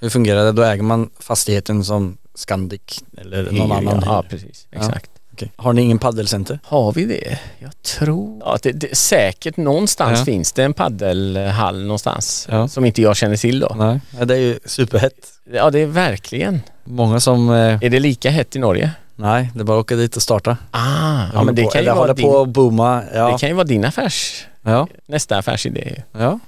Hur 0.00 0.10
fungerar 0.10 0.44
det? 0.44 0.52
Då 0.52 0.62
äger 0.62 0.82
man 0.82 1.10
fastigheten 1.18 1.84
som 1.84 2.16
Scandic 2.34 3.04
eller 3.18 3.42
någon 3.52 3.68
Ja, 3.70 3.76
annan? 3.76 4.02
Ja, 4.06 4.24
precis. 4.30 4.66
Ja. 4.70 4.78
Exakt. 4.78 5.10
Okej. 5.36 5.52
Har 5.56 5.72
ni 5.72 5.82
ingen 5.82 5.98
paddelcenter? 5.98 6.58
Har 6.64 6.92
vi 6.92 7.04
det? 7.04 7.38
Jag 7.58 7.82
tror... 7.82 8.40
Ja, 8.44 8.58
det, 8.62 8.72
det, 8.72 8.96
säkert 8.96 9.56
någonstans 9.56 10.18
Ja. 10.18 10.24
finns 10.24 10.52
det 10.52 10.64
en 10.64 10.72
paddelhall 10.74 11.82
någonstans 11.82 12.48
Ja. 12.50 12.68
som 12.68 12.84
inte 12.84 13.02
jag 13.02 13.16
känner 13.16 13.36
till 13.36 13.60
då. 13.60 13.74
Nej. 13.78 14.00
Ja, 14.18 14.24
det 14.24 14.34
är 14.34 14.38
ju 14.38 14.58
superhett. 14.64 15.32
Ja, 15.52 15.70
det 15.70 15.78
är 15.80 15.86
verkligen. 15.86 16.60
Många 16.84 17.20
som, 17.20 17.50
eh, 17.50 17.56
Är 17.56 17.90
det 17.90 18.00
lika 18.00 18.30
hett 18.30 18.56
i 18.56 18.58
Norge? 18.58 18.90
nej, 19.16 19.50
det 19.54 19.60
är 19.60 19.64
bara 19.64 19.78
att 19.78 19.84
åka 19.84 19.96
dit 19.96 20.16
och 20.16 20.22
starta. 20.22 20.56
Ah, 20.70 20.78
ja, 20.78 21.28
Håller 21.32 21.44
men 21.44 21.54
det 21.54 21.62
på, 21.62 21.68
kan, 21.68 21.80
ju 21.80 21.82
eller 21.82 21.92
vara 21.94 22.00
håller 22.02 22.14
din, 22.14 22.26
på 22.26 22.40
att 22.42 22.48
booma. 22.48 23.02
Ja. 23.14 23.30
det 23.32 23.38
kan 23.38 23.48
ju 23.48 23.54
vara 23.54 23.64
din 23.66 23.84
affärs... 23.84 24.46
ja. 24.62 24.88
Nästa 25.06 25.38
affärsidé. 25.38 26.02
ja. 26.18 26.38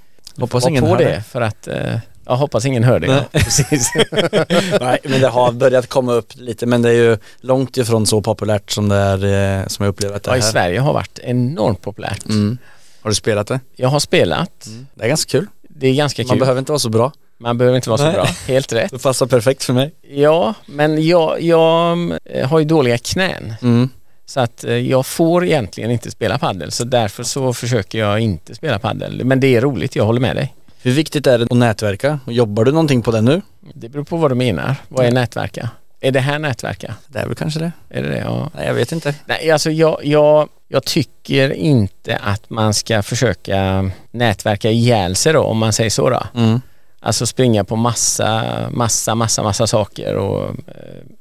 Hoppas 0.40 0.62
Var 0.62 0.70
ingen 0.70 0.84
på 0.84 0.90
hör 0.90 0.98
det, 0.98 1.04
det. 1.04 1.22
för 1.22 1.40
att... 1.40 1.68
Eh, 1.68 1.94
jag 2.28 2.36
hoppas 2.36 2.64
ingen 2.64 2.84
hör 2.84 3.00
det. 3.00 3.06
Ja. 3.06 3.24
Precis. 3.32 3.92
Nej, 4.80 4.98
men 5.04 5.20
det 5.20 5.28
har 5.28 5.52
börjat 5.52 5.86
komma 5.86 6.12
upp 6.12 6.32
lite 6.34 6.66
men 6.66 6.82
det 6.82 6.88
är 6.88 6.94
ju 6.94 7.18
långt 7.40 7.76
ifrån 7.76 8.06
så 8.06 8.20
populärt 8.20 8.70
som 8.70 8.88
det 8.88 8.96
är, 8.96 9.60
eh, 9.60 9.66
som 9.66 9.84
jag 9.84 9.90
upplever 9.92 10.16
att 10.16 10.22
det 10.22 10.30
ja, 10.30 10.34
är 10.34 10.38
I 10.38 10.42
här. 10.42 10.50
Sverige 10.50 10.80
har 10.80 10.92
varit 10.92 11.18
enormt 11.18 11.82
populärt. 11.82 12.26
Mm. 12.28 12.58
Har 13.02 13.10
du 13.10 13.14
spelat 13.14 13.46
det? 13.46 13.60
Jag 13.76 13.88
har 13.88 14.00
spelat. 14.00 14.68
Det 14.94 15.04
är 15.04 15.08
ganska 15.08 15.30
kul. 15.30 15.46
Det 15.68 15.88
är 15.88 15.94
ganska 15.94 16.22
Man 16.22 16.28
kul. 16.28 16.38
behöver 16.38 16.58
inte 16.58 16.72
vara 16.72 16.78
så 16.78 16.88
bra. 16.88 17.12
Man 17.38 17.58
behöver 17.58 17.76
inte 17.76 17.90
vara 17.90 17.98
så 17.98 18.04
Nej. 18.04 18.12
bra. 18.12 18.24
Helt 18.46 18.72
rätt. 18.72 18.90
Det 18.90 18.98
passar 18.98 19.26
perfekt 19.26 19.64
för 19.64 19.72
mig. 19.72 19.94
Ja, 20.10 20.54
men 20.66 21.06
jag, 21.06 21.42
jag 21.42 21.98
eh, 22.24 22.48
har 22.48 22.58
ju 22.58 22.64
dåliga 22.64 22.98
knän. 22.98 23.54
Mm. 23.62 23.88
Så 24.26 24.40
att 24.40 24.64
eh, 24.64 24.72
jag 24.72 25.06
får 25.06 25.44
egentligen 25.44 25.90
inte 25.90 26.10
spela 26.10 26.38
paddel 26.38 26.72
så 26.72 26.84
därför 26.84 27.22
så 27.22 27.52
försöker 27.52 27.98
jag 27.98 28.20
inte 28.20 28.54
spela 28.54 28.78
paddel. 28.78 29.24
Men 29.24 29.40
det 29.40 29.56
är 29.56 29.60
roligt, 29.60 29.96
jag 29.96 30.04
håller 30.04 30.20
med 30.20 30.36
dig. 30.36 30.54
Hur 30.82 30.92
viktigt 30.92 31.26
är 31.26 31.38
det 31.38 31.44
att 31.44 31.50
nätverka? 31.50 32.20
Jobbar 32.26 32.64
du 32.64 32.72
någonting 32.72 33.02
på 33.02 33.10
det 33.10 33.20
nu? 33.20 33.42
Det 33.74 33.88
beror 33.88 34.04
på 34.04 34.16
vad 34.16 34.30
du 34.30 34.34
menar. 34.34 34.76
Vad 34.88 35.06
är 35.06 35.12
nätverka? 35.12 35.70
Är 36.00 36.12
det 36.12 36.20
här 36.20 36.38
nätverka? 36.38 36.94
Det 37.06 37.18
är 37.18 37.26
väl 37.26 37.36
kanske 37.36 37.60
det. 37.60 37.72
Är 37.88 38.02
det 38.02 38.08
det? 38.08 38.18
Ja. 38.18 38.50
Nej, 38.54 38.66
jag 38.66 38.74
vet 38.74 38.92
inte. 38.92 39.14
Nej, 39.26 39.50
alltså 39.50 39.70
jag, 39.70 40.00
jag, 40.04 40.48
jag 40.68 40.84
tycker 40.84 41.52
inte 41.52 42.16
att 42.16 42.50
man 42.50 42.74
ska 42.74 43.02
försöka 43.02 43.90
nätverka 44.10 44.70
ihjäl 44.70 45.16
sig 45.16 45.32
då, 45.32 45.42
om 45.42 45.58
man 45.58 45.72
säger 45.72 45.90
så 45.90 46.10
då. 46.10 46.22
Mm. 46.34 46.60
Alltså 47.00 47.26
springa 47.26 47.64
på 47.64 47.76
massa, 47.76 48.44
massa, 48.70 49.14
massa, 49.14 49.42
massa 49.42 49.66
saker 49.66 50.14
och 50.14 50.44
eh, 50.44 50.54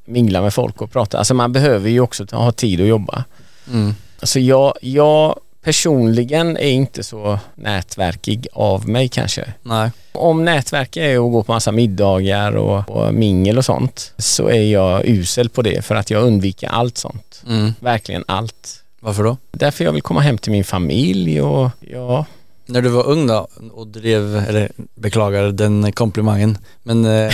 mingla 0.05 0.41
med 0.41 0.53
folk 0.53 0.81
och 0.81 0.91
prata. 0.91 1.17
Alltså 1.17 1.33
man 1.33 1.51
behöver 1.51 1.89
ju 1.89 1.99
också 1.99 2.25
ha 2.31 2.51
tid 2.51 2.81
att 2.81 2.87
jobba. 2.87 3.23
Mm. 3.71 3.95
Alltså 4.19 4.39
jag, 4.39 4.73
jag 4.81 5.39
personligen 5.67 6.58
är 6.58 6.69
inte 6.69 7.03
så 7.03 7.39
nätverkig 7.56 8.47
av 8.53 8.89
mig 8.89 9.10
kanske. 9.10 9.53
Nej. 9.63 9.91
Om 10.12 10.45
nätverk 10.45 10.97
är 10.97 11.15
att 11.15 11.32
gå 11.32 11.43
på 11.43 11.51
massa 11.51 11.71
middagar 11.71 12.51
och, 12.51 12.89
och 12.89 13.13
mingel 13.13 13.58
och 13.58 13.65
sånt 13.65 14.13
så 14.17 14.49
är 14.49 14.63
jag 14.63 15.06
usel 15.06 15.49
på 15.49 15.62
det 15.62 15.86
för 15.86 15.95
att 15.95 16.10
jag 16.10 16.23
undviker 16.23 16.67
allt 16.67 16.97
sånt. 16.97 17.43
Mm. 17.47 17.73
Verkligen 17.80 18.23
allt. 18.27 18.84
Varför 18.99 19.23
då? 19.23 19.38
Därför 19.51 19.84
jag 19.84 19.91
vill 19.91 20.01
komma 20.01 20.21
hem 20.21 20.38
till 20.38 20.51
min 20.51 20.63
familj 20.63 21.41
och 21.41 21.69
ja, 21.80 22.25
När 22.65 22.82
du 22.82 22.89
var 22.89 23.08
ung 23.08 23.27
då 23.27 23.48
och 23.73 23.87
drev, 23.87 24.35
eller 24.50 24.71
beklagar 24.96 25.44
den 25.44 25.91
komplimangen, 25.91 26.58
men 26.83 27.06
eh, 27.06 27.33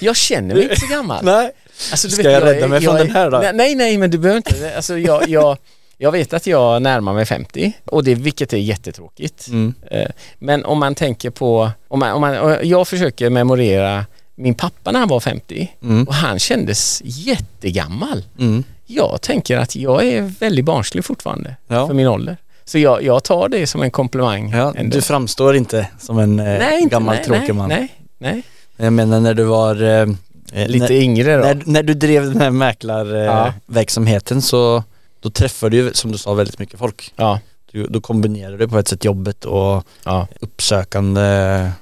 jag 0.00 0.16
känner 0.16 0.54
mig 0.54 0.62
inte 0.62 0.80
så 0.80 0.86
gammal. 0.86 1.24
nej. 1.24 1.52
Alltså, 1.90 2.10
Ska 2.10 2.30
jag 2.30 2.42
rädda 2.44 2.68
mig 2.68 2.80
från 2.80 2.94
är- 2.96 2.98
den 2.98 3.10
här 3.10 3.30
då? 3.30 3.50
Nej, 3.54 3.74
nej, 3.74 3.98
men 3.98 4.10
du 4.10 4.18
behöver 4.18 4.36
inte. 4.36 4.72
Alltså, 4.76 4.98
jag, 4.98 5.28
jag, 5.28 5.56
Jag 5.98 6.12
vet 6.12 6.32
att 6.32 6.46
jag 6.46 6.82
närmar 6.82 7.14
mig 7.14 7.26
50 7.26 7.72
och 7.84 8.04
det, 8.04 8.14
vilket 8.14 8.52
är 8.52 8.56
jättetråkigt. 8.56 9.48
Mm. 9.48 9.74
Eh, 9.90 10.08
Men 10.38 10.64
om 10.64 10.78
man 10.78 10.94
tänker 10.94 11.30
på, 11.30 11.70
om 11.88 11.98
man, 11.98 12.12
om 12.12 12.20
man, 12.20 12.56
jag 12.62 12.88
försöker 12.88 13.30
memorera 13.30 14.06
min 14.34 14.54
pappa 14.54 14.92
när 14.92 15.00
han 15.00 15.08
var 15.08 15.20
50 15.20 15.72
Mm. 15.82 16.04
och 16.08 16.14
han 16.14 16.38
kändes 16.38 17.02
jättegammal. 17.04 18.24
Mm. 18.38 18.64
Jag 18.86 19.20
tänker 19.20 19.58
att 19.58 19.76
jag 19.76 20.04
är 20.04 20.20
väldigt 20.22 20.64
barnslig 20.64 21.04
fortfarande 21.04 21.56
Ja. 21.68 21.86
för 21.86 21.94
min 21.94 22.06
ålder. 22.06 22.36
Så 22.64 22.78
jag, 22.78 23.02
jag 23.02 23.24
tar 23.24 23.48
det 23.48 23.66
som 23.66 23.82
en 23.82 23.90
komplimang. 23.90 24.50
Ja, 24.50 24.74
du 24.84 25.02
framstår 25.02 25.56
inte 25.56 25.86
som 26.00 26.18
en 26.18 26.38
eh, 26.38 26.44
nej, 26.44 26.80
inte, 26.82 26.92
gammal 26.92 27.14
nej, 27.14 27.24
tråkig 27.24 27.42
nej, 27.48 27.52
man. 27.52 27.68
Nej, 27.68 27.88
nej. 28.18 28.42
Jag 28.76 28.92
menar 28.92 29.20
när 29.20 29.34
du 29.34 29.44
var 29.44 29.82
eh, 29.82 30.06
Lite 30.54 30.78
när, 30.84 30.92
yngre 30.92 31.36
då. 31.36 31.42
när, 31.44 31.62
när 31.66 31.82
du 31.82 31.94
drev 31.94 32.24
den 32.24 32.40
här 32.40 32.50
mäklarverksamheten 32.50 34.36
Ja. 34.36 34.40
eh, 34.40 34.42
så 34.42 34.84
då 35.20 35.30
träffade 35.30 35.76
du 35.76 35.90
som 35.94 36.12
du 36.12 36.18
sa 36.18 36.34
väldigt 36.34 36.58
mycket 36.58 36.78
folk. 36.78 37.12
Ja, 37.16 37.40
Du, 37.72 37.86
då 37.86 38.00
kombinerade 38.00 38.56
du 38.56 38.68
på 38.68 38.78
ett 38.78 38.88
sätt 38.88 39.04
jobbet 39.04 39.44
och 39.44 39.84
ja. 40.04 40.26
uppsökande. 40.40 41.20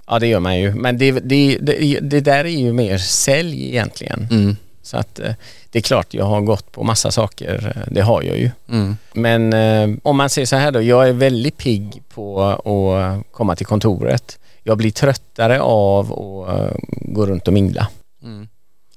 ja, 0.07 0.19
det 0.19 0.27
gör 0.27 0.41
man 0.41 0.59
ju. 0.59 0.75
Men 0.75 0.99
det, 0.99 1.13
det, 1.13 1.59
det, 1.61 1.99
det 2.01 2.21
där 2.21 2.45
är 2.45 2.49
ju 2.49 2.73
mer 2.73 2.99
sälj 2.99 3.69
egentligen. 3.69 4.29
Mm. 4.31 4.57
Så 4.83 4.97
att 4.97 5.19
eh, 5.19 5.33
det 5.71 5.79
är 5.79 5.83
klart 5.83 6.15
jag 6.15 6.25
har 6.25 6.41
gått 6.41 6.73
på 6.73 6.85
massa 6.85 7.11
saker, 7.11 7.73
eh, 7.77 7.93
det 7.93 8.01
har 8.01 8.23
jag 8.23 8.39
ju. 8.39 8.51
Mm. 8.69 8.97
Men 9.13 9.53
eh, 9.53 9.99
om 10.03 10.17
man 10.17 10.31
säger 10.31 10.47
så 10.47 10.57
här 10.57 10.71
då, 10.73 10.83
jag 10.83 11.09
är 11.09 11.13
väldigt 11.13 11.57
pigg 11.57 12.03
på 12.15 12.43
att 12.43 13.33
komma 13.33 13.57
till 13.57 13.67
kontoret. 13.67 14.39
Jag 14.63 14.79
blir 14.79 14.91
tröttare 14.91 15.61
av 15.61 16.13
att 16.13 16.59
eh, 16.59 16.77
gå 16.89 17.27
runt 17.27 17.47
och 17.49 17.55
mingla. 17.55 17.89
Mm. 18.23 18.49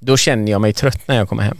Då 0.05 0.17
känner 0.17 0.51
jag 0.51 0.61
mig 0.61 0.73
trött 0.73 1.07
när 1.07 1.15
jag 1.17 1.29
kommer 1.29 1.43
hem. 1.43 1.57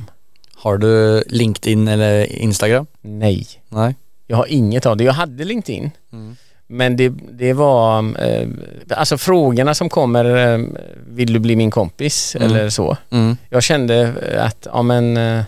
Har 0.55 0.77
du 0.77 1.23
LinkedIn 1.27 1.87
eller 1.87 2.25
Instagram? 2.25 2.85
Nej, 3.01 3.47
Nej. 3.69 3.95
jag 4.27 4.37
har 4.37 4.45
inget 4.45 4.85
av 4.85 4.97
det. 4.97 5.03
Jag 5.03 5.13
hade 5.13 5.43
LinkedIn. 5.43 5.91
Mm. 6.13 6.35
Men 6.67 6.97
det, 6.97 7.09
det 7.31 7.53
var, 7.53 8.21
eh, 8.27 8.47
alltså 8.89 9.17
frågorna 9.17 9.73
som 9.73 9.89
kommer, 9.89 10.25
eh, 10.55 10.65
vill 11.07 11.33
du 11.33 11.39
bli 11.39 11.55
min 11.55 11.71
kompis 11.71 12.35
Mm. 12.35 12.47
eller 12.51 12.69
så. 12.69 12.97
Mm. 13.09 13.37
Jag 13.49 13.63
kände 13.63 14.13
att, 14.39 14.67
ja 14.73 14.81
men 14.81 15.17
eh, 15.17 15.43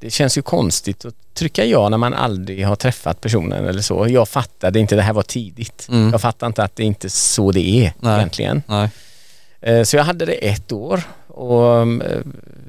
det 0.00 0.10
känns 0.10 0.38
ju 0.38 0.42
konstigt 0.42 1.04
att 1.04 1.14
trycka 1.34 1.64
ja 1.64 1.88
när 1.88 1.98
man 1.98 2.14
aldrig 2.14 2.66
har 2.66 2.76
träffat 2.76 3.20
personen 3.20 3.64
eller 3.66 3.82
så. 3.82 4.06
Jag 4.08 4.28
fattade 4.28 4.78
inte, 4.80 4.96
det 4.96 5.02
här 5.02 5.12
var 5.12 5.22
tidigt. 5.22 5.86
Mm. 5.90 6.10
Jag 6.10 6.20
fattade 6.20 6.46
inte 6.48 6.62
att 6.62 6.76
det 6.76 6.84
inte 6.84 7.06
är 7.06 7.10
så 7.10 7.52
det 7.52 7.60
är 7.86 7.92
Nej. 8.00 8.16
egentligen. 8.16 8.62
Nej. 8.66 8.90
Eh, 9.60 9.82
Så 9.82 9.96
jag 9.96 10.04
hade 10.04 10.26
det 10.26 10.32
ett 10.48 10.72
år 10.72 11.02
och 11.38 11.82
eh, 11.82 12.20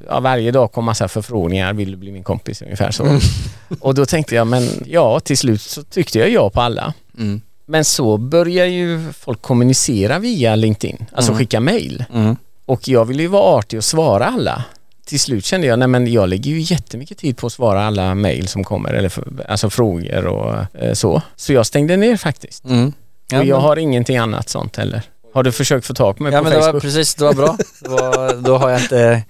ja, 0.08 0.20
varje 0.20 0.52
dag 0.52 0.72
kom 0.72 0.86
massa 0.86 1.08
förfrågningar, 1.08 1.74
vill 1.74 1.92
du 1.92 1.98
bli 1.98 2.12
min 2.12 2.24
kompis 2.24 2.62
ungefär 2.62 2.92
så. 2.92 3.04
Mm. 3.04 3.20
Och 3.80 3.96
då 3.96 4.06
tänkte 4.06 4.36
jag, 4.36 4.48
men 4.48 4.64
ja 4.86 5.20
till 5.20 5.38
slut 5.38 5.62
så 5.62 5.84
tyckte 5.84 6.20
jag 6.20 6.30
ja 6.30 6.50
på 6.50 6.62
alla. 6.62 6.94
Mm. 7.18 7.42
Men 7.66 7.86
så 7.86 8.18
börjar 8.18 8.66
ju 8.66 9.12
folk 9.14 9.42
kommunicera 9.42 10.20
via 10.20 10.56
LinkedIn, 10.56 11.06
alltså 11.14 11.32
Mm. 11.32 11.40
skicka 11.40 11.60
mail. 11.60 12.06
Mm. 12.14 12.36
Och 12.66 12.88
jag 12.88 13.06
ville 13.06 13.22
ju 13.24 13.28
vara 13.28 13.58
artig 13.58 13.78
och 13.78 13.84
svara 13.84 14.26
alla. 14.26 14.64
Till 15.06 15.20
slut 15.20 15.46
kände 15.46 15.68
jag, 15.68 15.80
nej 15.80 15.88
men 15.88 16.12
jag 16.14 16.30
lägger 16.30 16.52
ju 16.52 16.60
jättemycket 16.60 17.18
tid 17.18 17.38
på 17.38 17.48
att 17.48 17.54
svara 17.54 17.84
alla 17.86 18.16
mail 18.16 18.48
som 18.48 18.64
kommer, 18.64 18.94
eller 18.94 19.10
för, 19.10 19.28
alltså 19.48 19.70
frågor 19.70 20.26
och 20.26 20.56
eh, 20.82 20.94
så. 20.94 21.22
Så 21.36 21.54
jag 21.54 21.66
stängde 21.66 21.98
ner 21.98 22.18
faktiskt. 22.18 22.66
Mm. 22.66 22.94
Ja, 23.32 23.40
och 23.40 23.46
jag 23.46 23.60
har 23.60 23.78
ingenting 23.78 24.18
annat 24.18 24.50
sånt 24.50 24.76
heller. 24.76 25.02
Har 25.34 25.44
du 25.44 25.52
försökt 25.52 25.86
få 25.88 25.94
tag 25.94 26.18
på 26.18 26.24
mig 26.24 26.32
Ja 26.34 26.38
på 26.38 26.44
men 26.44 26.52
det 26.54 26.58
var 26.60 26.66
Facebook? 26.66 26.82
precis, 26.82 27.16
det 27.16 27.24
var 27.26 27.34
bra. 27.34 27.58
Det 27.82 27.90
var, 27.90 28.34
då 28.42 28.58
har 28.58 28.70
jag 28.70 28.80
inte 28.82 29.24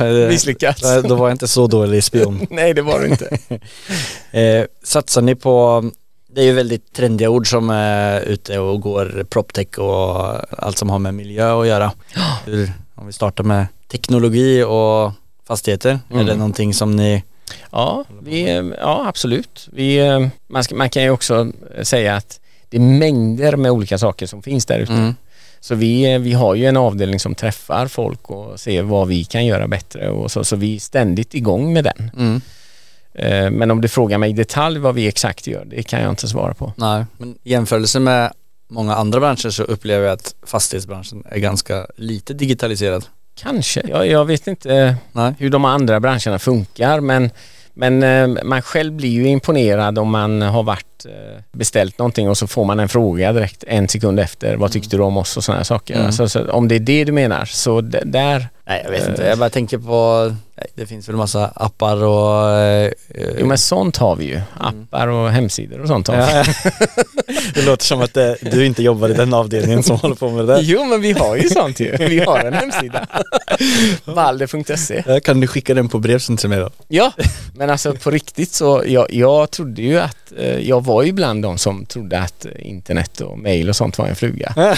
Misslyckats. 0.28 0.82
Då- 1.04 1.14
var 1.16 1.28
jag 1.28 1.34
inte 1.34 1.48
så 1.48 1.66
dålig 1.66 2.04
spion. 2.04 2.46
nej 2.50 2.74
det 2.74 2.82
var 2.82 3.00
du 3.00 3.06
inte. 3.06 3.38
Eh, 4.30 4.64
satsar 4.82 5.22
ni 5.22 5.34
på, 5.34 5.84
det 6.34 6.40
är 6.40 6.44
ju 6.44 6.52
väldigt 6.52 6.92
trendiga 6.92 7.30
ord 7.30 7.50
som 7.50 7.70
är 7.70 8.20
ute 8.20 8.58
och 8.58 8.80
går, 8.80 9.24
proptech 9.30 9.78
och 9.78 10.36
allt 10.64 10.78
som 10.78 10.90
har 10.90 10.98
med 10.98 11.14
miljö 11.14 11.60
att 11.60 11.66
göra. 11.66 11.92
Hur, 12.44 12.72
om 12.94 13.06
vi 13.06 13.12
startar 13.12 13.44
med 13.44 13.66
teknologi 13.90 14.62
och 14.62 15.12
fastigheter, 15.46 15.90
är 16.08 16.14
Mm. 16.14 16.26
det 16.26 16.34
någonting 16.34 16.74
som 16.74 16.96
ni, 16.96 17.22
Ja, 17.72 18.04
vi, 18.22 18.72
ja 18.80 19.04
absolut. 19.08 19.68
Vi, 19.72 19.96
eh, 19.98 20.26
man, 20.48 20.64
ska, 20.64 20.74
man 20.74 20.90
kan 20.90 21.02
ju 21.02 21.10
också 21.10 21.52
säga 21.82 22.16
att 22.16 22.40
det 22.68 22.76
är 22.76 22.80
mängder 22.80 23.56
med 23.56 23.70
olika 23.70 23.98
saker 23.98 24.26
som 24.26 24.42
finns 24.42 24.66
där 24.66 24.78
ute. 24.78 24.92
Mm. 24.92 25.14
Så 25.60 25.74
vi, 25.74 26.18
vi 26.18 26.32
har 26.32 26.54
ju 26.54 26.66
en 26.66 26.76
avdelning 26.76 27.20
som 27.20 27.34
träffar 27.34 27.86
folk 27.86 28.30
och 28.30 28.60
ser 28.60 28.82
vad 28.82 29.08
vi 29.08 29.24
kan 29.24 29.46
göra 29.46 29.68
bättre 29.68 30.10
och 30.10 30.30
så, 30.30 30.44
så 30.44 30.56
vi 30.56 30.76
är 30.76 30.80
ständigt 30.80 31.34
igång 31.34 31.72
med 31.72 31.84
den. 31.84 32.10
Mm. 32.16 32.40
Eh, 33.14 33.50
Men 33.50 33.70
om 33.70 33.80
du 33.80 33.88
frågar 33.88 34.18
mig 34.18 34.30
i 34.30 34.32
detalj 34.32 34.78
vad 34.78 34.94
vi 34.94 35.08
exakt 35.08 35.46
gör, 35.46 35.64
det 35.64 35.82
kan 35.82 36.00
jag 36.00 36.10
inte 36.10 36.28
svara 36.28 36.54
på. 36.54 36.72
nej, 36.76 37.04
men 37.18 37.30
i 37.42 37.50
jämförelse 37.50 38.00
med 38.00 38.32
många 38.68 38.94
andra 38.94 39.20
branscher 39.20 39.50
så 39.50 39.62
upplever 39.62 40.06
jag 40.06 40.12
att 40.12 40.34
fastighetsbranschen 40.42 41.24
är 41.30 41.38
ganska 41.38 41.86
lite 41.96 42.34
digitaliserad. 42.34 43.04
Kanske. 43.34 43.82
Jag, 43.88 44.06
jag 44.06 44.24
vet 44.24 44.46
inte 44.46 44.96
Nej. 45.12 45.34
hur 45.38 45.50
de 45.50 45.64
andra 45.64 46.00
branscherna 46.00 46.38
funkar 46.38 47.00
men, 47.00 47.30
men 47.80 48.02
eh, 48.02 48.44
man 48.44 48.62
själv 48.62 48.92
blir 48.92 49.10
ju 49.10 49.28
imponerad 49.28 49.98
om 49.98 50.10
man 50.10 50.42
har 50.42 50.62
varit 50.62 51.06
eh, 51.06 51.42
beställt 51.52 51.98
någonting 51.98 52.28
och 52.28 52.38
så 52.38 52.46
får 52.46 52.64
man 52.64 52.80
en 52.80 52.88
fråga 52.88 53.32
direkt 53.32 53.64
en 53.66 53.88
sekund 53.88 54.20
efter. 54.20 54.56
Vad 54.56 54.72
tyckte 54.72 54.96
du 54.96 55.02
om 55.02 55.16
oss 55.16 55.36
och 55.36 55.44
sådana 55.44 55.64
saker. 55.64 55.94
Mm. 55.94 56.06
Alltså, 56.06 56.28
så 56.28 56.50
om 56.50 56.68
det 56.68 56.74
är 56.74 56.80
det 56.80 57.04
du 57.04 57.12
menar 57.12 57.44
så 57.44 57.80
där 57.80 58.48
Nej 58.66 58.82
jag 58.84 58.90
vet 58.90 59.08
inte, 59.08 59.22
Eh. 59.22 59.28
jag 59.28 59.38
bara 59.38 59.50
tänker 59.50 59.78
på, 59.78 60.34
det 60.74 60.86
finns 60.86 61.08
väl 61.08 61.16
massa 61.16 61.46
appar 61.54 62.04
och 62.04 62.50
eh, 62.50 62.92
Jo 63.38 63.46
men 63.46 63.58
sånt 63.58 63.96
har 63.96 64.16
vi 64.16 64.24
ju. 64.24 64.40
Appar 64.58 65.08
och 65.08 65.30
hemsidor 65.30 65.80
och 65.80 65.88
sånt 65.88 66.08
har 66.08 66.16
vi. 66.16 66.22
Ja. 66.22 66.44
det 67.54 67.62
låter 67.62 67.84
som 67.84 68.00
att 68.00 68.14
det, 68.14 68.36
du 68.40 68.66
inte 68.66 68.82
jobbar 68.82 69.08
i 69.08 69.14
den 69.14 69.34
avdelningen 69.34 69.82
som 69.82 69.96
håller 69.96 70.14
på 70.14 70.30
med 70.30 70.46
det 70.46 70.54
där. 70.54 70.60
Jo 70.62 70.84
men 70.84 71.00
vi 71.00 71.12
har 71.12 71.36
ju 71.36 71.48
sånt 71.48 71.80
ju. 71.80 71.96
Vi 71.96 72.20
har 72.20 72.38
en 72.38 72.54
hemsida. 72.54 73.06
Valde.se 74.04 75.02
Ja, 75.06 75.20
Kan 75.20 75.40
du 75.40 75.46
skicka 75.46 75.74
den 75.74 75.88
på 75.88 75.98
brev 75.98 76.18
sen 76.18 76.36
till 76.36 76.48
mig 76.48 76.58
då? 76.58 76.70
Ja, 76.88 77.12
men 77.54 77.70
alltså 77.70 77.94
på 77.94 78.10
riktigt 78.10 78.52
så 78.52 78.82
jag, 78.86 79.12
jag 79.14 79.50
trodde 79.50 79.82
ju 79.82 79.98
att 80.00 80.32
eh, 80.38 80.58
jag 80.58 80.84
var 80.84 81.02
ju 81.02 81.12
bland 81.12 81.42
de 81.42 81.58
som 81.58 81.86
trodde 81.86 82.18
att 82.20 82.44
eh, 82.44 82.50
internet 82.58 83.20
och 83.20 83.38
mail 83.38 83.68
och 83.68 83.76
sånt 83.76 83.98
var 83.98 84.06
en 84.06 84.16
fluga. 84.16 84.54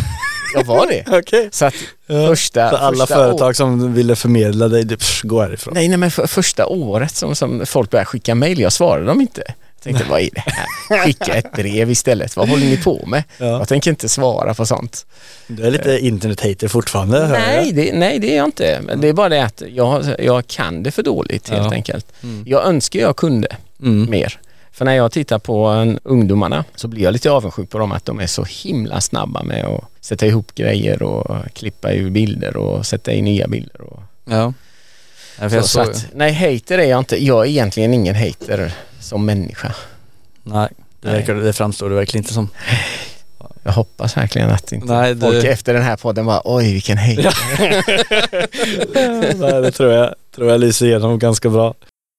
Jag 0.54 0.64
var 0.64 0.86
det. 0.86 1.04
Okej. 1.18 1.48
Så 1.52 1.64
att 1.64 1.74
första, 2.06 2.70
Så 2.70 2.76
alla 2.76 2.96
första 3.06 3.14
företag 3.14 3.56
som 3.56 3.94
ville 3.94 4.16
förmedla 4.16 4.68
dig, 4.68 4.84
det, 4.84 4.96
pff, 4.96 5.22
gå 5.22 5.42
härifrån. 5.42 5.74
Nej, 5.74 5.88
nej 5.88 5.96
men 5.98 6.10
för, 6.10 6.26
första 6.26 6.66
året 6.66 7.14
som, 7.16 7.34
som 7.34 7.66
folk 7.66 7.90
började 7.90 8.06
skicka 8.06 8.34
mail, 8.34 8.60
jag 8.60 8.72
svarade 8.72 9.06
dem 9.06 9.20
inte. 9.20 9.42
Jag 9.46 9.84
tänkte, 9.84 10.04
vad 10.10 10.20
är 10.20 10.28
det 10.34 10.40
här? 10.46 10.98
Skicka 11.04 11.34
ett 11.34 11.52
brev 11.52 11.90
istället, 11.90 12.36
vad 12.36 12.48
håller 12.48 12.66
ni 12.66 12.76
på 12.76 13.04
med? 13.06 13.22
Ja. 13.38 13.46
Jag 13.46 13.68
tänker 13.68 13.90
inte 13.90 14.08
svara 14.08 14.54
på 14.54 14.66
sånt. 14.66 15.06
Du 15.46 15.66
är 15.66 15.70
lite 15.70 15.98
internet-hater 15.98 16.68
fortfarande 16.68 17.18
hör 17.18 17.34
jag. 17.34 17.40
Nej 17.46 17.72
det, 17.72 17.92
nej, 17.92 18.18
det 18.18 18.32
är 18.32 18.36
jag 18.36 18.44
inte. 18.44 18.80
Men 18.82 19.00
det 19.00 19.08
är 19.08 19.12
bara 19.12 19.28
det 19.28 19.44
att 19.44 19.62
jag, 19.68 20.04
jag 20.18 20.46
kan 20.46 20.82
det 20.82 20.90
för 20.90 21.02
dåligt 21.02 21.48
helt 21.48 21.64
Ja. 21.64 21.72
enkelt. 21.72 22.06
Mm. 22.22 22.44
Jag 22.46 22.66
önskar 22.66 23.00
jag 23.00 23.16
kunde 23.16 23.48
Mm. 23.82 24.10
mer. 24.10 24.38
För 24.72 24.84
när 24.84 24.94
jag 24.94 25.12
tittar 25.12 25.38
på 25.38 25.64
en, 25.66 25.98
ungdomarna 26.02 26.64
så 26.74 26.88
blir 26.88 27.02
jag 27.02 27.12
lite 27.12 27.30
avundsjuk 27.30 27.70
på 27.70 27.78
dem 27.78 27.92
att 27.92 28.04
de 28.04 28.20
är 28.20 28.26
så 28.26 28.44
himla 28.44 29.00
snabba 29.00 29.42
med 29.42 29.64
att 29.64 29.84
sätta 30.00 30.26
ihop 30.26 30.54
grejer 30.54 31.02
och 31.02 31.36
klippa 31.54 31.92
ur 31.92 32.10
bilder 32.10 32.56
och 32.56 32.86
sätta 32.86 33.12
in 33.12 33.24
nya 33.24 33.48
bilder. 33.48 33.80
Och, 33.80 34.02
Ja. 34.24 34.52
Ja, 35.40 35.50
så, 35.50 35.62
så 35.62 35.68
såg, 35.68 35.82
att, 35.90 36.06
nej, 36.14 36.32
hater 36.32 36.78
är 36.78 36.84
jag 36.90 36.98
inte. 36.98 37.24
Jag 37.24 37.46
är 37.46 37.50
egentligen 37.50 37.94
ingen 37.94 38.14
hater 38.14 38.72
som 39.00 39.26
människa. 39.26 39.74
nej, 40.42 40.68
det, 41.00 41.08
Nej. 41.08 41.18
verkar, 41.18 41.34
det 41.34 41.52
framstår 41.52 41.90
det 41.90 41.96
verkligen 41.96 42.22
inte 42.24 42.34
som. 42.34 42.48
Jag 43.64 43.72
hoppas 43.72 44.16
verkligen 44.16 44.50
att 44.50 44.72
inte 44.72 44.86
Nej, 44.86 45.14
du- 45.14 45.20
folk 45.20 45.44
efter 45.44 45.74
den 45.74 45.82
här 45.82 45.96
podden 45.96 46.26
bara 46.26 46.40
oj 46.44 46.72
vilken 46.72 46.98
hater. 46.98 47.34
nej, 49.40 49.62
det 49.62 49.70
tror 49.70 49.92
jag, 49.92 50.14
tror 50.34 50.50
jag 50.50 50.60
lyser 50.60 50.86
igenom 50.86 51.18
ganska 51.18 51.48
bra. 51.50 51.74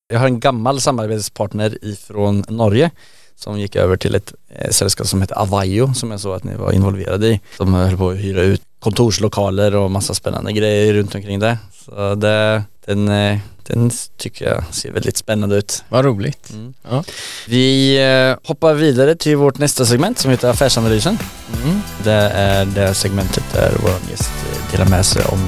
Jag 0.08 0.20
har 0.20 0.26
en 0.28 0.40
gammal 0.40 0.82
samarbetspartner 0.82 1.86
ifrån 1.86 2.44
Norge 2.48 2.92
som 3.36 3.60
gick 3.60 3.76
över 3.76 3.98
till 3.98 4.16
ett 4.16 4.34
eh, 4.50 4.70
sällskap 4.70 5.08
som 5.08 5.22
heter 5.22 5.40
Avaio 5.42 5.94
som 5.94 6.12
jag 6.12 6.20
såg 6.20 6.36
att 6.36 6.44
ni 6.44 6.56
var 6.56 6.72
involverade 6.72 7.28
i. 7.28 7.42
De 7.58 7.74
höll 7.74 7.98
på 7.98 8.10
att 8.10 8.18
hyra 8.18 8.42
ut 8.42 8.62
kontorslokaler 8.80 9.76
och 9.76 9.92
massa 9.92 10.14
spännande 10.14 10.54
grejer 10.54 10.94
runt 10.94 11.16
omkring 11.16 11.40
det. 11.40 11.58
Så 11.86 12.16
det, 12.16 12.64
den, 12.86 13.08
eh, 13.08 13.40
den 13.68 13.92
tycker 14.18 14.46
jag 14.46 14.64
ser 14.72 14.92
väldigt 14.92 15.18
spännande 15.18 15.56
ut. 15.56 15.84
Vad 15.90 16.06
roligt. 16.06 16.50
Mm. 16.54 16.74
Ja. 16.90 17.04
Vi 17.48 17.98
eh, 17.98 18.48
hoppar 18.48 18.74
vidare 18.74 19.16
till 19.16 19.38
vårt 19.38 19.58
nästa 19.58 19.86
segment 19.86 20.20
som 20.20 20.32
heter 20.32 20.50
Affärsanalysen. 20.50 21.18
Mm. 21.64 21.82
Det 22.04 22.12
är 22.34 22.66
det 22.66 22.94
segmentet 22.94 23.44
där 23.54 23.72
vår 23.82 24.12
gäst 24.12 24.32
delar 24.72 24.86
med 24.86 25.06
sig 25.06 25.26
om 25.26 25.40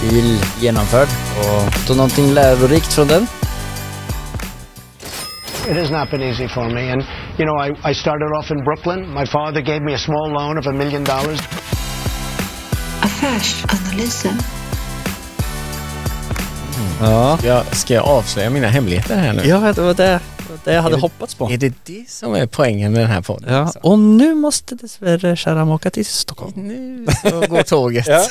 deal 0.00 0.38
genomförd 0.60 1.08
och 1.40 1.72
då 1.88 1.94
någonting 1.94 2.32
lärorikt 2.34 2.92
från 2.92 3.08
den. 3.08 3.26
It 5.70 5.76
has 5.76 5.90
not 5.90 6.10
been 6.10 6.22
easy 6.22 6.48
for 6.48 6.68
me. 6.70 6.90
And, 6.92 7.02
you 7.38 7.44
know, 7.46 7.56
I, 7.66 7.90
I 7.90 7.94
started 7.94 8.30
off 8.38 8.50
in 8.50 8.64
Brooklyn. 8.64 9.14
My 9.14 9.26
father 9.26 9.60
gave 9.60 9.80
me 9.80 9.94
a 9.94 9.98
small 9.98 10.30
loan 10.32 10.58
of 10.58 10.66
a 10.66 10.72
million 10.72 11.04
dollars. 11.04 11.40
Affärsanalysen. 13.00 14.38
Ja. 17.00 17.38
Jag, 17.44 17.76
ska 17.76 17.94
jag 17.94 18.04
avslöja 18.04 18.50
mina 18.50 18.68
hemligheter 18.68 19.16
här 19.16 19.32
nu? 19.32 19.42
Ja, 19.44 19.72
det 19.72 19.80
var 19.80 19.94
det. 19.94 20.20
det 20.64 20.72
jag 20.74 20.82
hade 20.82 20.94
Är 20.94 20.96
det- 20.96 21.02
hoppats 21.02 21.34
på. 21.34 21.50
Är 21.50 21.56
det 21.56 21.72
det 21.84 22.10
som 22.10 22.34
är 22.34 22.46
poängen 22.46 22.92
med 22.92 23.00
den 23.00 23.10
här 23.10 23.20
podden? 23.22 23.52
Ja, 23.54 23.60
alltså? 23.60 23.78
och 23.82 23.98
nu 23.98 24.34
måste 24.34 24.74
dessvärre 24.74 25.36
Sharam 25.36 25.70
åka 25.70 25.90
till 25.90 26.06
Stockholm. 26.06 26.52
Nu 26.56 27.06
så 27.30 27.40
går 27.40 27.62
tåget. 27.62 28.06
Ja. 28.06 28.26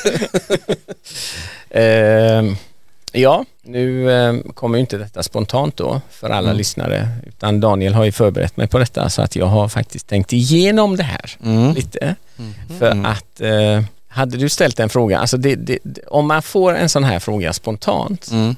Ja, 3.12 3.44
nu 3.62 4.12
ehm, 4.12 4.42
kommer 4.54 4.76
ju 4.78 4.80
inte 4.80 4.98
detta 4.98 5.22
spontant 5.22 5.76
då 5.76 6.00
för 6.10 6.30
alla 6.30 6.48
Mm. 6.48 6.56
lyssnare 6.58 7.08
utan 7.26 7.60
Daniel 7.60 7.94
har 7.94 8.04
ju 8.04 8.12
förberett 8.12 8.56
mig 8.56 8.66
på 8.68 8.78
detta 8.78 9.08
så 9.10 9.22
att 9.22 9.36
jag 9.36 9.46
har 9.46 9.68
faktiskt 9.68 10.06
tänkt 10.06 10.32
igenom 10.32 10.96
det 10.96 11.02
här 11.02 11.30
Mm. 11.44 11.74
lite. 11.74 12.14
Mm. 12.38 12.78
För 12.78 13.06
att 13.10 13.40
eh, 13.40 13.84
hade 14.08 14.36
du 14.36 14.48
ställt 14.48 14.80
en 14.80 14.88
fråga, 14.88 15.18
alltså 15.18 15.36
det, 15.36 15.54
det, 15.54 15.78
det- 15.82 16.00
om 16.06 16.26
man 16.28 16.42
får 16.42 16.74
en 16.74 16.88
sån 16.88 17.04
här 17.04 17.18
fråga 17.18 17.52
spontant 17.52 18.28
Mm. 18.30 18.56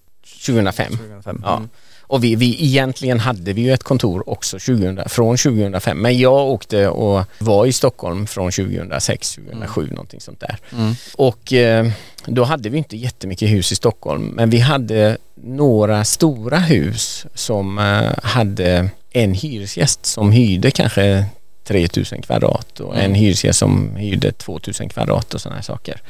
2005. 0.47 0.93
2005. 0.93 1.43
Ja. 1.45 1.63
Och 2.07 2.25
vi, 2.25 2.35
vi 2.37 2.65
egentligen 2.65 3.21
hade 3.21 3.53
vi 3.53 3.63
ju 3.63 3.73
ett 3.73 3.83
kontor 3.83 4.29
också 4.31 4.59
2000, 4.59 5.01
från 5.09 5.37
2005 5.37 5.99
men 5.99 6.19
jag 6.19 6.47
åkte 6.47 6.89
och 6.89 7.25
var 7.39 7.67
i 7.67 7.73
Stockholm 7.73 8.27
från 8.27 8.53
2006, 8.53 9.35
2007 9.35 9.89
någonting 9.91 10.21
sånt 10.21 10.41
där. 10.41 10.57
Mm. 10.73 10.95
Och 11.17 11.53
eh, 11.53 11.91
då 12.27 12.45
hade 12.45 12.69
vi 12.69 12.79
inte 12.79 12.97
jättemycket 12.97 13.51
hus 13.51 13.73
i 13.73 13.75
Stockholm 13.75 14.23
men 14.27 14.51
vi 14.51 14.59
hade 14.59 15.17
några 15.35 16.05
stora 16.05 16.59
hus 16.59 17.27
som 17.35 17.79
eh, 17.79 18.11
hade 18.23 18.89
en 19.11 19.35
hyresgäst 19.35 20.07
som 20.07 20.33
hyrde 20.33 20.71
kanske 20.71 21.25
3000 21.65 22.23
kvadrat 22.23 22.81
och 22.81 22.95
en 22.97 23.01
Mm. 23.01 23.15
hyresgäst 23.15 23.59
som 23.59 23.97
hyrde 23.97 24.33
2000 24.33 24.89
kvadrat 24.89 25.35
och 25.35 25.41
sådana 25.41 25.57
här 25.57 25.63
saker. 25.63 26.01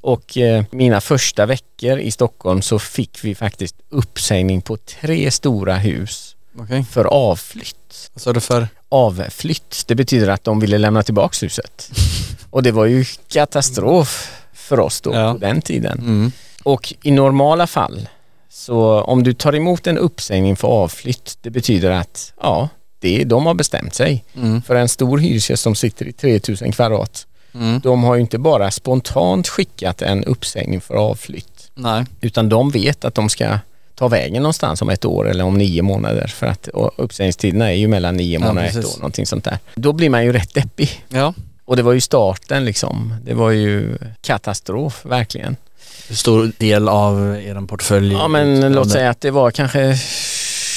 Och 0.00 0.36
eh, 0.38 0.64
mina 0.70 1.00
första 1.00 1.46
veckor 1.46 1.98
i 1.98 2.10
Stockholm 2.10 2.62
så 2.62 2.78
fick 2.78 3.24
vi 3.24 3.34
faktiskt 3.34 3.76
uppsägning 3.88 4.62
på 4.62 4.76
tre 4.76 5.30
stora 5.30 5.76
hus 5.76 6.36
Okej. 6.58 6.84
för 6.90 7.04
avflytt. 7.04 8.10
Vad 8.14 8.22
sa 8.22 8.32
du 8.32 8.40
för? 8.40 8.68
Avflytt, 8.88 9.84
det 9.86 9.94
betyder 9.94 10.28
att 10.28 10.44
de 10.44 10.60
ville 10.60 10.78
lämna 10.78 11.02
tillbaks 11.02 11.42
huset. 11.42 11.90
Och 12.50 12.62
det 12.62 12.72
var 12.72 12.84
ju 12.86 13.04
katastrof 13.28 14.32
för 14.52 14.80
oss 14.80 15.00
då 15.00 15.14
Ja. 15.14 15.32
på 15.32 15.38
den 15.38 15.62
tiden. 15.62 15.98
Mm. 15.98 16.32
Och 16.62 16.94
i 17.02 17.10
normala 17.10 17.66
fall 17.66 18.08
så 18.50 19.00
om 19.02 19.22
du 19.22 19.32
tar 19.34 19.54
emot 19.54 19.86
en 19.86 19.98
uppsägning 19.98 20.56
för 20.56 20.68
avflytt 20.68 21.38
det 21.40 21.50
betyder 21.50 21.90
att 21.90 22.32
ja, 22.40 22.68
det, 23.00 23.24
de 23.24 23.46
har 23.46 23.54
bestämt 23.54 23.94
sig. 23.94 24.24
Mm. 24.36 24.62
För 24.62 24.74
en 24.74 24.88
stor 24.88 25.18
hyresgäst 25.18 25.62
som 25.62 25.74
sitter 25.74 26.08
i 26.08 26.12
3000 26.12 26.72
kvadrat 26.72 27.26
Mm. 27.54 27.80
de 27.80 28.02
har 28.04 28.14
ju 28.14 28.20
inte 28.20 28.38
bara 28.38 28.70
spontant 28.70 29.48
skickat 29.48 30.02
en 30.02 30.24
uppsägning 30.24 30.80
för 30.80 30.94
avflytt 30.94 31.70
Nej. 31.74 32.04
utan 32.20 32.48
de 32.48 32.70
vet 32.70 33.04
att 33.04 33.14
de 33.14 33.28
ska 33.28 33.58
ta 33.94 34.08
vägen 34.08 34.42
någonstans 34.42 34.82
om 34.82 34.88
ett 34.90 35.04
år 35.04 35.30
eller 35.30 35.44
om 35.44 35.58
nio 35.58 35.82
månader 35.82 36.26
för 36.26 36.46
att 36.46 36.68
uppsägningstiderna 36.96 37.72
är 37.72 37.76
ju 37.76 37.88
mellan 37.88 38.16
nio 38.16 38.32
Ja, 38.38 38.40
månader 38.40 38.60
och 38.60 38.66
ett 38.68 38.74
precis. 38.74 38.94
år, 38.96 38.98
någonting 39.00 39.26
sånt 39.26 39.44
där. 39.44 39.58
Då 39.74 39.92
blir 39.92 40.10
man 40.10 40.24
ju 40.24 40.32
rätt 40.32 40.54
deppig. 40.54 41.04
Ja. 41.08 41.34
Och 41.64 41.76
det 41.76 41.82
var 41.82 41.92
ju 41.92 42.00
starten 42.00 42.64
liksom. 42.64 43.14
Det 43.24 43.34
var 43.34 43.50
ju 43.50 43.98
katastrof 44.20 45.00
verkligen. 45.04 45.56
Hur 46.08 46.16
stor 46.16 46.52
del 46.58 46.88
av 46.88 47.36
er 47.44 47.66
portfölj? 47.66 48.12
Ja 48.12 48.28
men 48.28 48.72
låt 48.72 48.90
säga 48.90 49.10
att 49.10 49.20
det 49.20 49.30
var 49.30 49.50
kanske 49.50 49.96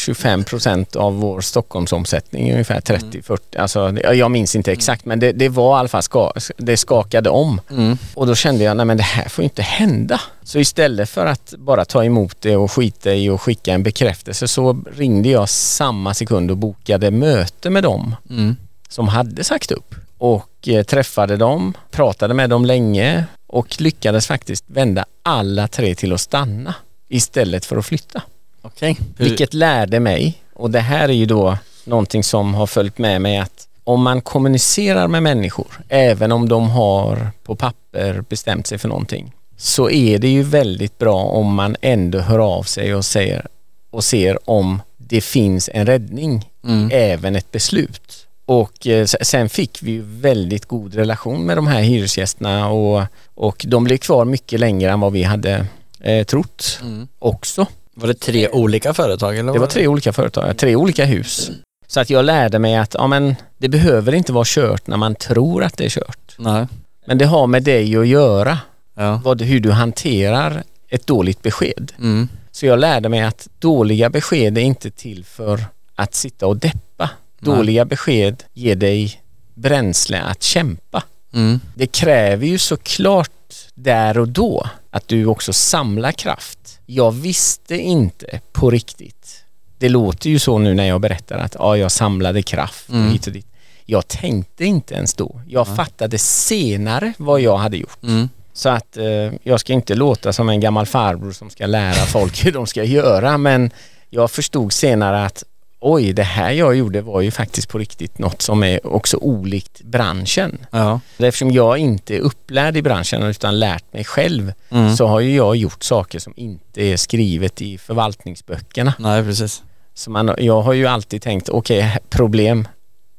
25 0.01 0.43
procent 0.43 0.95
av 0.95 1.15
vår 1.19 1.41
Stockholmsomsättning, 1.41 2.51
ungefär 2.51 2.81
30-40. 2.81 3.37
Alltså, 3.57 3.91
det- 3.91 4.13
jag 4.13 4.31
minns 4.31 4.55
inte 4.55 4.71
exakt 4.71 5.05
men 5.05 5.19
det, 5.19 5.31
det 5.31 5.49
var 5.49 5.77
i 5.77 5.79
alla 5.79 5.87
fall, 5.87 6.01
ska, 6.03 6.31
det 6.57 6.77
skakade 6.77 7.29
om. 7.29 7.61
Mm. 7.71 7.97
Och 8.13 8.27
då 8.27 8.35
kände 8.35 8.63
jag, 8.63 8.77
nej 8.77 8.85
men 8.85 8.97
det 8.97 9.03
här 9.03 9.29
får 9.29 9.41
ju 9.41 9.45
inte 9.45 9.61
hända. 9.61 10.21
Så 10.43 10.59
istället 10.59 11.09
för 11.09 11.25
att 11.25 11.53
bara 11.57 11.85
ta 11.85 12.03
emot 12.03 12.37
det 12.41 12.55
och 12.57 12.71
skita 12.71 13.13
i 13.13 13.29
och 13.29 13.41
skicka 13.41 13.73
en 13.73 13.83
bekräftelse 13.83 14.47
så 14.47 14.83
ringde 14.95 15.29
jag 15.29 15.49
samma 15.49 16.13
sekund 16.13 16.51
och 16.51 16.57
bokade 16.57 17.11
möte 17.11 17.69
med 17.69 17.83
dem 17.83 18.15
Mm. 18.29 18.55
som 18.89 19.07
hade 19.07 19.43
sagt 19.43 19.71
upp. 19.71 19.95
Och 20.17 20.67
eh, 20.67 20.83
träffade 20.83 21.37
dem, 21.37 21.73
pratade 21.91 22.33
med 22.33 22.49
dem 22.49 22.65
länge 22.65 23.25
och 23.47 23.81
lyckades 23.81 24.27
faktiskt 24.27 24.63
vända 24.67 25.05
alla 25.23 25.67
tre 25.67 25.95
till 25.95 26.13
att 26.13 26.21
stanna 26.21 26.75
istället 27.09 27.65
för 27.65 27.77
att 27.77 27.85
flytta. 27.85 28.21
Okej. 28.61 28.97
Hur- 29.17 29.25
Vilket 29.25 29.53
lärde 29.53 29.99
mig, 29.99 30.41
och 30.53 30.71
det 30.71 30.79
här 30.79 31.09
är 31.09 31.13
ju 31.13 31.25
då 31.25 31.57
någonting 31.85 32.23
som 32.23 32.53
har 32.53 32.67
följt 32.67 32.97
med 32.97 33.21
mig 33.21 33.37
att 33.37 33.67
om 33.83 34.01
man 34.01 34.21
kommunicerar 34.21 35.07
med 35.07 35.23
människor, 35.23 35.67
även 35.89 36.31
om 36.31 36.49
de 36.49 36.69
har 36.69 37.31
på 37.43 37.55
papper 37.55 38.23
bestämt 38.29 38.67
sig 38.67 38.77
för 38.77 38.87
någonting, 38.89 39.31
så 39.57 39.89
är 39.89 40.17
det 40.19 40.27
ju 40.29 40.43
väldigt 40.43 40.97
bra 40.97 41.23
om 41.23 41.53
man 41.55 41.75
ändå 41.81 42.19
hör 42.19 42.39
av 42.39 42.63
sig 42.63 42.95
och 42.95 43.05
säger 43.05 43.45
och 43.89 44.03
ser 44.03 44.49
om 44.49 44.81
det 44.97 45.21
finns 45.21 45.69
en 45.73 45.85
räddning, 45.85 46.47
Mm. 46.63 46.89
även 46.93 47.35
ett 47.35 47.51
beslut. 47.51 48.27
Och 48.45 48.87
eh, 48.87 49.05
sen 49.05 49.49
fick 49.49 49.79
vi 49.83 49.97
väldigt 50.03 50.65
god 50.65 50.93
relation 50.95 51.45
med 51.45 51.57
de 51.57 51.67
här 51.67 51.81
hyresgästerna 51.81 52.69
och, 52.69 53.03
och 53.35 53.65
de 53.67 53.83
blev 53.83 53.97
kvar 53.97 54.25
mycket 54.25 54.59
längre 54.59 54.91
än 54.91 54.99
vad 54.99 55.11
vi 55.11 55.23
hade 55.23 55.65
eh, 55.99 56.23
trott 56.25 56.79
Mm. 56.81 57.07
också. 57.19 57.65
Var 57.95 58.07
det 58.07 58.13
tre 58.13 58.49
olika 58.49 58.93
företag 58.93 59.37
eller? 59.37 59.53
Det 59.53 59.59
var 59.59 59.67
tre 59.67 59.87
olika 59.87 60.13
företag, 60.13 60.57
tre 60.57 60.75
olika 60.75 61.05
hus. 61.05 61.51
Så 61.87 61.99
att 61.99 62.09
jag 62.09 62.25
lärde 62.25 62.59
mig 62.59 62.75
att 62.75 62.93
ja, 62.93 63.07
men 63.07 63.35
det 63.57 63.69
behöver 63.69 64.13
inte 64.13 64.33
vara 64.33 64.45
kört 64.47 64.87
när 64.87 64.97
man 64.97 65.15
tror 65.15 65.63
att 65.63 65.77
det 65.77 65.85
är 65.85 65.89
kört. 65.89 66.35
Nej. 66.37 66.67
Men 67.05 67.17
det 67.17 67.25
har 67.25 67.47
med 67.47 67.63
dig 67.63 67.95
att 67.97 68.07
göra, 68.07 68.57
Ja. 68.95 69.21
vad, 69.23 69.41
hur 69.41 69.59
du 69.59 69.71
hanterar 69.71 70.63
ett 70.89 71.07
dåligt 71.07 71.41
besked. 71.41 71.91
Mm. 71.99 72.29
Så 72.51 72.65
jag 72.65 72.79
lärde 72.79 73.09
mig 73.09 73.21
att 73.21 73.47
dåliga 73.59 74.09
besked 74.09 74.57
är 74.57 74.61
inte 74.61 74.91
till 74.91 75.25
för 75.25 75.65
att 75.95 76.13
sitta 76.15 76.47
och 76.47 76.57
deppa. 76.57 77.09
Nej. 77.39 77.55
Dåliga 77.55 77.85
besked 77.85 78.43
ger 78.53 78.75
dig 78.75 79.21
bränsle 79.53 80.21
att 80.21 80.43
kämpa. 80.43 81.03
Mm. 81.33 81.59
Det 81.75 81.87
kräver 81.87 82.47
ju 82.47 82.57
såklart 82.57 83.31
där 83.75 84.17
och 84.17 84.27
då 84.27 84.67
att 84.91 85.07
du 85.07 85.25
också 85.25 85.53
samlar 85.53 86.11
kraft. 86.11 86.79
Jag 86.85 87.11
visste 87.11 87.77
inte 87.77 88.39
på 88.51 88.69
riktigt. 88.69 89.43
Det 89.77 89.89
låter 89.89 90.29
ju 90.29 90.39
så 90.39 90.57
nu 90.57 90.73
när 90.73 90.87
jag 90.87 91.01
berättar 91.01 91.37
att 91.37 91.55
ja, 91.59 91.77
jag 91.77 91.91
samlade 91.91 92.41
kraft 92.41 92.89
och 92.89 92.95
Mm. 92.95 93.11
hit 93.11 93.27
och 93.27 93.33
dit. 93.33 93.47
Jag 93.85 94.07
tänkte 94.07 94.65
inte 94.65 94.93
ens 94.93 95.13
då. 95.13 95.41
Jag 95.47 95.75
fattade 95.75 96.17
senare 96.17 97.13
vad 97.17 97.41
jag 97.41 97.57
hade 97.57 97.77
gjort. 97.77 98.03
Mm. 98.03 98.29
Så 98.53 98.69
att 98.69 98.97
eh, 98.97 99.05
jag 99.43 99.59
ska 99.59 99.73
inte 99.73 99.95
låta 99.95 100.33
som 100.33 100.49
en 100.49 100.59
gammal 100.59 100.85
farbror 100.85 101.31
som 101.31 101.49
ska 101.49 101.65
lära 101.65 102.05
folk 102.05 102.45
hur 102.45 102.51
de 102.51 102.67
ska 102.67 102.83
göra 102.83 103.37
men 103.37 103.71
jag 104.09 104.31
förstod 104.31 104.73
senare 104.73 105.25
att 105.25 105.43
oj, 105.81 106.13
det 106.13 106.23
här 106.23 106.51
jag 106.51 106.75
gjorde 106.75 107.01
var 107.01 107.21
ju 107.21 107.31
faktiskt 107.31 107.69
på 107.69 107.77
riktigt 107.77 108.19
något 108.19 108.41
som 108.41 108.63
är 108.63 108.87
också 108.95 109.17
olikt 109.17 109.81
branschen. 109.81 110.57
Ja. 110.71 110.99
Eftersom 111.17 111.51
jag 111.51 111.77
inte 111.77 112.15
är 112.15 112.19
upplärd 112.19 112.77
i 112.77 112.81
branschen 112.81 113.23
utan 113.23 113.59
lärt 113.59 113.93
mig 113.93 114.03
själv 114.03 114.53
Mm. 114.69 114.95
så 114.95 115.07
har 115.07 115.19
ju 115.19 115.35
jag 115.35 115.55
gjort 115.55 115.83
saker 115.83 116.19
som 116.19 116.33
inte 116.35 116.81
är 116.81 116.97
skrivet 116.97 117.61
i 117.61 117.77
förvaltningsböckerna. 117.77 118.93
Nej 118.99 119.23
precis. 119.23 119.63
Så 119.93 120.11
man, 120.11 120.35
jag 120.37 120.61
har 120.61 120.73
ju 120.73 120.87
alltid 120.87 121.21
tänkt, 121.21 121.49
okej, 121.49 121.97
problem, 122.09 122.67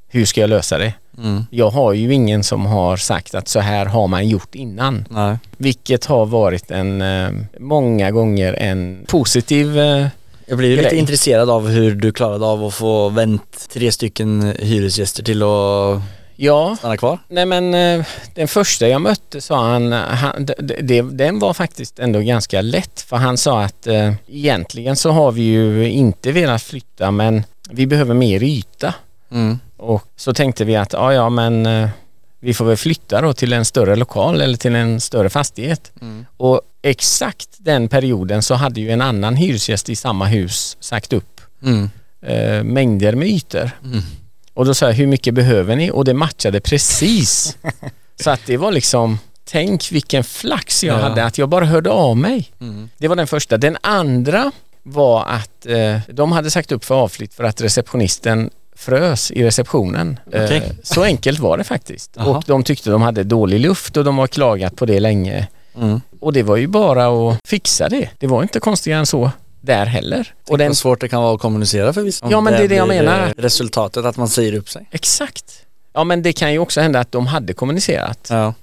hur 0.08 0.24
ska 0.24 0.40
jag 0.40 0.50
lösa 0.50 0.78
det? 0.78 0.94
Mm. 1.18 1.44
Jag 1.50 1.70
har 1.70 1.92
ju 1.92 2.14
ingen 2.14 2.44
som 2.44 2.66
har 2.66 2.96
sagt 2.96 3.34
att 3.34 3.48
så 3.48 3.60
här 3.60 3.86
har 3.86 4.06
man 4.08 4.28
gjort 4.28 4.54
innan. 4.54 5.04
Nej. 5.10 5.36
Vilket 5.56 6.04
har 6.04 6.26
varit 6.26 6.70
en, 6.70 7.02
eh, 7.02 7.30
många 7.58 8.10
gånger 8.10 8.52
en 8.54 9.04
positiv 9.08 9.78
eh, 9.78 10.06
Jag 10.52 10.58
blir 10.58 10.68
ju 10.68 10.76
lite 10.76 10.88
Grej. 10.88 10.98
intresserad 10.98 11.50
av 11.50 11.68
hur 11.68 11.94
du 11.94 12.12
klarade 12.12 12.46
av 12.46 12.64
att 12.64 12.74
få 12.74 13.08
vänt 13.08 13.68
tre 13.72 13.92
stycken 13.92 14.54
hyresgäster 14.58 15.22
till 15.22 15.42
att 15.42 16.02
Ja, 16.36 16.76
stanna 16.78 16.96
kvar. 16.96 17.18
nej 17.28 17.46
men 17.46 17.74
eh, 17.74 18.06
den 18.34 18.48
första 18.48 18.88
jag 18.88 19.00
mötte 19.00 19.40
sa 19.40 19.68
han, 19.68 19.92
han 19.92 20.46
det, 20.46 20.76
det, 20.82 21.02
den 21.02 21.38
var 21.38 21.54
faktiskt 21.54 21.98
ändå 21.98 22.20
ganska 22.20 22.60
lätt 22.60 23.00
för 23.00 23.16
han 23.16 23.36
sa 23.38 23.62
att 23.62 23.86
eh, 23.86 24.12
egentligen 24.28 24.96
så 24.96 25.10
har 25.10 25.32
vi 25.32 25.42
ju 25.42 25.90
inte 25.90 26.32
velat 26.32 26.62
flytta 26.62 27.10
men 27.10 27.44
vi 27.70 27.86
behöver 27.86 28.14
mer 28.14 28.42
yta. 28.42 28.94
Mm. 29.30 29.58
Och 29.76 30.02
så 30.16 30.34
tänkte 30.34 30.64
vi 30.64 30.76
att 30.76 30.92
ja, 30.92 31.12
ja 31.12 31.28
men 31.28 31.66
eh, 31.66 31.88
vi 32.44 32.54
får 32.54 32.64
väl 32.64 32.76
flytta 32.76 33.20
då 33.20 33.32
till 33.32 33.52
en 33.52 33.64
större 33.64 33.96
lokal 33.96 34.40
eller 34.40 34.56
till 34.56 34.74
en 34.74 35.00
större 35.00 35.30
fastighet. 35.30 35.92
Mm. 36.00 36.26
Och 36.36 36.60
exakt 36.82 37.48
den 37.58 37.88
perioden 37.88 38.42
så 38.42 38.54
hade 38.54 38.80
ju 38.80 38.90
en 38.90 39.00
annan 39.00 39.36
hyresgäst 39.36 39.88
i 39.88 39.96
samma 39.96 40.26
hus 40.26 40.76
sagt 40.80 41.12
upp 41.12 41.40
Mm. 41.62 41.90
eh, 42.26 42.62
mängder 42.64 43.14
med 43.14 43.28
ytor. 43.28 43.70
Mm. 43.84 44.00
Och 44.54 44.64
då 44.66 44.74
sa 44.74 44.86
jag, 44.86 44.92
hur 44.92 45.06
mycket 45.06 45.34
behöver 45.34 45.76
ni? 45.76 45.90
Och 45.90 46.04
det 46.04 46.14
matchade 46.14 46.60
precis. 46.60 47.58
så 48.22 48.30
att 48.30 48.40
det 48.46 48.56
var 48.56 48.72
liksom, 48.72 49.18
tänk 49.44 49.92
vilken 49.92 50.24
flax 50.24 50.84
jag 50.84 50.98
Ja. 50.98 51.02
hade 51.02 51.24
att 51.24 51.38
jag 51.38 51.48
bara 51.48 51.64
hörde 51.64 51.90
av 51.90 52.16
mig. 52.16 52.52
Mm. 52.60 52.90
Det 52.98 53.08
var 53.08 53.16
den 53.16 53.26
första. 53.26 53.56
Den 53.58 53.76
andra 53.80 54.52
var 54.82 55.24
att 55.26 55.66
eh, 55.66 55.98
de 56.08 56.32
hade 56.32 56.50
sagt 56.50 56.72
upp 56.72 56.84
för 56.84 56.94
avflytt 56.94 57.34
för 57.34 57.44
att 57.44 57.60
receptionisten 57.60 58.50
frös 58.76 59.30
i 59.30 59.44
receptionen. 59.44 60.20
Eh, 60.32 60.62
så 60.82 61.02
enkelt 61.02 61.38
var 61.38 61.58
det 61.58 61.64
faktiskt. 61.64 62.10
Jaha. 62.16 62.26
Och 62.36 62.44
de 62.46 62.62
tyckte 62.64 62.90
de 62.90 63.02
hade 63.02 63.24
dålig 63.24 63.60
luft 63.60 63.96
och 63.96 64.04
de 64.04 64.18
har 64.18 64.26
klagat 64.26 64.76
på 64.76 64.86
det 64.86 65.00
länge. 65.00 65.48
Mm. 65.76 66.00
Och 66.20 66.32
det 66.32 66.42
var 66.42 66.56
ju 66.56 66.66
bara 66.66 67.06
att 67.30 67.38
fixa 67.44 67.88
det. 67.88 68.08
Det 68.18 68.26
var 68.26 68.42
inte 68.42 68.60
konstigare 68.60 68.98
än 69.00 69.06
så 69.06 69.30
där 69.60 69.86
heller. 69.86 70.34
Och 70.44 70.50
Och 70.50 70.58
den, 70.58 70.68
vad 70.68 70.76
svårt 70.76 71.00
det 71.00 71.08
kan 71.08 71.22
vara 71.22 71.34
att 71.34 71.40
kommunicera 71.40 71.92
för 71.92 72.02
vissa. 72.02 72.26
Ja, 72.30 72.40
men 72.40 72.52
det 72.52 72.64
är 72.64 72.68
det 72.68 72.74
jag 72.74 72.88
menar. 72.88 73.26
eh, 73.26 73.32
Resultatet 73.36 74.04
att 74.04 74.16
man 74.16 74.28
säger 74.28 74.54
upp 74.54 74.68
sig. 74.70 74.86
exakt. 74.90 75.44
Ja 75.94 76.04
men 76.04 76.22
det 76.22 76.32
kan 76.32 76.52
ju 76.52 76.58
också 76.58 76.80
hända 76.80 77.00
att 77.00 77.12
de 77.12 77.26
hade 77.26 77.52
kommunicerat. 77.54 78.26
Ja, 78.30 78.54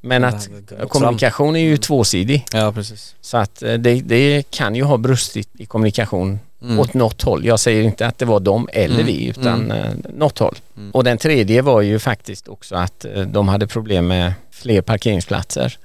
Men 0.00 0.24
att 0.24 0.48
kommunikation 0.88 1.56
är 1.56 1.60
ju 1.60 1.76
tvåsidig. 1.76 2.44
ja 2.52 2.72
precis. 2.72 3.14
Så 3.20 3.36
att 3.36 3.62
eh, 3.62 3.74
det, 3.74 3.94
det 4.00 4.50
kan 4.50 4.74
ju 4.74 4.82
ha 4.82 4.96
brustit 4.96 5.48
i 5.58 5.66
kommunikation 5.66 6.38
Mm. 6.62 6.78
åt 6.78 6.94
något 6.94 7.22
håll. 7.22 7.44
Jag 7.46 7.60
säger 7.60 7.82
inte 7.82 8.06
att 8.06 8.18
det 8.18 8.24
var 8.24 8.40
de 8.40 8.68
eller 8.72 8.94
Mm. 8.94 9.06
vi 9.06 9.26
utan 9.26 9.70
eh, 9.70 9.92
något 10.14 10.38
håll. 10.38 10.56
Mm. 10.76 10.90
Och 10.90 11.04
den 11.04 11.18
tredje 11.18 11.62
var 11.62 11.80
ju 11.80 11.98
faktiskt 11.98 12.48
också 12.48 12.76
att 12.76 13.04
eh, 13.04 13.22
de 13.22 13.48
hade 13.48 13.66
problem 13.66 14.06
med 14.06 14.32
fler 14.50 14.80
parkeringsplatser. 14.82 15.78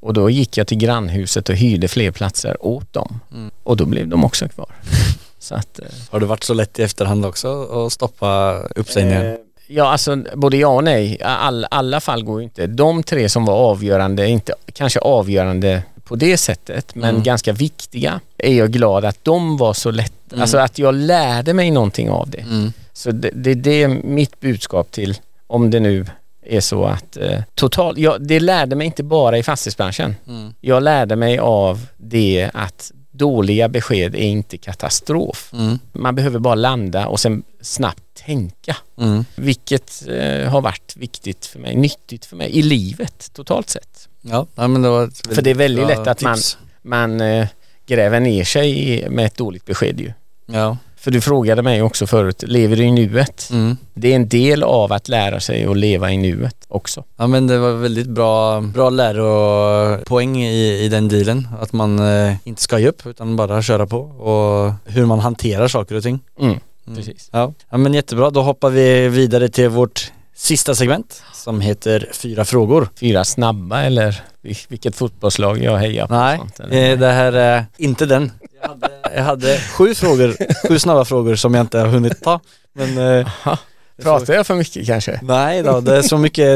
Och 0.00 0.12
då 0.14 0.30
gick 0.30 0.56
jag 0.56 0.66
till 0.66 0.78
grannhuset 0.78 1.48
och 1.48 1.54
hyrde 1.54 1.88
fler 1.88 2.10
platser 2.10 2.56
åt 2.66 2.92
dem. 2.92 3.20
Mm. 3.32 3.50
Och 3.62 3.76
då 3.76 3.84
blev 3.84 4.08
de 4.08 4.24
också 4.24 4.48
kvar. 4.48 4.68
Så 5.38 5.54
att, 5.54 5.78
eh, 5.78 5.84
Har 6.10 6.20
det 6.20 6.26
varit 6.26 6.44
så 6.44 6.54
lätt 6.54 6.78
i 6.78 6.82
efterhand 6.82 7.26
också 7.26 7.62
att 7.86 7.92
stoppa 7.92 8.58
uppsägningar? 8.76 9.24
Eh, 9.24 9.34
Ja, 9.66 9.84
alltså 9.92 10.16
både 10.34 10.56
ja 10.56 10.68
och 10.68 10.84
nej. 10.84 11.18
All, 11.22 11.66
alla 11.70 12.00
fall 12.00 12.24
går 12.24 12.40
ju 12.40 12.44
inte. 12.44 12.66
De 12.66 13.02
tre 13.02 13.28
som 13.28 13.44
var 13.44 13.54
avgörande, 13.54 14.26
inte 14.28 14.54
kanske 14.72 14.98
avgörande 14.98 15.82
på 16.04 16.16
det 16.16 16.36
sättet, 16.36 16.94
men 16.94 17.10
Mm. 17.10 17.22
ganska 17.22 17.52
viktiga, 17.52 18.20
är 18.38 18.54
jag 18.54 18.70
glad 18.72 19.04
att 19.04 19.24
de 19.24 19.56
var 19.56 19.74
så 19.74 19.90
lätt. 19.90 20.12
Mm. 20.32 20.42
Alltså 20.42 20.58
att 20.58 20.78
jag 20.78 20.94
lärde 20.94 21.54
mig 21.54 21.70
någonting 21.70 22.10
av 22.10 22.30
det. 22.30 22.40
Mm. 22.40 22.72
Så 22.92 23.10
det, 23.10 23.30
det, 23.34 23.54
det 23.54 23.82
är 23.82 23.88
mitt 23.88 24.40
budskap 24.40 24.90
till, 24.90 25.18
om 25.46 25.70
det 25.70 25.80
nu 25.80 26.06
är 26.46 26.60
så 26.60 26.84
att 26.84 27.16
eh, 27.16 27.40
total, 27.54 27.98
ja, 27.98 28.18
det 28.18 28.40
lärde 28.40 28.76
mig 28.76 28.86
inte 28.86 29.02
bara 29.02 29.38
i 29.38 29.42
fastighetsbranschen. 29.42 30.16
Mm. 30.28 30.54
Jag 30.60 30.82
lärde 30.82 31.16
mig 31.16 31.38
av 31.38 31.86
det 31.96 32.50
att 32.54 32.92
dåliga 33.10 33.68
besked 33.68 34.14
är 34.14 34.18
inte 34.18 34.58
katastrof. 34.58 35.50
Mm. 35.52 35.78
Man 35.92 36.14
behöver 36.14 36.38
bara 36.38 36.54
landa 36.54 37.06
och 37.06 37.20
sen 37.20 37.42
snabbt 37.60 38.02
tänka. 38.26 38.76
Mm. 38.98 39.24
Vilket 39.34 40.02
eh, 40.08 40.48
har 40.50 40.60
varit 40.60 40.96
viktigt 40.96 41.46
för 41.46 41.58
mig, 41.58 41.76
nyttigt 41.76 42.24
för 42.24 42.36
mig 42.36 42.50
i 42.50 42.62
livet 42.62 43.30
totalt 43.32 43.68
sett. 43.70 44.08
Ja, 44.22 44.46
ja, 44.54 44.68
men 44.68 44.82
det 44.82 44.88
var 44.88 45.04
ett 45.04 45.34
För 45.34 45.42
det 45.42 45.50
är 45.50 45.54
väldigt 45.54 45.86
lätt 45.86 46.06
att 46.06 46.22
man- 46.22 46.34
tips. 46.34 46.58
Man 46.82 47.20
eh, 47.20 47.46
gräver 47.86 48.20
ner 48.20 48.44
sig 48.44 49.06
med 49.10 49.26
ett 49.26 49.36
dåligt 49.36 49.64
besked 49.66 50.00
ju. 50.00 50.12
Ja. 50.46 50.76
För 50.96 51.10
du 51.10 51.20
frågade 51.20 51.62
mig 51.62 51.82
också 51.82 52.06
förut, 52.06 52.44
lever 52.46 52.76
du 52.76 52.82
i 52.84 52.90
nuet? 52.92 53.48
Mm. 53.52 53.76
Det 53.94 54.12
är 54.12 54.16
en 54.16 54.28
del 54.28 54.62
av 54.62 54.92
att 54.92 55.08
lära 55.08 55.40
sig 55.40 55.64
att 55.64 55.76
leva 55.76 56.10
i 56.12 56.16
nuet 56.16 56.56
också. 56.68 57.04
ja 57.16 57.26
men 57.26 57.46
det 57.46 57.58
var 57.58 57.72
väldigt 57.72 58.06
bra, 58.08 58.60
bra 58.60 58.90
läropoäng 58.90 60.42
i, 60.42 60.84
i 60.84 60.88
den 60.88 61.08
dealen. 61.08 61.48
Att 61.60 61.72
man 61.72 61.98
eh, 61.98 62.34
inte 62.44 62.62
ska 62.62 62.78
ge 62.78 62.88
upp 62.88 63.06
utan 63.06 63.36
bara 63.36 63.62
köra 63.62 63.86
på 63.86 63.98
och 64.00 64.72
hur 64.84 65.06
man 65.06 65.18
hanterar 65.20 65.68
saker 65.68 65.94
och 65.94 66.02
ting. 66.02 66.20
Mm, 66.40 66.58
Mm. 66.86 66.96
precis. 66.96 67.28
Ja. 67.32 67.52
ja 67.70 67.76
men 67.76 67.94
jättebra, 67.94 68.30
då 68.30 68.42
hoppar 68.42 68.70
vi 68.70 69.08
vidare 69.08 69.48
till 69.48 69.68
vårt 69.68 70.12
sista 70.36 70.74
segment 70.74 71.22
som 71.32 71.60
heter 71.60 72.08
Fyra 72.12 72.44
frågor. 72.44 72.88
Fyra 73.00 73.24
snabba 73.24 73.82
eller 73.82 74.22
vil- 74.42 74.66
vilket 74.68 74.96
fotbollslag 74.96 75.58
jag 75.62 75.76
hejar 75.78 76.06
på? 76.06 76.14
Nej, 76.14 76.38
sånt, 76.38 76.60
eh, 76.60 76.98
det 76.98 77.12
här 77.12 77.32
är 77.32 77.64
inte 77.78 78.06
den. 78.06 78.32
Jag 78.62 78.68
hade, 78.68 78.88
jag 79.16 79.22
hade 79.22 79.58
sju 79.58 79.94
frågor, 79.94 80.36
sju 80.68 80.78
snabba 80.78 81.04
frågor 81.04 81.34
som 81.36 81.54
jag 81.54 81.60
inte 81.62 81.78
har 81.78 81.86
hunnit 81.86 82.22
ta. 82.22 82.40
Men 82.74 82.98
eh, 83.18 83.26
Aha. 83.44 83.58
Pratar 84.02 84.34
jag 84.34 84.46
för 84.46 84.54
mycket 84.54 84.86
kanske? 84.86 85.20
Nej 85.22 85.62
då, 85.62 85.80
det 85.80 85.96
är 85.96 86.02
så 86.02 86.18
mycket, 86.18 86.46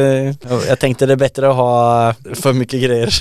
jag 0.68 0.78
tänkte 0.78 1.06
det 1.06 1.12
är 1.12 1.16
bättre 1.16 1.48
att 1.50 1.56
ha 1.56 2.14
för 2.34 2.52
mycket 2.52 2.82
grejer 2.82 3.14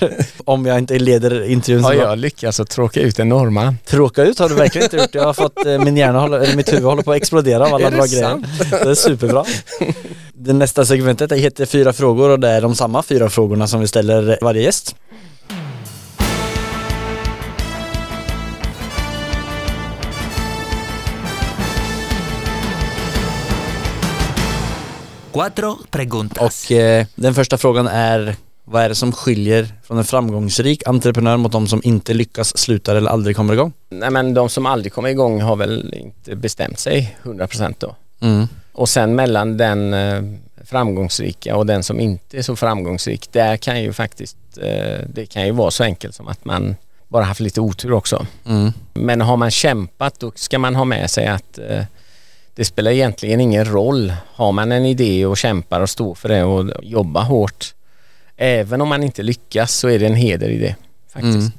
om 0.46 0.66
jag 0.66 0.78
inte 0.78 1.00
leder 1.00 1.44
intervjun 1.44 1.82
så 1.84 1.88
Har 1.90 1.94
jag 1.94 2.18
lyckats 2.18 2.60
att 2.60 2.70
tråka 2.70 3.00
ut 3.02 3.20
en 3.20 3.30
norrman? 3.30 3.78
Tråka 3.86 4.24
ut 4.24 4.40
har 4.40 4.50
du 4.50 4.56
verkligen 4.56 4.86
inte 4.86 4.98
gjort. 4.98 5.16
Jag 5.16 5.24
har 5.24 5.34
fått, 5.34 5.66
eh, 5.66 5.80
min 5.80 5.98
hjärna, 5.98 6.20
håller, 6.20 6.40
eller 6.40 6.56
mitt 6.56 6.74
huvud 6.74 6.84
håller 6.84 7.04
på 7.04 7.12
att 7.12 7.18
explodera 7.18 7.66
av 7.68 7.74
alla 7.74 7.92
bra 7.92 8.06
grejer. 8.06 8.24
sant? 8.24 8.46
Det 8.70 8.90
är 8.90 8.96
superbra. 8.96 9.46
Det 10.38 10.54
nästa 10.54 10.86
segmentet 10.86 11.32
heter 11.32 11.66
fyra 11.66 11.94
frågor 11.94 12.30
och 12.30 12.40
det 12.40 12.50
är 12.50 12.62
de 12.62 12.76
samma 12.76 13.04
fyra 13.04 13.30
frågorna 13.30 13.68
som 13.68 13.80
vi 13.80 13.88
ställer 13.88 14.38
varje 14.42 14.62
gäst. 14.62 14.96
Cuatro 25.34 25.78
preguntas. 25.92 26.66
Och 26.66 26.72
eh, 26.72 27.06
den 27.16 27.34
första 27.34 27.58
frågan 27.58 27.88
är 27.88 28.36
vad 28.64 28.84
är 28.84 28.90
det 28.90 28.96
som 28.96 29.12
skiljer 29.12 29.68
från 29.84 29.98
en 29.98 30.06
framgångsrik 30.06 30.88
entreprenör 30.88 31.38
mot 31.38 31.52
de 31.52 31.68
som 31.68 31.82
inte 31.84 32.14
lyckas, 32.14 32.58
slutar 32.58 32.96
eller 32.96 33.12
aldrig 33.12 33.36
kommer 33.36 33.54
igång? 33.54 33.74
Nej 33.90 34.12
men 34.12 34.34
de 34.34 34.50
som 34.50 34.66
aldrig 34.66 34.94
kommer 34.94 35.10
igång 35.10 35.42
har 35.42 35.56
väl 35.56 35.94
inte 35.94 36.36
bestämt 36.36 36.80
sig 36.80 37.18
100% 37.24 37.76
då. 37.80 37.96
Mm. 38.20 38.48
Och 38.76 38.90
sen 38.90 39.16
mellan 39.16 39.58
den 39.58 39.94
eh, 39.94 40.24
framgångsrika 40.64 41.56
och 41.56 41.66
den 41.66 41.84
som 41.84 42.00
inte 42.00 42.38
är 42.38 42.42
så 42.42 42.56
framgångsrik, 42.56 43.32
där 43.32 43.58
kan 43.58 43.82
ju 43.82 43.94
faktiskt, 43.94 44.38
eh, 44.62 45.00
det 45.14 45.26
kan 45.26 45.46
ju 45.46 45.52
vara 45.52 45.72
så 45.72 45.84
enkelt 45.84 46.16
som 46.16 46.28
att 46.28 46.46
man 46.46 46.76
bara 47.08 47.24
haft 47.24 47.40
lite 47.40 47.62
otur 47.62 47.92
också. 47.94 48.28
Mm. 48.46 48.72
Men 48.94 49.22
har 49.22 49.38
man 49.38 49.52
kämpat 49.52 50.20
då 50.20 50.32
ska 50.36 50.60
man 50.60 50.76
ha 50.76 50.86
med 50.86 51.10
sig 51.10 51.28
att 51.28 51.58
eh, 51.58 51.84
det 52.56 52.66
spelar 52.66 52.92
egentligen 52.92 53.42
ingen 53.42 53.66
roll. 53.66 54.14
Har 54.34 54.52
man 54.52 54.72
en 54.72 54.86
idé 54.86 55.26
och 55.26 55.38
kämpar 55.38 55.82
och 55.82 55.90
står 55.90 56.16
för 56.16 56.30
det 56.30 56.44
och 56.44 56.72
jobbar 56.84 57.24
hårt, 57.24 57.74
även 58.38 58.82
om 58.82 58.90
man 58.90 59.04
inte 59.04 59.24
lyckas 59.24 59.74
så 59.74 59.90
är 59.90 60.00
det 60.00 60.06
en 60.06 60.16
heder 60.16 60.50
i 60.50 60.58
det 60.58 60.76
faktiskt. 61.14 61.36
Mm. 61.36 61.52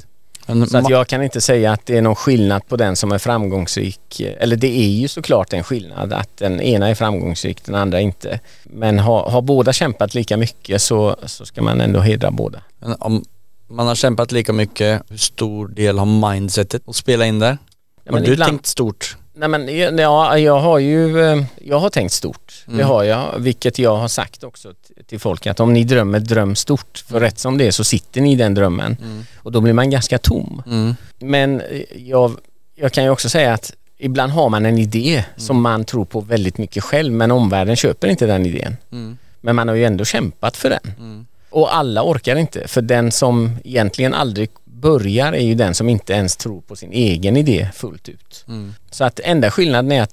Så 0.46 0.78
att 0.78 0.90
jag 0.90 1.06
kan 1.06 1.22
inte 1.22 1.40
säga 1.40 1.72
att 1.72 1.86
det 1.86 1.96
är 1.96 2.02
någon 2.02 2.14
skillnad 2.16 2.68
på 2.68 2.76
den 2.76 2.96
som 2.96 3.12
är 3.12 3.18
framgångsrik. 3.18 4.20
Eller 4.20 4.56
det 4.56 4.78
är 4.78 4.88
ju 4.88 5.08
såklart 5.08 5.52
en 5.52 5.64
skillnad 5.64 6.12
att 6.12 6.36
den 6.36 6.60
ena 6.60 6.88
är 6.88 6.94
framgångsrik, 6.94 7.64
den 7.64 7.74
andra 7.74 8.00
inte. 8.00 8.40
Men 8.64 8.98
har, 8.98 9.30
har 9.30 9.42
båda 9.42 9.72
kämpat 9.72 10.14
lika 10.14 10.36
mycket 10.36 10.82
så, 10.82 11.16
så 11.26 11.46
ska 11.46 11.62
man 11.62 11.80
ändå 11.80 12.00
hedra 12.00 12.30
båda. 12.30 12.60
Men 12.78 12.96
om 12.98 13.24
man 13.68 13.86
har 13.86 13.94
kämpat 13.94 14.32
lika 14.32 14.52
mycket, 14.52 15.02
hur 15.08 15.16
stor 15.16 15.68
del 15.68 15.98
har 15.98 16.30
mindsetet 16.30 16.82
att 16.88 16.96
spela 16.96 17.26
in 17.26 17.38
där? 17.38 17.58
Ja, 18.04 18.12
har 18.12 18.20
du 18.20 18.32
ibland- 18.32 18.50
tänkt 18.50 18.66
stort? 18.66 19.16
Nej 19.38 19.48
men 19.48 19.76
ja, 19.98 20.38
jag 20.38 20.60
har 20.60 20.78
ju, 20.78 21.20
eh, 21.20 21.42
jag 21.64 21.78
har 21.78 21.90
tänkt 21.90 22.12
stort. 22.12 22.64
Det 22.66 22.72
Mm. 22.72 22.86
har 22.86 23.04
jag, 23.04 23.38
vilket 23.38 23.78
jag 23.78 23.96
har 23.96 24.08
sagt 24.08 24.44
också 24.44 24.72
till 25.06 25.20
folk 25.20 25.46
att 25.46 25.60
om 25.60 25.72
ni 25.72 25.84
drömmer, 25.84 26.20
dröm 26.20 26.56
stort. 26.56 27.04
För 27.08 27.20
rätt 27.20 27.38
som 27.38 27.58
det 27.58 27.66
är 27.66 27.70
så 27.70 27.84
sitter 27.84 28.20
ni 28.20 28.32
i 28.32 28.36
den 28.36 28.54
drömmen 28.54 28.96
och 29.36 29.52
då 29.52 29.60
blir 29.60 29.72
man 29.72 29.90
ganska 29.90 30.18
tom. 30.18 30.62
Mm. 30.66 30.94
Men 31.18 31.60
eh, 31.60 31.80
jag, 31.96 32.32
jag 32.74 32.92
kan 32.92 33.04
ju 33.04 33.10
också 33.10 33.28
säga 33.28 33.52
att 33.54 33.72
ibland 33.98 34.32
har 34.32 34.48
man 34.48 34.66
en 34.66 34.78
idé 34.78 35.24
som 35.36 35.62
man 35.62 35.84
tror 35.84 36.04
på 36.04 36.20
väldigt 36.20 36.58
mycket 36.58 36.82
själv 36.84 37.12
men 37.12 37.30
omvärlden 37.30 37.76
köper 37.76 38.08
inte 38.08 38.26
den 38.26 38.46
idén. 38.46 38.76
Mm. 38.92 39.18
Men 39.40 39.56
man 39.56 39.68
har 39.68 39.74
ju 39.74 39.84
ändå 39.84 40.04
kämpat 40.04 40.56
för 40.56 40.70
den. 40.70 40.92
Mm. 40.98 41.26
Och 41.50 41.76
alla 41.76 42.02
orkar 42.02 42.36
inte 42.36 42.68
för 42.68 42.82
den 42.82 43.12
som 43.12 43.56
egentligen 43.64 44.14
aldrig 44.14 44.50
börjar 44.80 45.32
är 45.32 45.44
ju 45.44 45.54
den 45.54 45.74
som 45.74 45.88
inte 45.88 46.12
ens 46.12 46.36
tror 46.36 46.60
på 46.60 46.76
sin 46.76 46.92
egen 46.92 47.36
idé 47.36 47.68
fullt 47.74 48.08
ut. 48.08 48.44
Mm. 48.48 48.74
Så 48.90 49.04
att 49.04 49.20
enda 49.20 49.50
skillnaden 49.50 49.92
är 49.92 50.02
att 50.02 50.12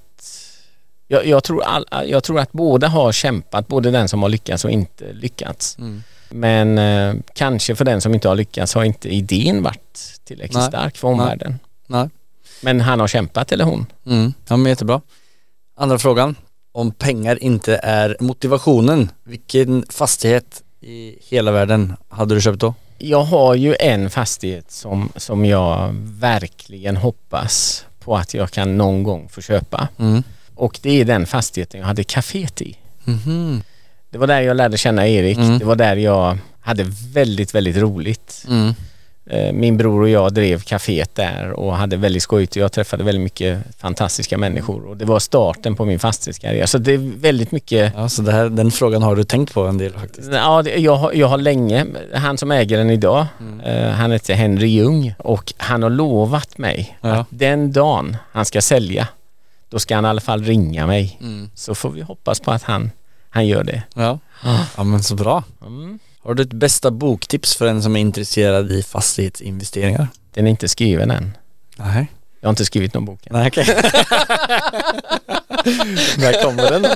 jag, 1.08 1.26
jag, 1.26 1.44
tror 1.44 1.62
all, 1.62 1.86
jag 2.06 2.24
tror 2.24 2.40
att 2.40 2.52
båda 2.52 2.88
har 2.88 3.12
kämpat, 3.12 3.68
både 3.68 3.90
den 3.90 4.08
som 4.08 4.22
har 4.22 4.28
lyckats 4.28 4.64
och 4.64 4.70
inte 4.70 5.12
lyckats. 5.12 5.78
Mm. 5.78 6.02
Men 6.28 6.78
eh, 6.78 7.14
kanske 7.34 7.74
för 7.74 7.84
den 7.84 8.00
som 8.00 8.14
inte 8.14 8.28
har 8.28 8.34
lyckats 8.34 8.74
har 8.74 8.84
inte 8.84 9.08
idén 9.08 9.62
varit 9.62 10.20
tillräckligt 10.24 10.58
Nej. 10.58 10.68
stark 10.68 10.96
för 10.96 11.08
omvärlden. 11.08 11.58
Nej. 11.86 12.08
Men 12.62 12.80
han 12.80 13.00
har 13.00 13.08
kämpat 13.08 13.52
eller 13.52 13.64
hon. 13.64 13.86
Mm. 14.06 14.32
Ja 14.48 14.56
men 14.56 14.70
jättebra. 14.70 15.00
Andra 15.76 15.98
frågan. 15.98 16.36
Om 16.72 16.92
pengar 16.92 17.42
inte 17.42 17.80
är 17.82 18.16
motivationen, 18.20 19.10
vilken 19.24 19.84
fastighet 19.88 20.62
i 20.84 21.18
hela 21.28 21.52
världen 21.52 21.96
hade 22.08 22.34
du 22.34 22.40
köpt 22.40 22.58
då? 22.58 22.74
Jag 22.98 23.22
har 23.24 23.54
ju 23.54 23.76
en 23.80 24.10
fastighet 24.10 24.70
som, 24.70 25.12
som 25.16 25.44
jag 25.44 25.90
verkligen 26.02 26.96
hoppas 26.96 27.84
på 28.00 28.16
att 28.16 28.34
jag 28.34 28.50
kan 28.50 28.76
någon 28.76 29.02
gång 29.02 29.28
få 29.28 29.40
köpa. 29.40 29.88
Mm. 29.98 30.22
och 30.54 30.78
det 30.82 31.00
är 31.00 31.04
den 31.04 31.26
fastigheten 31.26 31.80
jag 31.80 31.86
hade 31.86 32.02
kaféet 32.02 32.62
i. 32.62 32.76
Mhm. 33.04 33.62
Det 34.10 34.18
var 34.18 34.26
där 34.26 34.40
jag 34.40 34.56
lärde 34.56 34.78
känna 34.78 35.08
Erik. 35.08 35.38
Mm. 35.38 35.58
Det 35.58 35.64
var 35.64 35.76
där 35.76 35.96
jag 35.96 36.38
hade 36.60 36.84
väldigt, 37.12 37.54
väldigt 37.54 37.76
roligt. 37.76 38.44
Mm. 39.30 39.46
Eh, 39.46 39.52
Min 39.52 39.76
bror 39.76 40.02
och 40.02 40.08
jag 40.08 40.34
drev 40.34 40.60
kaféet 40.62 41.14
där 41.14 41.50
och 41.50 41.76
hade 41.76 41.96
väldigt 41.96 42.22
skojigt 42.22 42.56
och 42.56 42.62
jag 42.62 42.72
träffade 42.72 43.04
väldigt 43.04 43.22
mycket 43.22 43.58
fantastiska 43.78 44.38
människor 44.38 44.86
och 44.86 44.96
det 44.96 45.04
var 45.04 45.18
starten 45.18 45.76
på 45.76 45.84
min 45.84 45.98
fastighetskarriär. 45.98 46.66
Så 46.66 46.78
det 46.78 46.92
är 46.92 47.12
väldigt 47.20 47.52
mycket 47.52 47.92
Ja, 47.96 48.08
så 48.08 48.30
här, 48.30 48.48
den 48.48 48.70
frågan 48.70 49.02
har 49.02 49.16
du 49.16 49.24
tänkt 49.24 49.54
på 49.54 49.62
en 49.66 49.78
del 49.78 49.92
faktiskt. 49.92 50.32
Ja, 50.32 50.62
det, 50.62 50.76
jag, 50.76 51.14
jag 51.16 51.26
har 51.28 51.38
länge, 51.38 51.86
han 52.14 52.38
som 52.38 52.50
äger 52.50 52.78
den 52.78 52.90
idag, 52.90 53.26
eh, 53.64 53.88
han 53.88 54.10
heter 54.12 54.34
Henry 54.34 54.68
Ljung 54.68 55.14
och 55.18 55.52
han 55.56 55.82
har 55.82 55.90
lovat 55.90 56.58
mig 56.58 56.98
Ja. 57.00 57.10
att 57.14 57.26
den 57.30 57.72
dagen 57.72 58.16
han 58.32 58.44
ska 58.44 58.60
sälja, 58.62 59.08
då 59.68 59.78
ska 59.78 59.94
han 59.94 60.04
i 60.04 60.08
alla 60.08 60.20
fall 60.20 60.44
ringa 60.44 60.86
mig. 60.86 61.18
Mm. 61.20 61.50
Så 61.54 61.74
får 61.74 61.90
vi 61.90 62.02
hoppas 62.02 62.40
på 62.40 62.50
att 62.50 62.62
han, 62.62 62.90
han 63.30 63.46
gör 63.46 63.64
det. 63.64 63.82
Ja. 63.94 64.18
ja, 64.76 64.84
men 64.84 65.02
så 65.02 65.14
bra. 65.14 65.42
Mm. 65.66 65.98
Har 66.24 66.34
du 66.34 66.42
ett 66.42 66.52
bästa 66.52 66.90
boktips 66.90 67.54
för 67.54 67.66
en 67.66 67.82
som 67.82 67.96
är 67.96 68.00
intresserad 68.00 68.72
i 68.72 68.82
fastighetsinvesteringar? 68.82 70.08
Den 70.34 70.46
är 70.46 70.50
inte 70.50 70.68
skriven 70.68 71.10
än. 71.10 71.36
Nej. 71.76 72.06
Jag 72.40 72.48
har 72.48 72.50
inte 72.52 72.64
skrivit 72.64 72.94
någon 72.94 73.04
bok 73.04 73.26
än. 73.26 73.32
Nej, 73.32 73.48
okej. 73.48 73.66
När 76.18 76.42
kommer 76.44 76.70
den? 76.70 76.86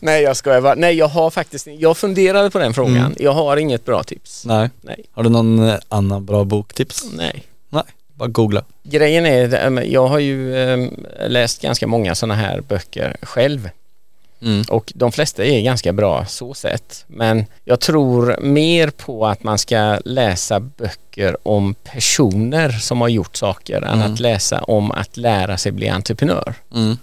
Nej 0.00 0.22
jag 0.22 0.36
skojar 0.36 0.60
bara. 0.60 0.74
Nej 0.74 0.94
jag 0.94 1.08
har 1.08 1.30
faktiskt, 1.30 1.66
jag 1.66 1.96
funderade 1.96 2.50
på 2.50 2.58
den 2.58 2.74
frågan. 2.74 2.96
Mm. 2.96 3.14
Jag 3.18 3.32
har 3.32 3.56
inget 3.56 3.84
bra 3.84 4.02
tips. 4.02 4.44
Nej. 4.46 4.70
Nej. 4.80 5.04
Har 5.12 5.22
du 5.22 5.28
någon 5.28 5.68
eh, 5.68 5.78
annan 5.88 6.26
bra 6.26 6.44
boktips? 6.44 7.04
Nej. 7.12 7.44
Bara 8.14 8.28
googla. 8.28 8.64
Grejen 8.82 9.26
är, 9.26 9.78
eh, 9.78 9.84
jag 9.84 10.06
har 10.06 10.18
ju 10.18 10.56
eh, 10.56 10.88
läst 11.28 11.62
ganska 11.62 11.86
många 11.86 12.14
sådana 12.14 12.34
här 12.34 12.60
böcker 12.60 13.16
själv. 13.22 13.70
Mm. 14.42 14.62
Och 14.68 14.92
de 14.94 15.12
flesta 15.12 15.44
är 15.44 15.60
ganska 15.62 15.92
bra 15.92 16.26
så 16.26 16.54
sett. 16.54 17.04
Men 17.06 17.44
jag 17.64 17.80
tror 17.80 18.36
mer 18.40 18.90
på 18.90 19.26
att 19.26 19.42
man 19.42 19.58
ska 19.58 19.98
läsa 20.04 20.60
böcker 20.60 21.36
om 21.42 21.74
personer 21.74 22.70
som 22.70 23.00
har 23.00 23.08
gjort 23.08 23.36
saker 23.36 23.82
än 23.82 24.00
Mm. 24.00 24.12
att 24.12 24.20
läsa 24.20 24.62
om 24.62 24.90
att 24.90 25.16
lära 25.16 25.56
sig 25.58 25.72
bli 25.72 25.88
entreprenör. 25.88 26.54
Mm. 26.74 26.96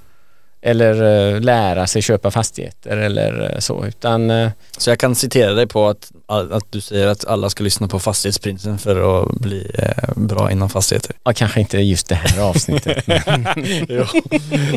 Eller 0.61 1.33
eh, 1.35 1.41
lära 1.41 1.87
sig 1.87 2.01
köpa 2.01 2.31
fastigheter 2.31 2.97
eller 2.97 3.51
eh, 3.53 3.59
så. 3.59 3.85
Utan 3.85 4.31
eh, 4.31 4.49
Så 4.77 4.89
jag 4.89 4.99
kan 4.99 5.15
citera 5.15 5.53
dig 5.53 5.67
på 5.67 5.87
att, 5.87 6.11
att 6.27 6.63
du 6.69 6.81
säger 6.81 7.07
att 7.07 7.25
alla 7.25 7.49
ska 7.49 7.63
lyssna 7.63 7.87
på 7.87 7.99
Fastighetsprinsen 7.99 8.77
för 8.77 9.21
att 9.23 9.31
bli 9.31 9.71
bra 10.15 10.51
inom 10.51 10.69
fastigheter. 10.69 11.15
ja, 11.23 11.33
kanske 11.33 11.59
inte 11.59 11.77
just 11.77 12.07
det 12.07 12.15
här 12.15 12.41
avsnittet. 12.41 13.07
men, 13.07 13.47
jo, 13.89 14.05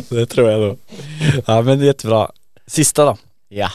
det 0.09 0.25
tror 0.25 0.51
jag 0.51 0.61
då. 0.61 0.77
Ja 1.45 1.61
men 1.61 1.79
det 1.79 1.85
är 1.85 1.87
jättebra. 1.87 2.31
Sista 2.71 3.05
då. 3.05 3.17
ja. 3.49 3.69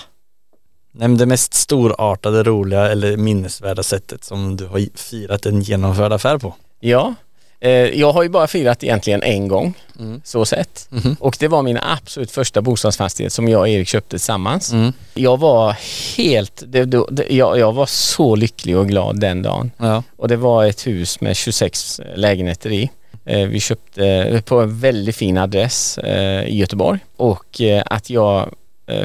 Nämn 0.92 1.16
det 1.16 1.26
mest 1.26 1.54
storartade, 1.54 2.42
roliga 2.42 2.88
eller 2.90 3.16
minnesvärda 3.16 3.82
sättet 3.82 4.24
som 4.24 4.56
du 4.56 4.66
har 4.66 4.98
firat 4.98 5.46
en 5.46 5.60
genomförd 5.62 6.12
affär 6.12 6.38
på. 6.38 6.54
ja. 6.80 7.14
Eh, 7.60 7.70
jag 7.70 8.12
har 8.12 8.22
ju 8.22 8.28
bara 8.28 8.46
firat 8.46 8.84
egentligen 8.84 9.22
en 9.22 9.48
gång 9.48 9.74
Mm. 9.98 10.20
så 10.24 10.44
sett. 10.44 10.86
Mhm. 10.90 11.16
Och 11.20 11.36
det 11.40 11.48
var 11.48 11.62
min 11.62 11.78
absolut 11.82 12.30
första 12.30 12.62
bostadsfastighet 12.62 13.32
som 13.32 13.48
jag 13.48 13.60
och 13.60 13.68
Erik 13.68 13.88
köpte 13.88 14.10
tillsammans. 14.10 14.72
Mm. 14.72 14.92
Jag 15.14 15.36
var 15.40 15.76
helt, 16.16 16.62
det, 16.66 16.84
det, 16.84 17.26
jag, 17.30 17.58
jag 17.58 17.72
var 17.72 17.86
så 17.86 18.34
lycklig 18.36 18.76
och 18.76 18.88
glad 18.88 19.20
den 19.20 19.42
dagen. 19.42 19.70
Ja. 19.76 20.02
Och 20.16 20.28
det 20.28 20.36
var 20.36 20.64
ett 20.64 20.86
hus 20.86 21.20
med 21.20 21.36
26 21.36 22.00
lägenheter 22.14 22.72
i. 22.72 22.90
Eh, 23.24 23.46
vi 23.48 23.60
köpte 23.60 24.42
på 24.46 24.60
en 24.60 24.80
väldigt 24.80 25.16
fin 25.16 25.38
adress 25.38 25.98
eh, 25.98 26.44
i 26.44 26.56
Göteborg 26.56 26.98
och 27.16 27.60
eh, 27.60 27.82
att 27.86 28.10
jag 28.10 28.40
eh, 28.42 28.48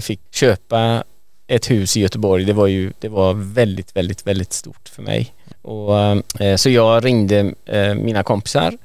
fick 0.01 0.19
köpa 0.31 1.03
ett 1.47 1.71
hus 1.71 1.97
i 1.97 1.99
Göteborg 1.99 2.45
det 2.45 2.53
var 2.53 2.67
ju 2.67 2.91
det 2.99 3.07
var 3.09 3.33
väldigt, 3.33 3.95
väldigt, 3.95 4.27
väldigt 4.27 4.53
stort 4.53 4.89
för 4.89 5.01
mig. 5.01 5.33
Och, 5.61 5.97
eh, 6.41 6.55
så 6.55 6.69
jag 6.69 7.05
ringde 7.05 7.53
eh, 7.65 7.93
mina 7.95 8.23
kompisar 8.23 8.77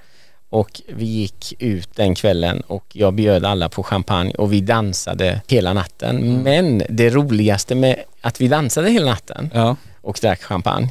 och 0.48 0.80
vi 0.88 1.04
gick 1.04 1.54
ut 1.58 1.88
den 1.96 2.14
kvällen 2.14 2.60
och 2.60 2.84
jag 2.92 3.14
bjöd 3.14 3.44
alla 3.44 3.68
på 3.68 3.82
champagne 3.82 4.30
och 4.34 4.52
vi 4.52 4.60
dansade 4.60 5.40
hela 5.48 5.72
natten. 5.72 6.42
Men 6.42 6.82
det 6.88 7.10
roligaste 7.10 7.74
med 7.74 7.96
att 8.20 8.40
vi 8.40 8.48
dansade 8.48 8.90
hela 8.90 9.06
natten 9.06 9.50
Ja. 9.54 9.76
och 10.00 10.18
drack 10.22 10.42
champagne 10.42 10.88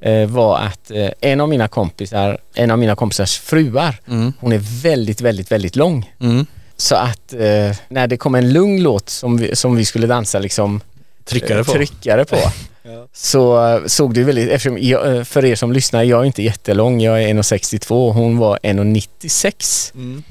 eh, 0.00 0.26
var 0.26 0.58
att 0.58 0.90
eh, 0.90 1.10
en 1.20 1.40
av 1.40 1.48
mina 1.48 1.68
kompisar, 1.68 2.38
en 2.54 2.70
av 2.70 2.78
mina 2.78 2.94
kompisars 2.96 3.38
fruar, 3.38 3.96
Mm. 4.08 4.32
hon 4.38 4.52
är 4.52 4.82
väldigt, 4.82 5.20
väldigt, 5.20 5.52
väldigt 5.52 5.76
lång. 5.76 6.12
Mm. 6.20 6.46
Så 6.82 6.94
att 6.94 7.32
eh, 7.32 7.76
när 7.88 8.06
det 8.06 8.16
kom 8.16 8.34
en 8.34 8.52
lugn 8.52 8.82
låt 8.82 9.08
som 9.08 9.36
vi, 9.36 9.56
som 9.56 9.76
vi 9.76 9.84
skulle 9.84 10.06
dansa 10.06 10.38
liksom 10.38 10.80
Tryckare 11.24 11.64
på. 11.64 11.70
eh, 11.70 11.76
tryckare 11.76 12.24
på 12.24 12.36
Ja. 12.84 13.06
så 13.12 13.68
eh, 13.68 13.86
såg 13.86 14.14
det 14.14 14.22
väldigt, 14.24 14.50
eftersom 14.50 14.78
jag, 14.80 15.16
eh, 15.16 15.24
för 15.24 15.44
er 15.44 15.54
som 15.54 15.72
lyssnar, 15.72 16.02
jag 16.02 16.20
är 16.20 16.24
inte 16.24 16.42
jättelång, 16.42 17.00
jag 17.00 17.22
är 17.22 17.28
1,62 17.28 18.08
och 18.08 18.14
hon 18.14 18.38
var 18.38 18.58
1,96. 18.62 19.94
Mm. 19.94 20.22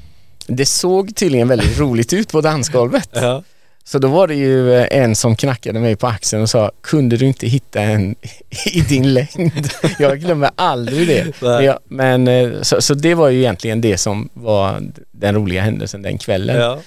Det 0.46 0.66
såg 0.66 1.16
tydligen 1.16 1.48
väldigt 1.48 1.78
roligt 1.78 2.12
ut 2.12 2.32
på 2.32 2.40
dansgolvet. 2.40 3.08
Ja. 3.12 3.42
Så 3.84 3.98
då 3.98 4.08
var 4.08 4.28
det 4.28 4.34
ju 4.34 4.74
eh, 4.74 4.86
en 4.90 5.16
som 5.16 5.36
knackade 5.36 5.80
mig 5.80 5.96
på 5.96 6.06
axeln 6.06 6.42
och 6.42 6.50
sa, 6.50 6.70
kunde 6.80 7.16
du 7.16 7.26
inte 7.26 7.46
hitta 7.46 7.80
en 7.80 8.14
i 8.72 8.80
din 8.80 9.14
längd? 9.14 9.70
Jag 9.98 10.20
glömmer 10.20 10.50
aldrig 10.56 11.08
det. 11.08 11.32
Men, 11.40 11.64
jag, 11.64 11.78
men 11.88 12.28
eh, 12.28 12.62
så, 12.62 12.82
så 12.82 12.94
det 12.94 13.14
var 13.14 13.28
ju 13.28 13.38
egentligen 13.38 13.80
det 13.80 13.98
som 13.98 14.28
var 14.32 14.82
den 15.12 15.34
roliga 15.34 15.62
händelsen 15.62 16.02
den 16.02 16.18
kvällen. 16.18 16.56
Ja. 16.56 16.80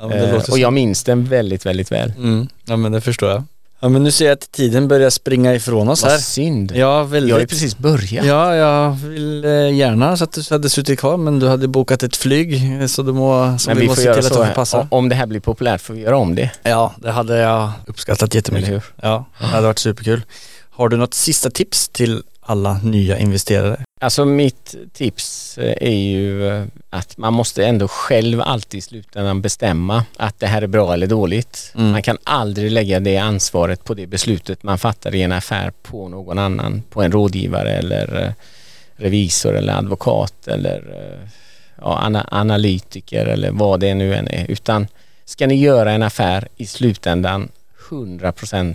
Ja, 0.00 0.08
men 0.08 0.18
Eh, 0.18 0.34
och 0.50 0.58
jag 0.58 0.72
minns 0.72 1.04
den 1.04 1.24
väldigt, 1.24 1.66
väldigt 1.66 1.92
väl. 1.92 2.12
Mm. 2.16 2.48
Ja 2.64 2.76
men 2.76 2.92
det 2.92 3.00
förstår 3.00 3.30
jag. 3.30 3.44
Ja 3.82 3.88
men 3.88 4.02
nu 4.02 4.10
ser 4.10 4.24
jag 4.24 4.32
att 4.32 4.52
tiden 4.52 4.88
börjar 4.88 5.10
springa 5.10 5.54
ifrån 5.54 5.88
oss 5.88 6.02
här. 6.04 6.10
Vad 6.10 6.20
synd. 6.20 6.72
Ja 6.74 7.02
väldigt. 7.02 7.28
Jag 7.28 7.36
har 7.36 7.40
ju 7.40 7.46
precis 7.46 7.78
börjat. 7.78 8.26
Ja, 8.26 8.54
jag 8.56 8.90
vill 8.90 9.44
eh, 9.44 9.50
gärna 9.76 10.16
så 10.16 10.24
att 10.24 10.32
du 10.32 10.42
hade 10.50 10.70
suttit 10.70 10.98
kvar 10.98 11.16
men 11.16 11.38
du 11.38 11.48
hade 11.48 11.68
bokat 11.68 12.02
ett 12.02 12.16
flyg 12.16 12.80
eh, 12.80 12.86
så 12.86 13.02
du 13.02 13.12
må, 13.12 13.58
så 13.58 13.70
Men 13.70 13.76
vi, 13.76 13.82
vi 13.82 13.88
måste 13.88 13.96
får 13.96 14.02
se 14.02 14.06
göra 14.08 14.16
till 14.16 14.26
att 14.26 14.32
så, 14.34 14.40
det 14.40 14.46
får 14.46 14.54
passa. 14.54 14.76
här. 14.76 14.86
om 14.90 15.08
det 15.08 15.14
här 15.14 15.26
blir 15.26 15.40
populärt 15.40 15.80
får 15.80 15.94
vi 15.94 16.00
göra 16.00 16.16
om 16.16 16.34
det. 16.34 16.50
Ja, 16.62 16.94
det 16.96 17.10
hade 17.10 17.36
jag 17.38 17.72
uppskattat 17.86 18.34
jättemycket. 18.34 18.68
Eller 18.68 18.78
hur? 18.78 18.84
Ja, 19.02 19.24
det 19.38 19.46
hade 19.46 19.66
varit 19.66 19.78
superkul. 19.78 20.22
Har 20.70 20.88
du 20.88 20.96
något 20.96 21.14
sista 21.14 21.50
tips 21.50 21.88
till 21.88 22.22
alla 22.40 22.78
nya 22.78 23.18
investerare? 23.18 23.84
Alltså 24.00 24.24
mitt 24.24 24.74
tips 24.92 25.58
eh, 25.58 25.74
är 25.88 25.96
ju 25.96 26.48
eh, 26.48 26.64
att 26.90 27.16
man 27.16 27.32
måste 27.32 27.66
ändå 27.66 27.88
själv 27.88 28.40
alltid 28.40 28.78
i 28.78 28.80
slutändan 28.80 29.42
bestämma 29.42 30.04
att 30.16 30.38
det 30.38 30.46
här 30.46 30.62
är 30.62 30.66
bra 30.66 30.94
eller 30.94 31.06
dåligt. 31.06 31.72
Mm. 31.76 31.90
Man 31.90 32.02
kan 32.02 32.18
aldrig 32.24 32.70
lägga 32.72 33.00
det 33.00 33.16
ansvaret 33.16 33.84
på 33.84 33.94
det 33.94 34.06
beslutet 34.06 34.62
man 34.62 34.78
fattar 34.78 35.14
i 35.14 35.22
en 35.22 35.32
affär 35.32 35.72
på 35.82 36.08
någon 36.08 36.38
annan, 36.38 36.82
på 36.90 37.02
en 37.02 37.12
rådgivare 37.12 37.72
eller 37.72 38.22
eh, 38.26 38.32
revisor 38.96 39.56
eller 39.56 39.72
advokat 39.78 40.48
eller 40.48 40.82
ja, 41.80 42.00
ana- 42.04 42.28
analytiker 42.30 43.26
eller 43.26 43.50
vad 43.50 43.80
det 43.80 43.94
nu 43.94 44.14
än 44.14 44.28
är. 44.28 44.50
Utan 44.50 44.86
ska 45.24 45.46
ni 45.46 45.54
göra 45.54 45.92
en 45.92 46.02
affär 46.02 46.48
i 46.56 46.66
slutändan 46.66 47.48
100% 47.90 48.74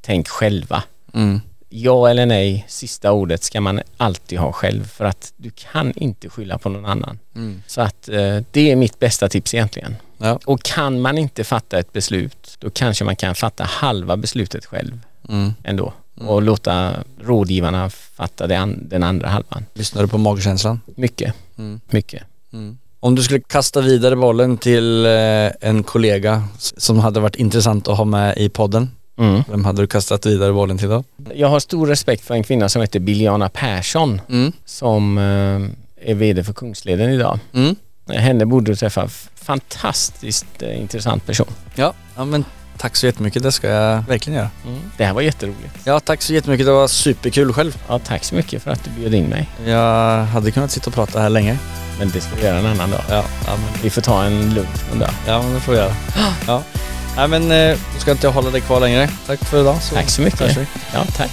tänk 0.00 0.28
själva 0.28 0.82
Mm. 1.14 1.40
Ja 1.70 2.08
eller 2.10 2.26
nej, 2.26 2.64
sista 2.68 3.12
ordet 3.12 3.42
ska 3.42 3.60
man 3.60 3.80
alltid 3.96 4.38
ha 4.38 4.52
själv 4.52 4.84
för 4.88 5.04
att 5.04 5.32
du 5.36 5.50
kan 5.50 5.92
inte 5.96 6.28
skylla 6.28 6.58
på 6.58 6.68
någon 6.68 6.86
annan. 6.86 7.18
Mm. 7.36 7.62
Så 7.66 7.80
att 7.80 8.08
eh, 8.08 8.38
det 8.50 8.70
är 8.70 8.76
mitt 8.76 8.98
bästa 8.98 9.28
tips 9.28 9.54
egentligen. 9.54 9.96
Ja. 10.18 10.38
Och 10.46 10.62
kan 10.62 11.00
man 11.00 11.18
inte 11.18 11.44
fatta 11.44 11.78
ett 11.78 11.92
beslut, 11.92 12.56
då 12.58 12.70
kanske 12.70 13.04
man 13.04 13.16
kan 13.16 13.34
fatta 13.34 13.64
halva 13.64 14.16
beslutet 14.16 14.66
själv 14.66 15.00
Mm. 15.28 15.52
ändå 15.64 15.92
och 16.20 16.42
låta 16.42 16.92
rådgivarna 17.22 17.90
fatta 17.90 18.46
den 18.46 19.02
andra 19.02 19.28
halvan. 19.28 19.64
Lyssnar 19.74 20.02
du 20.02 20.08
på 20.08 20.18
magkänslan? 20.18 20.80
Mycket, 20.96 21.34
Mm. 21.58 21.80
mycket. 21.90 22.22
Mm. 22.52 22.78
Om 23.00 23.14
du 23.14 23.22
skulle 23.22 23.40
kasta 23.40 23.80
vidare 23.80 24.16
bollen 24.16 24.56
till 24.58 25.06
eh, 25.06 25.50
en 25.60 25.82
kollega 25.82 26.44
som 26.58 26.98
hade 26.98 27.20
varit 27.20 27.36
intressant 27.36 27.88
att 27.88 27.96
ha 27.96 28.04
med 28.04 28.38
i 28.38 28.48
podden, 28.48 28.90
Mm. 29.20 29.42
vem 29.50 29.64
hade 29.64 29.82
du 29.82 29.86
kastat 29.86 30.26
vidare 30.26 30.52
bollen 30.52 30.78
till 30.78 30.88
då? 30.88 31.04
Jag 31.34 31.48
har 31.48 31.60
stor 31.60 31.86
respekt 31.86 32.24
för 32.24 32.34
en 32.34 32.42
kvinna 32.42 32.68
som 32.68 32.82
heter 32.82 33.00
Biljana 33.00 33.48
Persson 33.48 34.20
Mm. 34.28 34.52
som 34.64 35.18
eh, 35.18 36.10
är 36.10 36.14
VD 36.14 36.44
för 36.44 36.52
Kungsleden 36.52 37.10
idag. 37.10 37.38
Mm. 37.54 37.76
Henne 38.08 38.46
borde 38.46 38.70
du 38.72 38.76
träffa. 38.76 39.08
Fantastiskt 39.34 40.46
eh, 40.62 40.80
intressant 40.80 41.26
person. 41.26 41.46
Ja, 41.74 41.92
ja 42.16 42.24
men 42.24 42.44
tack 42.78 42.96
så 42.96 43.06
jättemycket, 43.06 43.42
det 43.42 43.52
ska 43.52 43.68
jag 43.68 44.02
verkligen 44.08 44.38
göra. 44.38 44.50
Det 44.96 45.04
här 45.04 45.12
var 45.12 45.22
jätteroligt. 45.22 45.74
Ja, 45.84 46.00
tack 46.00 46.22
så 46.22 46.32
jättemycket, 46.34 46.66
det 46.66 46.72
var 46.72 46.88
superkul 46.88 47.52
själv. 47.52 47.82
Ja, 47.88 47.98
tack 47.98 48.24
så 48.24 48.34
mycket 48.34 48.62
för 48.62 48.70
att 48.70 48.84
du 48.84 48.90
bjöd 49.00 49.14
in 49.14 49.24
mig. 49.26 49.48
Jag 49.66 50.24
hade 50.24 50.50
kunnat 50.50 50.70
sitta 50.70 50.86
och 50.90 50.94
prata 50.94 51.20
här 51.20 51.28
länge. 51.30 51.58
Men 51.98 52.08
det 52.10 52.20
ska 52.20 52.36
vi 52.36 52.42
göra 52.46 52.58
en 52.58 52.66
annan 52.66 52.90
dag. 52.90 53.00
Ja, 53.08 53.24
ja 53.46 53.52
men, 53.56 53.82
Vi 53.82 53.90
får 53.90 54.02
ta 54.02 54.24
en 54.24 54.54
lunch 54.54 54.92
en 54.92 54.98
dag. 54.98 55.10
ja, 55.26 55.42
men 55.42 55.54
det 55.54 55.60
får 55.60 55.72
vi 55.72 55.78
göra. 55.78 55.94
Ja. 56.46 56.62
Nej 57.16 57.28
men 57.28 57.52
eh, 57.52 57.78
då 57.94 58.00
ska 58.00 58.10
inte 58.10 58.26
jag 58.26 58.32
hålla 58.32 58.50
dig 58.50 58.60
kvar 58.60 58.80
längre. 58.80 59.08
Tack 59.26 59.44
för 59.44 59.60
idag. 59.60 59.76
Så 59.82 59.94
Tack 59.94 60.10
så 60.10 60.22
mycket. 60.22 60.56
vi. 60.56 60.66
Ja, 60.94 61.04
tack. 61.16 61.30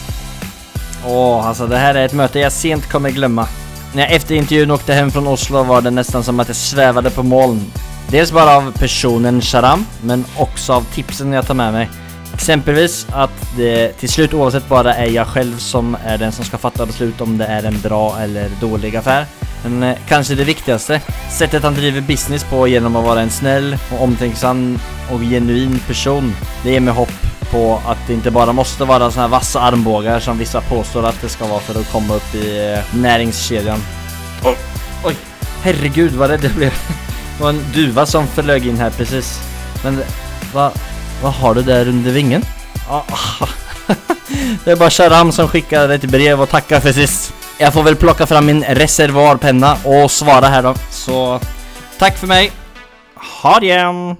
Åh, 1.05 1.47
alltså 1.47 1.67
det 1.67 1.77
här 1.77 1.95
är 1.95 2.05
ett 2.05 2.13
möte 2.13 2.39
jag 2.39 2.51
sent 2.51 2.89
kommer 2.89 3.09
glömma. 3.09 3.47
När 3.93 4.03
jag 4.03 4.11
efter 4.11 4.35
intervjun 4.35 4.71
åkte 4.71 4.93
hem 4.93 5.11
från 5.11 5.27
Oslo 5.27 5.63
var 5.63 5.81
det 5.81 5.91
nästan 5.91 6.23
som 6.23 6.39
att 6.39 6.47
jag 6.47 6.57
svävade 6.57 7.09
på 7.09 7.23
moln. 7.23 7.71
Dels 8.09 8.31
bara 8.31 8.57
av 8.57 8.71
personen 8.71 9.41
Sharam, 9.41 9.85
men 10.01 10.25
också 10.35 10.73
av 10.73 10.85
tipsen 10.93 11.33
jag 11.33 11.47
tar 11.47 11.53
med 11.53 11.73
mig. 11.73 11.89
Exempelvis 12.33 13.07
att 13.11 13.47
det 13.57 13.91
till 13.93 14.09
slut 14.09 14.33
oavsett 14.33 14.69
bara 14.69 14.95
är 14.95 15.09
jag 15.09 15.27
själv 15.27 15.57
som 15.57 15.97
är 16.05 16.17
den 16.17 16.31
som 16.31 16.45
ska 16.45 16.57
fatta 16.57 16.85
beslut 16.85 17.21
om 17.21 17.37
det 17.37 17.45
är 17.45 17.63
en 17.63 17.81
bra 17.81 18.19
eller 18.19 18.49
dålig 18.61 18.95
affär. 18.95 19.25
Men 19.63 19.83
eh, 19.83 19.97
kanske 20.07 20.35
det 20.35 20.43
viktigaste, 20.43 21.01
sättet 21.37 21.63
han 21.63 21.73
driver 21.73 22.01
business 22.01 22.43
på 22.43 22.67
genom 22.67 22.95
att 22.95 23.03
vara 23.03 23.21
en 23.21 23.29
snäll 23.29 23.77
och 23.91 24.03
omtänksam 24.03 24.79
och 25.11 25.19
genuin 25.19 25.79
person. 25.87 26.35
Det 26.63 26.71
ger 26.71 26.79
mig 26.79 26.93
hopp 26.93 27.11
på 27.51 27.81
att 27.85 27.97
det 28.07 28.13
inte 28.13 28.31
bara 28.31 28.53
måste 28.53 28.85
vara 28.85 29.11
såna 29.11 29.21
här 29.21 29.29
vassa 29.29 29.61
armbågar 29.61 30.19
som 30.19 30.37
vissa 30.37 30.61
påstår 30.61 31.05
att 31.05 31.21
det 31.21 31.29
ska 31.29 31.47
vara 31.47 31.59
för 31.59 31.79
att 31.79 31.91
komma 31.91 32.15
upp 32.15 32.35
i 32.35 32.73
eh, 32.73 32.99
näringskedjan. 32.99 33.79
Oj, 34.43 34.55
oj, 35.03 35.15
herregud 35.61 36.11
vad 36.11 36.29
rädd 36.29 36.43
jag 36.43 36.51
blev. 36.51 36.73
Det 37.37 37.43
var 37.43 37.49
en 37.49 37.65
duva 37.73 38.05
som 38.05 38.27
flög 38.27 38.67
in 38.67 38.77
här 38.77 38.89
precis. 38.89 39.39
Men 39.83 40.03
vad, 40.53 40.71
vad 41.23 41.33
har 41.33 41.53
du 41.53 41.61
där 41.61 41.87
under 41.87 42.11
vingen? 42.11 42.41
Ah, 42.89 43.03
det 44.63 44.71
är 44.71 44.75
bara 44.75 44.89
Sharam 44.89 45.31
som 45.31 45.47
skickar 45.47 45.89
ett 45.89 46.05
brev 46.05 46.41
och 46.41 46.49
tackar 46.49 46.79
för 46.79 46.91
sist. 46.91 47.33
Jag 47.59 47.73
får 47.73 47.83
väl 47.83 47.95
plocka 47.95 48.25
fram 48.25 48.45
min 48.45 48.63
reservoarpenna 48.63 49.77
och 49.83 50.11
svara 50.11 50.47
här 50.47 50.63
då. 50.63 50.75
Så 50.89 51.39
tack 51.99 52.17
för 52.17 52.27
mig. 52.27 52.51
Ha 53.41 53.59
det 53.59 53.65
igen! 53.65 54.15